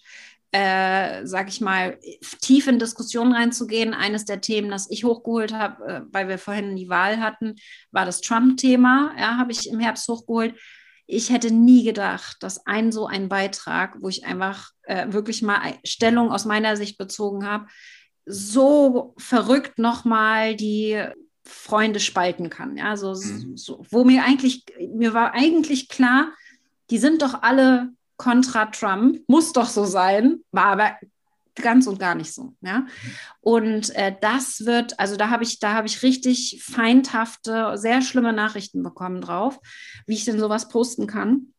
äh, 0.51 1.25
sag 1.25 1.49
ich 1.49 1.61
mal, 1.61 1.99
tief 2.41 2.67
in 2.67 2.79
Diskussionen 2.79 3.33
reinzugehen. 3.33 3.93
Eines 3.93 4.25
der 4.25 4.41
Themen, 4.41 4.69
das 4.69 4.89
ich 4.89 5.03
hochgeholt 5.03 5.53
habe, 5.53 5.85
äh, 5.85 6.01
weil 6.11 6.27
wir 6.27 6.37
vorhin 6.37 6.75
die 6.75 6.89
Wahl 6.89 7.19
hatten, 7.19 7.55
war 7.91 8.05
das 8.05 8.21
Trump-Thema. 8.21 9.13
Ja, 9.19 9.37
habe 9.37 9.51
ich 9.51 9.69
im 9.69 9.79
Herbst 9.79 10.07
hochgeholt. 10.07 10.55
Ich 11.05 11.29
hätte 11.29 11.51
nie 11.51 11.83
gedacht, 11.83 12.37
dass 12.41 12.65
ein 12.65 12.91
so 12.91 13.07
ein 13.07 13.29
Beitrag, 13.29 13.97
wo 14.01 14.09
ich 14.09 14.25
einfach 14.25 14.71
äh, 14.83 15.11
wirklich 15.11 15.41
mal 15.41 15.59
Stellung 15.85 16.31
aus 16.31 16.45
meiner 16.45 16.75
Sicht 16.75 16.97
bezogen 16.97 17.45
habe, 17.45 17.67
so 18.25 19.15
verrückt 19.17 19.79
nochmal 19.79 20.55
die 20.55 21.01
Freunde 21.45 21.99
spalten 21.99 22.49
kann. 22.49 22.75
Ja, 22.75 22.97
so, 22.97 23.13
mhm. 23.13 23.55
so, 23.55 23.85
wo 23.89 24.03
mir 24.03 24.23
eigentlich, 24.25 24.65
mir 24.93 25.13
war 25.13 25.33
eigentlich 25.33 25.87
klar, 25.87 26.33
die 26.89 26.97
sind 26.97 27.21
doch 27.21 27.41
alle 27.41 27.89
kontra 28.17 28.65
Trump, 28.65 29.21
muss 29.27 29.53
doch 29.53 29.67
so 29.67 29.85
sein, 29.85 30.39
war 30.51 30.65
aber 30.65 30.97
ganz 31.55 31.87
und 31.87 31.99
gar 31.99 32.15
nicht 32.15 32.33
so. 32.33 32.53
Ja? 32.61 32.85
Und 33.41 33.95
äh, 33.95 34.15
das 34.19 34.65
wird, 34.65 34.99
also 34.99 35.15
da 35.15 35.29
habe 35.29 35.43
ich, 35.43 35.59
da 35.59 35.73
habe 35.73 35.87
ich 35.87 36.03
richtig 36.03 36.61
feindhafte, 36.63 37.73
sehr 37.77 38.01
schlimme 38.01 38.33
Nachrichten 38.33 38.83
bekommen 38.83 39.21
drauf, 39.21 39.59
wie 40.05 40.15
ich 40.15 40.25
denn 40.25 40.39
sowas 40.39 40.69
posten 40.69 41.07
kann. 41.07 41.53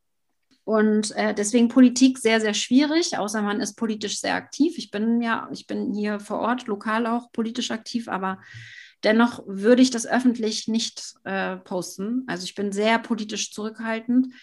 Und 0.65 1.17
äh, 1.17 1.33
deswegen 1.33 1.69
Politik 1.69 2.19
sehr, 2.19 2.41
sehr 2.41 2.53
schwierig, 2.53 3.17
außer 3.17 3.41
man 3.41 3.61
ist 3.61 3.75
politisch 3.75 4.21
sehr 4.21 4.35
aktiv. 4.35 4.77
Ich 4.77 4.91
bin 4.91 5.23
ja, 5.23 5.49
ich 5.51 5.67
bin 5.67 5.95
hier 5.95 6.21
vor 6.21 6.41
Ort, 6.41 6.67
lokal 6.67 7.07
auch 7.07 7.33
politisch 7.33 7.71
aktiv, 7.71 8.07
aber 8.07 8.39
dennoch 9.03 9.43
würde 9.47 9.81
ich 9.81 9.91
das 9.91 10.07
öffentlich 10.07 10.69
nicht 10.69 11.15
äh, 11.25 11.57
posten. 11.57 12.25
Also 12.27 12.45
ich 12.45 12.55
bin 12.55 12.71
sehr 12.71 12.99
politisch 12.99 13.51
zurückhaltend. 13.53 14.35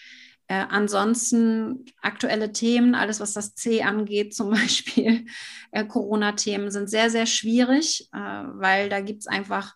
Äh, 0.48 0.64
ansonsten 0.68 1.86
aktuelle 2.02 2.52
Themen, 2.52 2.94
alles 2.94 3.18
was 3.18 3.32
das 3.32 3.54
C 3.54 3.82
angeht, 3.82 4.34
zum 4.34 4.50
Beispiel 4.52 5.26
äh, 5.72 5.84
Corona-Themen, 5.84 6.70
sind 6.70 6.88
sehr, 6.88 7.10
sehr 7.10 7.26
schwierig, 7.26 8.08
äh, 8.12 8.18
weil 8.18 8.88
da 8.88 9.00
gibt 9.00 9.20
es 9.20 9.26
einfach, 9.26 9.74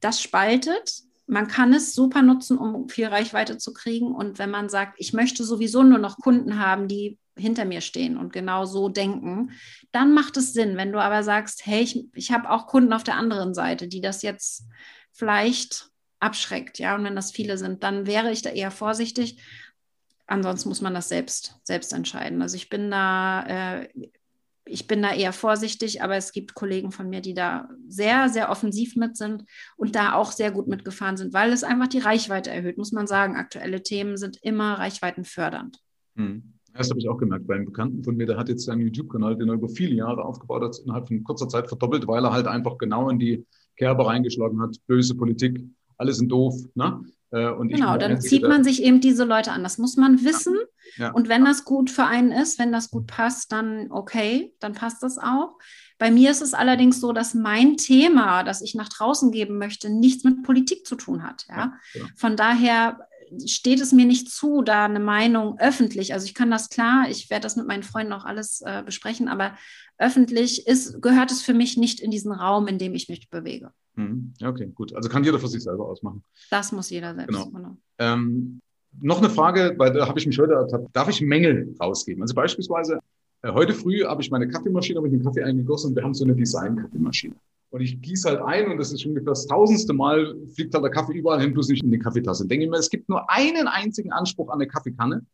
das 0.00 0.20
spaltet. 0.20 1.02
Man 1.26 1.46
kann 1.46 1.74
es 1.74 1.94
super 1.94 2.22
nutzen, 2.22 2.56
um 2.56 2.88
viel 2.88 3.06
Reichweite 3.06 3.58
zu 3.58 3.72
kriegen. 3.72 4.14
Und 4.14 4.38
wenn 4.38 4.50
man 4.50 4.68
sagt, 4.68 4.94
ich 4.98 5.12
möchte 5.12 5.44
sowieso 5.44 5.82
nur 5.82 5.98
noch 5.98 6.16
Kunden 6.16 6.58
haben, 6.58 6.88
die 6.88 7.18
hinter 7.36 7.64
mir 7.64 7.80
stehen 7.80 8.16
und 8.16 8.32
genau 8.32 8.64
so 8.64 8.88
denken, 8.88 9.52
dann 9.92 10.12
macht 10.12 10.36
es 10.36 10.52
Sinn. 10.52 10.76
Wenn 10.76 10.92
du 10.92 11.00
aber 11.00 11.22
sagst, 11.22 11.66
hey, 11.66 11.82
ich, 11.82 12.04
ich 12.14 12.32
habe 12.32 12.50
auch 12.50 12.66
Kunden 12.66 12.92
auf 12.92 13.04
der 13.04 13.16
anderen 13.16 13.54
Seite, 13.54 13.88
die 13.88 14.00
das 14.00 14.22
jetzt 14.22 14.64
vielleicht 15.12 15.90
abschreckt, 16.20 16.78
ja, 16.78 16.94
und 16.94 17.04
wenn 17.04 17.16
das 17.16 17.30
viele 17.30 17.58
sind, 17.58 17.82
dann 17.82 18.06
wäre 18.06 18.30
ich 18.32 18.42
da 18.42 18.50
eher 18.50 18.70
vorsichtig 18.70 19.40
ansonsten 20.28 20.68
muss 20.68 20.82
man 20.82 20.94
das 20.94 21.08
selbst, 21.08 21.58
selbst 21.64 21.92
entscheiden. 21.92 22.40
Also 22.42 22.56
ich 22.56 22.68
bin 22.68 22.90
da, 22.90 23.80
äh, 23.80 23.88
ich 24.64 24.86
bin 24.86 25.02
da 25.02 25.14
eher 25.14 25.32
vorsichtig, 25.32 26.02
aber 26.02 26.16
es 26.16 26.32
gibt 26.32 26.54
Kollegen 26.54 26.92
von 26.92 27.08
mir, 27.08 27.22
die 27.22 27.34
da 27.34 27.70
sehr, 27.88 28.28
sehr 28.28 28.50
offensiv 28.50 28.96
mit 28.96 29.16
sind 29.16 29.44
und 29.76 29.96
da 29.96 30.12
auch 30.12 30.30
sehr 30.30 30.52
gut 30.52 30.68
mitgefahren 30.68 31.16
sind, 31.16 31.32
weil 31.32 31.52
es 31.52 31.64
einfach 31.64 31.88
die 31.88 31.98
Reichweite 31.98 32.50
erhöht, 32.50 32.76
muss 32.76 32.92
man 32.92 33.06
sagen. 33.06 33.36
Aktuelle 33.36 33.82
Themen 33.82 34.18
sind 34.18 34.38
immer 34.42 34.74
reichweitenfördernd. 34.74 35.78
Hm. 36.16 36.52
Das 36.74 36.90
habe 36.90 37.00
ich 37.00 37.08
auch 37.08 37.16
gemerkt 37.16 37.46
bei 37.46 37.54
einem 37.54 37.64
Bekannten 37.64 38.04
von 38.04 38.14
mir, 38.16 38.26
der 38.26 38.36
hat 38.36 38.50
jetzt 38.50 38.68
einen 38.68 38.82
YouTube-Kanal, 38.82 39.36
den 39.36 39.48
er 39.48 39.54
über 39.54 39.68
viele 39.68 39.94
Jahre 39.94 40.24
aufgebaut 40.24 40.62
hat, 40.62 40.78
innerhalb 40.84 41.08
von 41.08 41.24
kurzer 41.24 41.48
Zeit 41.48 41.66
verdoppelt, 41.66 42.06
weil 42.06 42.24
er 42.24 42.32
halt 42.32 42.46
einfach 42.46 42.76
genau 42.76 43.08
in 43.08 43.18
die 43.18 43.44
Kerbe 43.76 44.06
reingeschlagen 44.06 44.60
hat. 44.60 44.76
Böse 44.86 45.14
Politik, 45.16 45.64
alle 45.98 46.12
sind 46.12 46.30
doof. 46.30 46.54
Ne? 46.74 47.02
Äh, 47.30 47.50
und 47.50 47.68
genau, 47.68 47.98
dann 47.98 48.20
zieht 48.20 48.42
man 48.42 48.64
sich 48.64 48.82
eben 48.82 49.00
diese 49.00 49.24
Leute 49.24 49.52
an. 49.52 49.62
Das 49.62 49.78
muss 49.78 49.96
man 49.96 50.24
wissen. 50.24 50.56
Ja. 50.96 51.10
Und 51.10 51.28
wenn 51.28 51.44
das 51.44 51.64
gut 51.64 51.90
für 51.90 52.04
einen 52.04 52.32
ist, 52.32 52.58
wenn 52.58 52.72
das 52.72 52.90
gut 52.90 53.06
passt, 53.06 53.52
dann 53.52 53.90
okay, 53.90 54.54
dann 54.60 54.72
passt 54.72 55.02
das 55.02 55.18
auch. 55.18 55.58
Bei 55.98 56.10
mir 56.10 56.30
ist 56.30 56.42
es 56.42 56.54
allerdings 56.54 57.00
so, 57.00 57.12
dass 57.12 57.34
mein 57.34 57.76
Thema, 57.76 58.44
das 58.44 58.62
ich 58.62 58.74
nach 58.74 58.88
draußen 58.88 59.32
geben 59.32 59.58
möchte, 59.58 59.90
nichts 59.90 60.24
mit 60.24 60.44
Politik 60.44 60.86
zu 60.86 60.94
tun 60.94 61.24
hat. 61.24 61.44
Ja? 61.48 61.74
ja 61.94 62.02
Von 62.16 62.36
daher 62.36 63.07
steht 63.46 63.80
es 63.80 63.92
mir 63.92 64.06
nicht 64.06 64.30
zu, 64.30 64.62
da 64.62 64.84
eine 64.84 65.00
Meinung 65.00 65.58
öffentlich, 65.58 66.12
also 66.12 66.26
ich 66.26 66.34
kann 66.34 66.50
das 66.50 66.68
klar, 66.68 67.06
ich 67.10 67.30
werde 67.30 67.42
das 67.42 67.56
mit 67.56 67.66
meinen 67.66 67.82
Freunden 67.82 68.12
auch 68.12 68.24
alles 68.24 68.62
äh, 68.64 68.82
besprechen, 68.84 69.28
aber 69.28 69.56
öffentlich 69.98 70.66
ist, 70.66 71.00
gehört 71.02 71.30
es 71.30 71.42
für 71.42 71.54
mich 71.54 71.76
nicht 71.76 72.00
in 72.00 72.10
diesen 72.10 72.32
Raum, 72.32 72.68
in 72.68 72.78
dem 72.78 72.94
ich 72.94 73.08
mich 73.08 73.28
bewege. 73.30 73.72
Mhm. 73.96 74.32
Okay, 74.42 74.70
gut. 74.74 74.94
Also 74.94 75.08
kann 75.08 75.24
jeder 75.24 75.38
für 75.38 75.48
sich 75.48 75.62
selber 75.62 75.86
ausmachen. 75.86 76.22
Das 76.50 76.72
muss 76.72 76.90
jeder 76.90 77.14
selbst. 77.14 77.36
Genau. 77.36 77.50
genau. 77.50 77.76
Ähm, 77.98 78.60
noch 79.00 79.18
eine 79.18 79.30
Frage, 79.30 79.74
weil 79.76 79.92
da 79.92 80.06
habe 80.06 80.18
ich 80.18 80.26
mich 80.26 80.38
heute 80.38 80.54
ertappt. 80.54 80.94
Darf 80.94 81.08
ich 81.08 81.20
Mängel 81.20 81.74
rausgeben? 81.80 82.22
Also 82.22 82.34
beispielsweise, 82.34 83.00
äh, 83.42 83.52
heute 83.52 83.74
früh 83.74 84.04
habe 84.04 84.22
ich 84.22 84.30
meine 84.30 84.48
Kaffeemaschine, 84.48 84.98
habe 84.98 85.08
ich 85.08 85.14
einen 85.14 85.24
Kaffee 85.24 85.42
eingegossen 85.42 85.90
und 85.90 85.96
wir 85.96 86.04
haben 86.04 86.14
so 86.14 86.24
eine 86.24 86.34
Design-Kaffeemaschine. 86.34 87.34
Und 87.70 87.82
ich 87.82 88.00
gieße 88.00 88.28
halt 88.28 88.40
ein 88.40 88.70
und 88.70 88.78
das 88.78 88.92
ist 88.92 89.04
ungefähr 89.04 89.32
das 89.32 89.46
tausendste 89.46 89.92
Mal, 89.92 90.36
fliegt 90.54 90.72
halt 90.74 90.84
der 90.84 90.90
Kaffee 90.90 91.12
überall 91.12 91.40
hin, 91.40 91.52
bloß 91.52 91.68
nicht 91.68 91.84
in 91.84 91.90
die 91.90 91.98
Kaffeetasse. 91.98 92.46
Denke 92.46 92.64
ich 92.64 92.70
mir, 92.70 92.78
es 92.78 92.88
gibt 92.88 93.08
nur 93.08 93.30
einen 93.30 93.68
einzigen 93.68 94.10
Anspruch 94.12 94.48
an 94.48 94.54
eine 94.54 94.66
Kaffeekanne. 94.66 95.24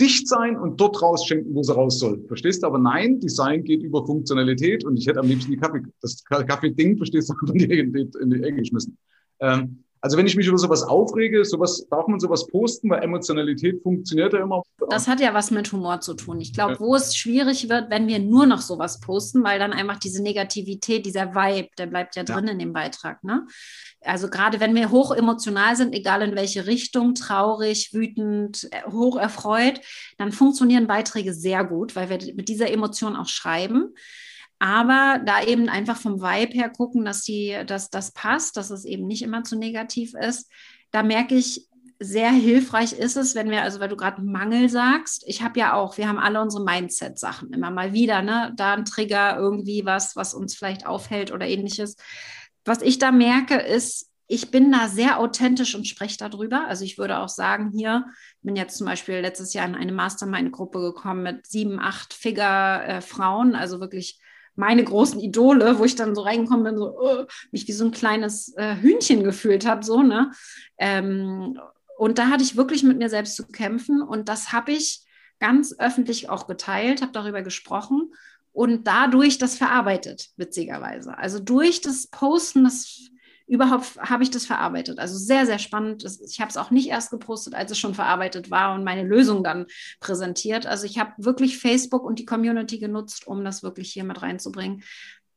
Dicht 0.00 0.28
sein 0.28 0.56
und 0.56 0.80
dort 0.80 1.02
rausschenken, 1.02 1.54
wo 1.54 1.62
sie 1.62 1.74
raus 1.74 1.98
soll. 1.98 2.24
Verstehst 2.26 2.62
du? 2.62 2.68
Aber 2.68 2.78
nein, 2.78 3.20
Design 3.20 3.64
geht 3.64 3.82
über 3.82 4.06
Funktionalität 4.06 4.84
und 4.84 4.96
ich 4.96 5.06
hätte 5.06 5.20
am 5.20 5.26
liebsten 5.26 5.50
die 5.50 5.58
Kaffee, 5.58 5.82
das 6.00 6.24
Kaffee-Ding, 6.24 6.96
verstehst 6.96 7.28
du, 7.28 7.52
in 7.52 7.92
die, 7.92 8.08
in 8.20 8.30
die 8.30 8.42
Ecke 8.42 8.60
geschmissen. 8.60 8.96
Ähm, 9.40 9.84
also 10.02 10.16
wenn 10.16 10.26
ich 10.26 10.34
mich 10.36 10.46
über 10.46 10.56
sowas 10.56 10.82
aufrege, 10.82 11.44
sowas, 11.44 11.86
darf 11.90 12.06
man 12.06 12.20
sowas 12.20 12.46
posten, 12.46 12.88
weil 12.88 13.02
Emotionalität 13.02 13.82
funktioniert 13.82 14.32
ja 14.32 14.40
immer. 14.40 14.62
Das 14.88 15.06
hat 15.08 15.20
ja 15.20 15.34
was 15.34 15.50
mit 15.50 15.70
Humor 15.72 16.00
zu 16.00 16.14
tun. 16.14 16.40
Ich 16.40 16.54
glaube, 16.54 16.74
ja. 16.74 16.80
wo 16.80 16.94
es 16.94 17.14
schwierig 17.16 17.68
wird, 17.68 17.90
wenn 17.90 18.08
wir 18.08 18.18
nur 18.18 18.46
noch 18.46 18.62
sowas 18.62 19.00
posten, 19.00 19.44
weil 19.44 19.58
dann 19.58 19.72
einfach 19.72 19.98
diese 19.98 20.22
Negativität, 20.22 21.04
dieser 21.04 21.34
Vibe, 21.34 21.68
der 21.76 21.86
bleibt 21.86 22.16
ja 22.16 22.22
drin 22.22 22.46
ja. 22.46 22.52
in 22.52 22.58
dem 22.58 22.72
Beitrag. 22.72 23.22
Ne? 23.24 23.46
Also 24.02 24.30
gerade 24.30 24.58
wenn 24.58 24.74
wir 24.74 24.90
hoch 24.90 25.14
emotional 25.14 25.76
sind, 25.76 25.94
egal 25.94 26.22
in 26.22 26.34
welche 26.34 26.66
Richtung, 26.66 27.14
traurig, 27.14 27.92
wütend, 27.92 28.68
äh, 28.70 28.90
hoch 28.90 29.18
erfreut, 29.18 29.80
dann 30.16 30.32
funktionieren 30.32 30.86
Beiträge 30.86 31.34
sehr 31.34 31.62
gut, 31.64 31.94
weil 31.94 32.08
wir 32.08 32.34
mit 32.34 32.48
dieser 32.48 32.70
Emotion 32.70 33.16
auch 33.16 33.28
schreiben 33.28 33.94
aber 34.60 35.20
da 35.24 35.42
eben 35.42 35.68
einfach 35.68 35.96
vom 35.96 36.20
Vibe 36.20 36.52
her 36.52 36.68
gucken, 36.68 37.04
dass, 37.04 37.22
die, 37.22 37.56
dass 37.66 37.88
das 37.88 38.12
passt, 38.12 38.56
dass 38.58 38.70
es 38.70 38.84
eben 38.84 39.06
nicht 39.06 39.22
immer 39.22 39.42
zu 39.42 39.56
negativ 39.56 40.14
ist. 40.14 40.50
Da 40.92 41.02
merke 41.02 41.34
ich, 41.34 41.66
sehr 41.98 42.30
hilfreich 42.30 42.92
ist 42.92 43.16
es, 43.16 43.34
wenn 43.34 43.50
wir, 43.50 43.62
also 43.62 43.80
weil 43.80 43.88
du 43.88 43.96
gerade 43.96 44.22
Mangel 44.22 44.68
sagst, 44.68 45.22
ich 45.26 45.42
habe 45.42 45.58
ja 45.58 45.74
auch, 45.74 45.98
wir 45.98 46.08
haben 46.08 46.18
alle 46.18 46.40
unsere 46.40 46.64
Mindset-Sachen 46.64 47.52
immer 47.52 47.70
mal 47.70 47.92
wieder, 47.92 48.22
ne? 48.22 48.52
Da 48.56 48.74
ein 48.74 48.84
Trigger, 48.84 49.36
irgendwie 49.36 49.84
was, 49.84 50.14
was 50.14 50.32
uns 50.32 50.54
vielleicht 50.54 50.86
aufhält 50.86 51.32
oder 51.32 51.46
ähnliches. 51.46 51.96
Was 52.64 52.80
ich 52.82 52.98
da 52.98 53.12
merke, 53.12 53.56
ist, 53.56 54.10
ich 54.28 54.50
bin 54.50 54.72
da 54.72 54.88
sehr 54.88 55.18
authentisch 55.18 55.74
und 55.74 55.86
spreche 55.86 56.16
darüber. 56.18 56.66
Also 56.68 56.84
ich 56.84 56.96
würde 56.98 57.18
auch 57.18 57.28
sagen, 57.28 57.72
hier, 57.74 58.06
bin 58.42 58.56
jetzt 58.56 58.78
zum 58.78 58.86
Beispiel 58.86 59.16
letztes 59.16 59.52
Jahr 59.54 59.66
in 59.66 59.74
eine 59.74 59.92
Mastermind-Gruppe 59.92 60.80
gekommen 60.80 61.22
mit 61.22 61.46
sieben, 61.46 61.80
acht 61.80 62.14
Figure-Frauen, 62.14 63.54
äh, 63.54 63.58
also 63.58 63.80
wirklich 63.80 64.20
meine 64.60 64.84
großen 64.84 65.18
Idole, 65.18 65.78
wo 65.78 65.84
ich 65.84 65.96
dann 65.96 66.14
so 66.14 66.22
reingekommen 66.22 66.64
bin, 66.64 66.78
so 66.78 66.96
uh, 67.00 67.24
mich 67.50 67.66
wie 67.66 67.72
so 67.72 67.86
ein 67.86 67.90
kleines 67.90 68.54
äh, 68.56 68.76
Hühnchen 68.76 69.24
gefühlt 69.24 69.66
habe, 69.66 69.84
so, 69.84 70.02
ne? 70.02 70.30
Ähm, 70.78 71.58
und 71.98 72.18
da 72.18 72.28
hatte 72.28 72.44
ich 72.44 72.56
wirklich 72.56 72.82
mit 72.82 72.98
mir 72.98 73.08
selbst 73.08 73.36
zu 73.36 73.46
kämpfen 73.46 74.00
und 74.00 74.28
das 74.28 74.52
habe 74.52 74.72
ich 74.72 75.04
ganz 75.38 75.74
öffentlich 75.78 76.28
auch 76.28 76.46
geteilt, 76.46 77.02
habe 77.02 77.12
darüber 77.12 77.42
gesprochen 77.42 78.12
und 78.52 78.86
dadurch 78.86 79.38
das 79.38 79.56
verarbeitet, 79.56 80.30
witzigerweise. 80.36 81.16
Also 81.16 81.40
durch 81.40 81.80
das 81.80 82.06
Posten, 82.06 82.64
das 82.64 83.10
überhaupt 83.50 83.98
habe 83.98 84.22
ich 84.22 84.30
das 84.30 84.46
verarbeitet. 84.46 85.00
Also 85.00 85.18
sehr, 85.18 85.44
sehr 85.44 85.58
spannend. 85.58 86.04
Ich 86.24 86.40
habe 86.40 86.50
es 86.50 86.56
auch 86.56 86.70
nicht 86.70 86.88
erst 86.88 87.10
gepostet, 87.10 87.54
als 87.54 87.72
es 87.72 87.78
schon 87.78 87.94
verarbeitet 87.94 88.50
war 88.52 88.74
und 88.74 88.84
meine 88.84 89.02
Lösung 89.02 89.42
dann 89.42 89.66
präsentiert. 89.98 90.66
Also 90.66 90.86
ich 90.86 91.00
habe 91.00 91.12
wirklich 91.18 91.58
Facebook 91.58 92.04
und 92.04 92.20
die 92.20 92.24
Community 92.24 92.78
genutzt, 92.78 93.26
um 93.26 93.44
das 93.44 93.64
wirklich 93.64 93.92
hier 93.92 94.04
mit 94.04 94.22
reinzubringen. 94.22 94.84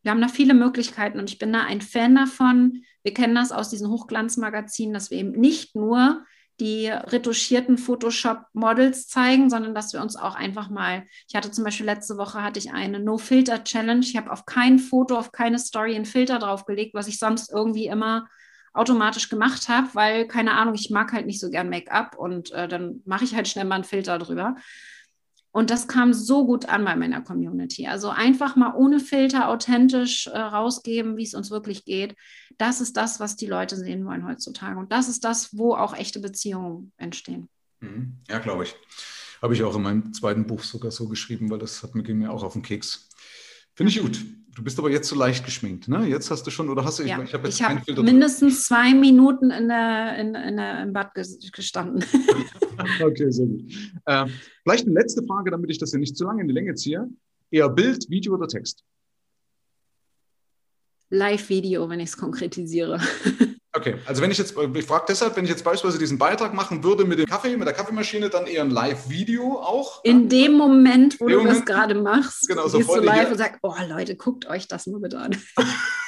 Wir 0.03 0.11
haben 0.11 0.21
da 0.21 0.27
viele 0.27 0.53
Möglichkeiten 0.53 1.17
und 1.17 1.31
ich 1.31 1.39
bin 1.39 1.51
da 1.51 1.63
ein 1.63 1.81
Fan 1.81 2.13
davon. 2.13 2.83
Wir 3.01 3.15
kennen 3.15 3.33
das 3.33 3.51
aus 3.51 3.69
diesen 3.69 3.89
Hochglanzmagazinen, 3.89 4.93
dass 4.93 5.09
wir 5.09 5.17
eben 5.17 5.31
nicht 5.31 5.75
nur 5.75 6.23
die 6.59 6.87
retuschierten 6.87 7.77
Photoshop-Models 7.77 9.07
zeigen, 9.07 9.49
sondern 9.49 9.73
dass 9.73 9.93
wir 9.93 10.01
uns 10.01 10.15
auch 10.15 10.35
einfach 10.35 10.69
mal, 10.69 11.03
ich 11.27 11.35
hatte 11.35 11.51
zum 11.51 11.63
Beispiel 11.63 11.85
letzte 11.85 12.17
Woche 12.17 12.43
hatte 12.43 12.59
ich 12.59 12.71
eine 12.71 12.99
No-Filter-Challenge. 12.99 14.01
Ich 14.01 14.15
habe 14.15 14.31
auf 14.31 14.45
kein 14.45 14.79
Foto, 14.79 15.17
auf 15.17 15.31
keine 15.31 15.59
Story 15.59 15.95
einen 15.95 16.05
Filter 16.05 16.39
draufgelegt, 16.39 16.93
was 16.93 17.07
ich 17.07 17.19
sonst 17.19 17.51
irgendwie 17.51 17.87
immer 17.87 18.27
automatisch 18.73 19.29
gemacht 19.29 19.69
habe, 19.69 19.87
weil, 19.93 20.27
keine 20.27 20.53
Ahnung, 20.53 20.73
ich 20.73 20.89
mag 20.89 21.13
halt 21.13 21.27
nicht 21.27 21.39
so 21.39 21.49
gern 21.49 21.69
Make-up 21.69 22.17
und 22.17 22.51
äh, 22.51 22.67
dann 22.67 23.01
mache 23.05 23.23
ich 23.23 23.35
halt 23.35 23.47
schnell 23.47 23.65
mal 23.65 23.75
einen 23.75 23.83
Filter 23.83 24.17
drüber. 24.17 24.55
Und 25.53 25.69
das 25.69 25.87
kam 25.87 26.13
so 26.13 26.47
gut 26.47 26.67
an 26.67 26.83
bei 26.83 26.95
meiner 26.95 27.21
Community. 27.21 27.85
Also 27.87 28.09
einfach 28.09 28.55
mal 28.55 28.73
ohne 28.75 28.99
Filter 28.99 29.49
authentisch 29.49 30.25
äh, 30.25 30.37
rausgeben, 30.37 31.15
wie 31.15 31.23
es 31.23 31.35
uns 31.35 31.51
wirklich 31.51 31.85
geht. 31.85 32.15
Das 32.57 32.81
ist 32.81 32.97
das, 32.97 33.19
was 33.19 33.35
die 33.35 33.45
Leute 33.45 33.77
sehen 33.77 34.03
wollen 34.05 34.27
heutzutage. 34.27 34.79
Und 34.79 34.91
das 34.91 35.07
ist 35.07 35.23
das, 35.23 35.55
wo 35.55 35.75
auch 35.75 35.95
echte 35.95 36.19
Beziehungen 36.19 36.91
entstehen. 36.97 37.49
Mhm. 37.81 38.17
Ja, 38.27 38.39
glaube 38.39 38.63
ich. 38.63 38.75
Habe 39.43 39.53
ich 39.53 39.61
auch 39.61 39.75
in 39.75 39.83
meinem 39.83 40.13
zweiten 40.13 40.47
Buch 40.47 40.63
sogar 40.63 40.89
so 40.89 41.07
geschrieben, 41.07 41.51
weil 41.51 41.59
das 41.59 41.83
hat 41.83 41.93
mir, 41.93 42.01
ging 42.01 42.17
mir 42.17 42.31
auch 42.31 42.43
auf 42.43 42.53
den 42.53 42.63
Keks. 42.63 43.09
Finde 43.75 43.91
ich 43.91 44.01
gut. 44.01 44.25
Du 44.55 44.63
bist 44.63 44.77
aber 44.77 44.91
jetzt 44.91 45.09
so 45.09 45.15
leicht 45.15 45.45
geschminkt, 45.45 45.87
ne? 45.87 46.05
Jetzt 46.07 46.29
hast 46.29 46.45
du 46.45 46.51
schon, 46.51 46.69
oder 46.69 46.85
hast 46.85 46.99
du, 46.99 47.03
ja, 47.03 47.21
ich, 47.23 47.33
habe 47.33 47.47
jetzt 47.47 47.59
ich 47.59 47.65
hab 47.65 47.87
mindestens 48.03 48.65
zwei 48.65 48.93
Minuten 48.93 49.49
in 49.49 49.67
der, 49.67 50.17
in, 50.17 50.35
in 50.35 50.57
der, 50.57 50.83
im 50.83 50.93
Bad 50.93 51.13
gestanden. 51.15 52.03
okay, 53.03 53.31
sehr 53.31 53.47
gut. 53.47 53.63
Äh, 54.05 54.27
vielleicht 54.61 54.85
eine 54.85 54.93
letzte 54.93 55.23
Frage, 55.23 55.49
damit 55.49 55.71
ich 55.71 55.79
das 55.79 55.89
hier 55.89 55.99
nicht 55.99 56.15
zu 56.15 56.25
lange 56.25 56.41
in 56.41 56.47
die 56.47 56.53
Länge 56.53 56.75
ziehe. 56.75 57.09
Eher 57.49 57.69
Bild, 57.69 58.07
Video 58.09 58.35
oder 58.35 58.47
Text? 58.47 58.83
Live-Video, 61.09 61.89
wenn 61.89 61.99
ich 61.99 62.09
es 62.09 62.17
konkretisiere. 62.17 62.99
Okay, 63.85 63.95
also 64.05 64.21
wenn 64.21 64.31
ich 64.31 64.37
jetzt, 64.37 64.55
ich 64.75 64.85
frage 64.85 65.05
deshalb, 65.09 65.35
wenn 65.35 65.43
ich 65.43 65.49
jetzt 65.49 65.63
beispielsweise 65.65 65.99
diesen 65.99 66.17
Beitrag 66.17 66.53
machen 66.53 66.85
würde 66.85 67.03
mit 67.03 67.19
dem 67.19 67.25
Kaffee, 67.25 67.57
mit 67.57 67.67
der 67.67 67.73
Kaffeemaschine, 67.73 68.29
dann 68.29 68.47
eher 68.47 68.61
ein 68.61 68.69
Live-Video 68.69 69.59
auch? 69.59 70.01
In 70.05 70.29
dem 70.29 70.53
Moment, 70.53 71.19
wo 71.19 71.27
du 71.27 71.39
Moment, 71.39 71.57
das 71.57 71.65
gerade 71.65 71.95
machst, 71.95 72.47
genau, 72.47 72.65
so 72.69 72.77
gehst 72.77 72.89
du 72.89 73.01
live 73.01 73.19
hier. 73.19 73.31
und 73.31 73.37
sagst, 73.37 73.59
oh 73.61 73.75
Leute, 73.89 74.15
guckt 74.15 74.47
euch 74.47 74.69
das 74.69 74.87
nur 74.87 75.01
bitte 75.01 75.17
an. 75.17 75.35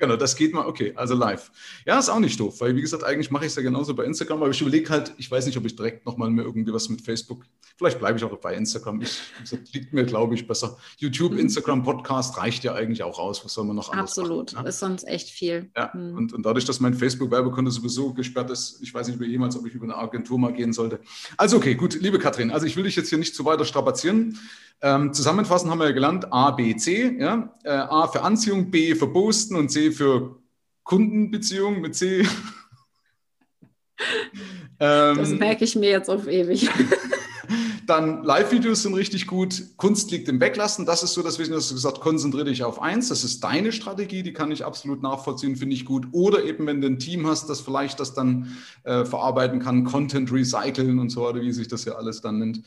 Genau, 0.00 0.16
das 0.16 0.34
geht 0.34 0.54
mal, 0.54 0.66
okay, 0.66 0.94
also 0.96 1.14
live. 1.14 1.52
Ja, 1.84 1.98
ist 1.98 2.08
auch 2.08 2.18
nicht 2.20 2.40
doof, 2.40 2.60
weil 2.60 2.74
wie 2.74 2.80
gesagt, 2.80 3.04
eigentlich 3.04 3.30
mache 3.30 3.44
ich 3.44 3.50
es 3.50 3.56
ja 3.56 3.62
genauso 3.62 3.94
bei 3.94 4.04
Instagram, 4.04 4.42
aber 4.42 4.50
ich 4.50 4.60
überlege 4.62 4.88
halt, 4.88 5.12
ich 5.18 5.30
weiß 5.30 5.44
nicht, 5.44 5.58
ob 5.58 5.66
ich 5.66 5.76
direkt 5.76 6.06
nochmal 6.06 6.30
mir 6.30 6.42
irgendwie 6.42 6.72
was 6.72 6.88
mit 6.88 7.02
Facebook, 7.02 7.44
vielleicht 7.76 7.98
bleibe 7.98 8.16
ich 8.16 8.24
auch 8.24 8.34
bei 8.38 8.54
Instagram. 8.54 9.02
Ich, 9.02 9.20
das 9.40 9.58
liegt 9.74 9.92
mir, 9.92 10.04
glaube 10.04 10.34
ich, 10.34 10.46
besser. 10.46 10.78
YouTube, 10.96 11.32
mhm. 11.32 11.40
Instagram, 11.40 11.82
Podcast 11.82 12.38
reicht 12.38 12.64
ja 12.64 12.72
eigentlich 12.72 13.02
auch 13.02 13.18
aus. 13.18 13.44
Was 13.44 13.52
soll 13.52 13.66
man 13.66 13.76
noch 13.76 13.92
anders 13.92 14.18
Absolut, 14.18 14.54
machen, 14.54 14.64
ja? 14.64 14.68
ist 14.70 14.78
sonst 14.78 15.06
echt 15.06 15.28
viel. 15.28 15.70
Ja, 15.76 15.90
mhm. 15.92 16.16
und, 16.16 16.32
und 16.32 16.46
dadurch, 16.46 16.64
dass 16.64 16.80
mein 16.80 16.94
Facebook-Werbekonto 16.94 17.70
sowieso 17.70 18.14
gesperrt 18.14 18.48
ist, 18.48 18.80
ich 18.80 18.94
weiß 18.94 19.06
nicht 19.08 19.20
mehr 19.20 19.28
jemals, 19.28 19.54
ob 19.54 19.66
ich 19.66 19.74
über 19.74 19.84
eine 19.84 19.98
Agentur 19.98 20.38
mal 20.38 20.54
gehen 20.54 20.72
sollte. 20.72 21.00
Also 21.36 21.58
okay, 21.58 21.74
gut, 21.74 22.00
liebe 22.00 22.18
Katrin, 22.18 22.50
also 22.50 22.64
ich 22.64 22.74
will 22.74 22.84
dich 22.84 22.96
jetzt 22.96 23.10
hier 23.10 23.18
nicht 23.18 23.34
zu 23.34 23.44
weiter 23.44 23.66
strapazieren. 23.66 24.38
Ähm, 24.82 25.12
zusammenfassend 25.12 25.70
haben 25.70 25.78
wir 25.78 25.86
ja 25.86 25.92
gelernt 25.92 26.32
A, 26.32 26.52
B, 26.52 26.74
C. 26.76 27.16
Ja? 27.18 27.54
Äh, 27.64 27.70
A 27.70 28.08
für 28.08 28.22
Anziehung, 28.22 28.70
B 28.70 28.94
für 28.94 29.08
Posten 29.08 29.56
und 29.56 29.70
C 29.70 29.90
für 29.90 30.36
Kundenbeziehung 30.84 31.80
mit 31.80 31.94
C. 31.94 32.20
ähm, 34.80 35.16
das 35.18 35.30
merke 35.30 35.64
ich 35.64 35.76
mir 35.76 35.90
jetzt 35.90 36.08
auf 36.08 36.26
ewig. 36.26 36.70
Dann 37.86 38.22
Live-Videos 38.22 38.82
sind 38.82 38.94
richtig 38.94 39.26
gut. 39.26 39.64
Kunst 39.76 40.12
liegt 40.12 40.28
im 40.28 40.40
Weglassen. 40.40 40.86
Das 40.86 41.02
ist 41.02 41.12
so 41.12 41.22
das 41.22 41.40
Wissen, 41.40 41.52
dass 41.54 41.68
du 41.68 41.74
gesagt 41.74 42.00
konzentriere 42.00 42.44
dich 42.44 42.62
auf 42.62 42.80
eins. 42.80 43.08
Das 43.08 43.24
ist 43.24 43.42
deine 43.42 43.72
Strategie, 43.72 44.22
die 44.22 44.32
kann 44.32 44.52
ich 44.52 44.64
absolut 44.64 45.02
nachvollziehen, 45.02 45.56
finde 45.56 45.74
ich 45.74 45.84
gut. 45.84 46.06
Oder 46.12 46.44
eben, 46.44 46.66
wenn 46.66 46.80
du 46.80 46.86
ein 46.86 47.00
Team 47.00 47.26
hast, 47.26 47.50
das 47.50 47.60
vielleicht 47.60 47.98
das 47.98 48.14
dann 48.14 48.56
äh, 48.84 49.04
verarbeiten 49.04 49.58
kann, 49.58 49.84
Content 49.84 50.30
recyceln 50.32 51.00
und 51.00 51.10
so 51.10 51.22
weiter, 51.22 51.40
wie 51.40 51.52
sich 51.52 51.66
das 51.66 51.84
ja 51.84 51.94
alles 51.94 52.20
dann 52.20 52.38
nennt 52.38 52.62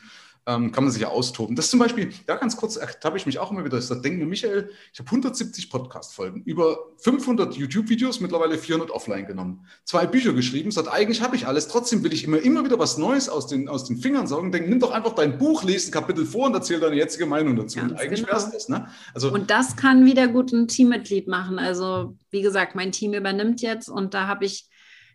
ähm, 0.46 0.72
kann 0.72 0.84
man 0.84 0.92
sich 0.92 1.02
ja 1.02 1.08
austoben. 1.08 1.56
Das 1.56 1.70
zum 1.70 1.80
Beispiel, 1.80 2.12
ja, 2.28 2.36
ganz 2.36 2.58
kurz, 2.58 2.76
da 2.76 3.08
habe 3.08 3.18
ich 3.18 3.26
mich 3.26 3.40
auch 3.40 3.52
immer 3.52 3.64
wieder, 3.64 3.80
da 3.80 3.96
denke 3.96 4.20
mir, 4.20 4.26
Michael, 4.26 4.70
ich 4.92 5.00
habe 5.00 5.08
170 5.08 5.70
Podcast-Folgen, 5.70 6.44
über 6.44 6.78
500 6.98 7.56
YouTube-Videos, 7.56 8.20
mittlerweile 8.20 8.58
400 8.58 8.92
offline 8.92 9.26
genommen, 9.26 9.66
zwei 9.86 10.06
Bücher 10.06 10.34
geschrieben, 10.34 10.72
sagt, 10.72 10.90
eigentlich 10.90 11.22
habe 11.22 11.36
ich 11.36 11.48
alles, 11.48 11.70
trotzdem 11.70 12.04
will 12.04 12.14
ich 12.14 12.26
immer, 12.26 12.40
immer 12.40 12.66
wieder 12.66 12.78
was 12.78 12.98
Neues 12.98 13.30
aus 13.30 13.48
den, 13.48 13.70
aus 13.70 13.86
den 13.86 13.98
Fingern 13.98 14.28
saugen, 14.28 14.52
denke, 14.52 14.70
nimm 14.70 14.80
doch 14.80 14.92
einfach 14.92 15.14
dein 15.14 15.38
Buch, 15.38 15.64
lese 15.64 15.90
ein 15.90 15.92
Kapitel 15.92 16.26
vor 16.26 16.48
und 16.48 16.54
erzähl 16.54 16.80
deine 16.80 16.96
jetzige 16.98 17.26
Meinung 17.26 17.56
dazu. 17.56 17.80
Ganz 17.80 17.92
und 17.92 17.98
eigentlich 17.98 18.22
genau. 18.22 18.34
wäre 18.34 18.46
es 18.46 18.52
das. 18.52 18.70
Ne? 18.70 18.88
Also, 19.14 19.32
und 19.32 19.50
das 19.50 19.78
kann 19.78 20.06
wieder 20.06 20.28
gut 20.28 20.52
ein 20.52 20.68
Teammitglied 20.68 21.28
machen. 21.28 21.58
Also, 21.58 22.18
wie 22.32 22.42
gesagt, 22.42 22.76
mein 22.76 22.92
Team 22.92 23.14
übernimmt 23.14 23.62
jetzt 23.62 23.88
und 23.88 24.14
da 24.14 24.28
habe 24.28 24.46
ich 24.46 24.68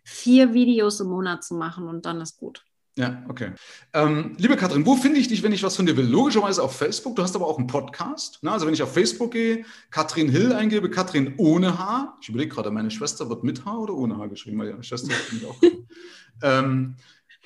vier 0.03 0.53
Videos 0.53 0.99
im 0.99 1.07
Monat 1.07 1.43
zu 1.43 1.53
machen 1.53 1.87
und 1.87 2.05
dann 2.05 2.19
ist 2.19 2.37
gut. 2.37 2.63
Ja, 2.99 3.23
okay. 3.29 3.51
Ähm, 3.93 4.35
liebe 4.39 4.57
Katrin, 4.57 4.85
wo 4.85 4.97
finde 4.97 5.21
ich 5.21 5.29
dich, 5.29 5.41
wenn 5.41 5.53
ich 5.53 5.63
was 5.63 5.77
von 5.77 5.85
dir 5.85 5.95
will? 5.95 6.05
Logischerweise 6.05 6.61
auf 6.61 6.75
Facebook. 6.75 7.15
Du 7.15 7.23
hast 7.23 7.33
aber 7.33 7.47
auch 7.47 7.57
einen 7.57 7.67
Podcast. 7.67 8.43
Ne? 8.43 8.51
Also 8.51 8.65
wenn 8.67 8.73
ich 8.73 8.83
auf 8.83 8.93
Facebook 8.93 9.31
gehe, 9.31 9.63
Katrin 9.89 10.27
Hill 10.27 10.51
eingebe, 10.51 10.89
Katrin 10.89 11.35
ohne 11.37 11.79
Haar. 11.79 12.17
Ich 12.21 12.27
überlege 12.27 12.53
gerade, 12.53 12.71
meine 12.71 12.91
Schwester 12.91 13.29
wird 13.29 13.45
mit 13.45 13.63
Haar 13.63 13.79
oder 13.79 13.93
ohne 13.93 14.17
Haar 14.17 14.27
geschrieben? 14.27 14.57
Meine 14.57 14.83
Schwester 14.83 15.13
hat 15.13 15.31
mich 15.31 15.45
auch. 15.45 15.55
ähm, 16.43 16.97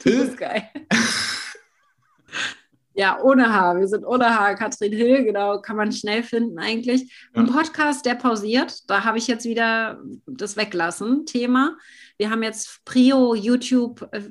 Das 0.04 0.14
ist 0.16 0.38
geil. 0.38 0.64
Ja, 2.96 3.20
ohne 3.22 3.52
Haar. 3.52 3.80
Wir 3.80 3.88
sind 3.88 4.06
ohne 4.06 4.38
Haar. 4.38 4.56
Katrin 4.56 4.94
Hill, 4.94 5.24
genau, 5.24 5.60
kann 5.62 5.76
man 5.76 5.92
schnell 5.92 6.24
finden 6.24 6.60
eigentlich. 6.60 7.12
Ja. 7.34 7.42
Ein 7.42 7.48
Podcast, 7.48 8.06
der 8.06 8.16
pausiert. 8.16 8.90
Da 8.90 9.04
habe 9.04 9.18
ich 9.18 9.28
jetzt 9.28 9.46
wieder 9.46 10.00
das 10.26 10.58
Weglassen. 10.58 11.26
Thema. 11.26 11.78
Wir 12.18 12.30
haben 12.30 12.44
jetzt 12.44 12.86
Prio, 12.86 13.34
YouTube 13.34 14.08
äh, 14.12 14.22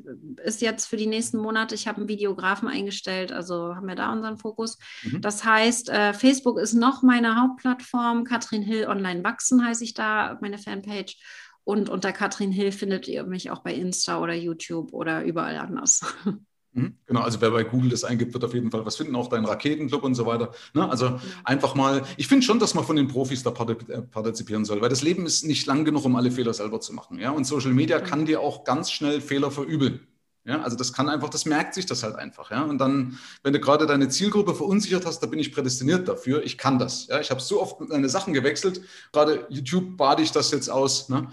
ist 0.44 0.62
jetzt 0.62 0.86
für 0.86 0.96
die 0.96 1.08
nächsten 1.08 1.38
Monate. 1.38 1.74
Ich 1.74 1.88
habe 1.88 1.98
einen 1.98 2.08
Videografen 2.08 2.68
eingestellt, 2.68 3.32
also 3.32 3.74
haben 3.74 3.88
wir 3.88 3.96
da 3.96 4.12
unseren 4.12 4.38
Fokus. 4.38 4.78
Mhm. 5.02 5.20
Das 5.20 5.44
heißt, 5.44 5.88
äh, 5.88 6.12
Facebook 6.12 6.58
ist 6.58 6.74
noch 6.74 7.02
meine 7.02 7.40
Hauptplattform. 7.40 8.24
Katrin 8.24 8.62
Hill 8.62 8.86
Online 8.86 9.24
Wachsen 9.24 9.64
heiße 9.64 9.82
ich 9.82 9.94
da, 9.94 10.38
meine 10.40 10.58
Fanpage. 10.58 11.16
Und 11.64 11.88
unter 11.88 12.12
Katrin 12.12 12.52
Hill 12.52 12.72
findet 12.72 13.08
ihr 13.08 13.24
mich 13.24 13.50
auch 13.50 13.62
bei 13.62 13.74
Insta 13.74 14.20
oder 14.20 14.34
YouTube 14.34 14.92
oder 14.92 15.24
überall 15.24 15.56
anders. 15.56 16.00
Mhm. 16.74 16.96
Genau, 17.06 17.20
also 17.20 17.40
wer 17.40 17.50
bei 17.50 17.64
Google 17.64 17.90
das 17.90 18.04
eingibt, 18.04 18.32
wird 18.32 18.44
auf 18.44 18.54
jeden 18.54 18.70
Fall 18.70 18.84
was 18.86 18.96
finden, 18.96 19.14
auch 19.14 19.28
dein 19.28 19.44
Raketenclub 19.44 20.02
und 20.04 20.14
so 20.14 20.24
weiter. 20.24 20.52
Ne? 20.72 20.88
Also 20.88 21.20
einfach 21.44 21.74
mal, 21.74 22.02
ich 22.16 22.28
finde 22.28 22.44
schon, 22.46 22.58
dass 22.58 22.74
man 22.74 22.84
von 22.84 22.96
den 22.96 23.08
Profis 23.08 23.42
da 23.42 23.50
äh, 23.50 24.02
partizipieren 24.02 24.64
soll, 24.64 24.80
weil 24.80 24.88
das 24.88 25.02
Leben 25.02 25.26
ist 25.26 25.44
nicht 25.44 25.66
lang 25.66 25.84
genug, 25.84 26.04
um 26.04 26.16
alle 26.16 26.30
Fehler 26.30 26.54
selber 26.54 26.80
zu 26.80 26.94
machen. 26.94 27.18
Ja? 27.18 27.30
Und 27.30 27.44
Social 27.44 27.72
Media 27.72 28.00
kann 28.00 28.24
dir 28.24 28.40
auch 28.40 28.64
ganz 28.64 28.90
schnell 28.90 29.20
Fehler 29.20 29.50
verübeln. 29.50 30.00
Ja, 30.44 30.60
also 30.62 30.76
das 30.76 30.92
kann 30.92 31.08
einfach, 31.08 31.28
das 31.28 31.44
merkt 31.44 31.72
sich 31.74 31.86
das 31.86 32.02
halt 32.02 32.16
einfach. 32.16 32.50
Ja, 32.50 32.64
und 32.64 32.78
dann, 32.78 33.16
wenn 33.44 33.52
du 33.52 33.60
gerade 33.60 33.86
deine 33.86 34.08
Zielgruppe 34.08 34.56
verunsichert 34.56 35.06
hast, 35.06 35.20
da 35.20 35.28
bin 35.28 35.38
ich 35.38 35.52
prädestiniert 35.54 36.08
dafür. 36.08 36.42
Ich 36.42 36.58
kann 36.58 36.80
das. 36.80 37.06
Ja, 37.06 37.20
ich 37.20 37.30
habe 37.30 37.40
so 37.40 37.62
oft 37.62 37.80
meine 37.80 38.08
Sachen 38.08 38.32
gewechselt. 38.32 38.80
Gerade 39.12 39.46
YouTube 39.50 39.96
bade 39.96 40.20
ich 40.20 40.32
das 40.32 40.50
jetzt 40.50 40.68
aus. 40.68 41.08
Ne? 41.08 41.28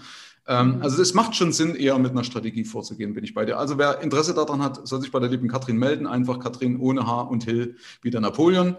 Ähm, 0.46 0.76
mhm. 0.76 0.82
Also 0.82 1.00
es 1.00 1.14
macht 1.14 1.36
schon 1.36 1.52
Sinn, 1.52 1.74
eher 1.74 1.98
mit 1.98 2.12
einer 2.12 2.24
Strategie 2.24 2.64
vorzugehen, 2.64 3.14
bin 3.14 3.24
ich 3.24 3.34
bei 3.34 3.44
dir. 3.44 3.58
Also 3.58 3.78
wer 3.78 4.00
Interesse 4.00 4.34
daran 4.34 4.62
hat, 4.62 4.86
soll 4.86 5.00
sich 5.00 5.12
bei 5.12 5.20
der 5.20 5.28
lieben 5.28 5.48
Katrin 5.48 5.76
melden. 5.76 6.06
Einfach 6.06 6.40
Katrin 6.40 6.78
ohne 6.78 7.06
Haar 7.06 7.30
und 7.30 7.44
Hill 7.44 7.76
wie 8.02 8.10
der 8.10 8.20
Napoleon. 8.20 8.76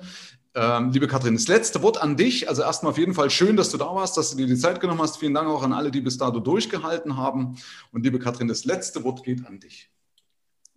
Ähm, 0.53 0.91
liebe 0.91 1.07
Katrin, 1.07 1.35
das 1.35 1.47
letzte 1.47 1.81
Wort 1.81 2.01
an 2.01 2.17
dich. 2.17 2.49
Also 2.49 2.61
erstmal 2.61 2.91
auf 2.91 2.97
jeden 2.97 3.13
Fall 3.13 3.29
schön, 3.29 3.55
dass 3.55 3.69
du 3.69 3.77
da 3.77 3.85
warst, 3.95 4.17
dass 4.17 4.31
du 4.31 4.37
dir 4.37 4.47
die 4.47 4.57
Zeit 4.57 4.81
genommen 4.81 5.01
hast. 5.01 5.17
Vielen 5.17 5.33
Dank 5.33 5.47
auch 5.47 5.63
an 5.63 5.71
alle, 5.71 5.91
die 5.91 6.01
bis 6.01 6.17
dato 6.17 6.39
durchgehalten 6.39 7.15
haben. 7.15 7.55
Und 7.91 8.03
liebe 8.03 8.19
Katrin, 8.19 8.47
das 8.47 8.65
letzte 8.65 9.03
Wort 9.03 9.23
geht 9.23 9.45
an 9.45 9.59
dich. 9.59 9.89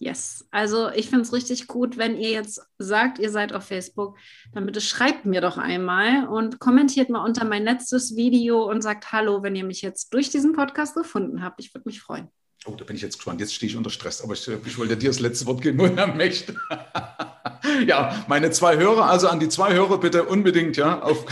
Yes, 0.04 0.46
also 0.50 0.90
ich 0.90 1.08
finde 1.08 1.22
es 1.22 1.32
richtig 1.32 1.66
gut, 1.66 1.96
wenn 1.96 2.14
ihr 2.18 2.28
jetzt 2.28 2.60
sagt, 2.76 3.18
ihr 3.18 3.30
seid 3.30 3.54
auf 3.54 3.64
Facebook, 3.64 4.18
dann 4.52 4.66
bitte 4.66 4.82
schreibt 4.82 5.24
mir 5.24 5.40
doch 5.40 5.56
einmal 5.56 6.28
und 6.28 6.58
kommentiert 6.58 7.08
mal 7.08 7.24
unter 7.24 7.46
mein 7.46 7.64
letztes 7.64 8.14
Video 8.14 8.68
und 8.70 8.82
sagt 8.82 9.12
Hallo, 9.12 9.42
wenn 9.42 9.56
ihr 9.56 9.64
mich 9.64 9.80
jetzt 9.80 10.12
durch 10.12 10.28
diesen 10.28 10.52
Podcast 10.52 10.94
gefunden 10.94 11.42
habt. 11.42 11.58
Ich 11.58 11.72
würde 11.72 11.88
mich 11.88 12.02
freuen. 12.02 12.28
Oh, 12.66 12.74
da 12.76 12.84
bin 12.84 12.96
ich 12.96 13.02
jetzt 13.02 13.16
gespannt. 13.16 13.40
Jetzt 13.40 13.54
stehe 13.54 13.70
ich 13.70 13.78
unter 13.78 13.88
Stress, 13.88 14.20
aber 14.20 14.34
ich, 14.34 14.46
ich 14.46 14.76
wollte 14.76 14.98
dir 14.98 15.08
das 15.08 15.20
letzte 15.20 15.46
Wort 15.46 15.62
geben, 15.62 15.78
wo 15.78 15.86
er 15.86 16.06
möchte. 16.14 16.54
ja, 17.86 18.26
meine 18.28 18.50
zwei 18.50 18.76
Hörer, 18.76 19.06
also 19.06 19.28
an 19.28 19.40
die 19.40 19.48
zwei 19.48 19.72
Hörer 19.72 19.96
bitte 19.98 20.24
unbedingt, 20.24 20.76
ja, 20.76 21.00
auf. 21.00 21.24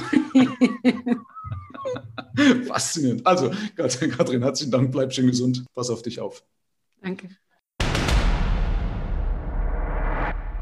Faszinierend. 2.69 3.27
Also, 3.27 3.51
Katrin, 3.77 4.43
herzlichen 4.43 4.71
Dank, 4.71 4.93
bleib 4.93 5.13
schön 5.13 5.27
gesund. 5.27 5.63
Pass 5.75 5.91
auf 5.91 6.01
dich 6.01 6.21
auf. 6.21 6.43
Danke. 7.03 7.29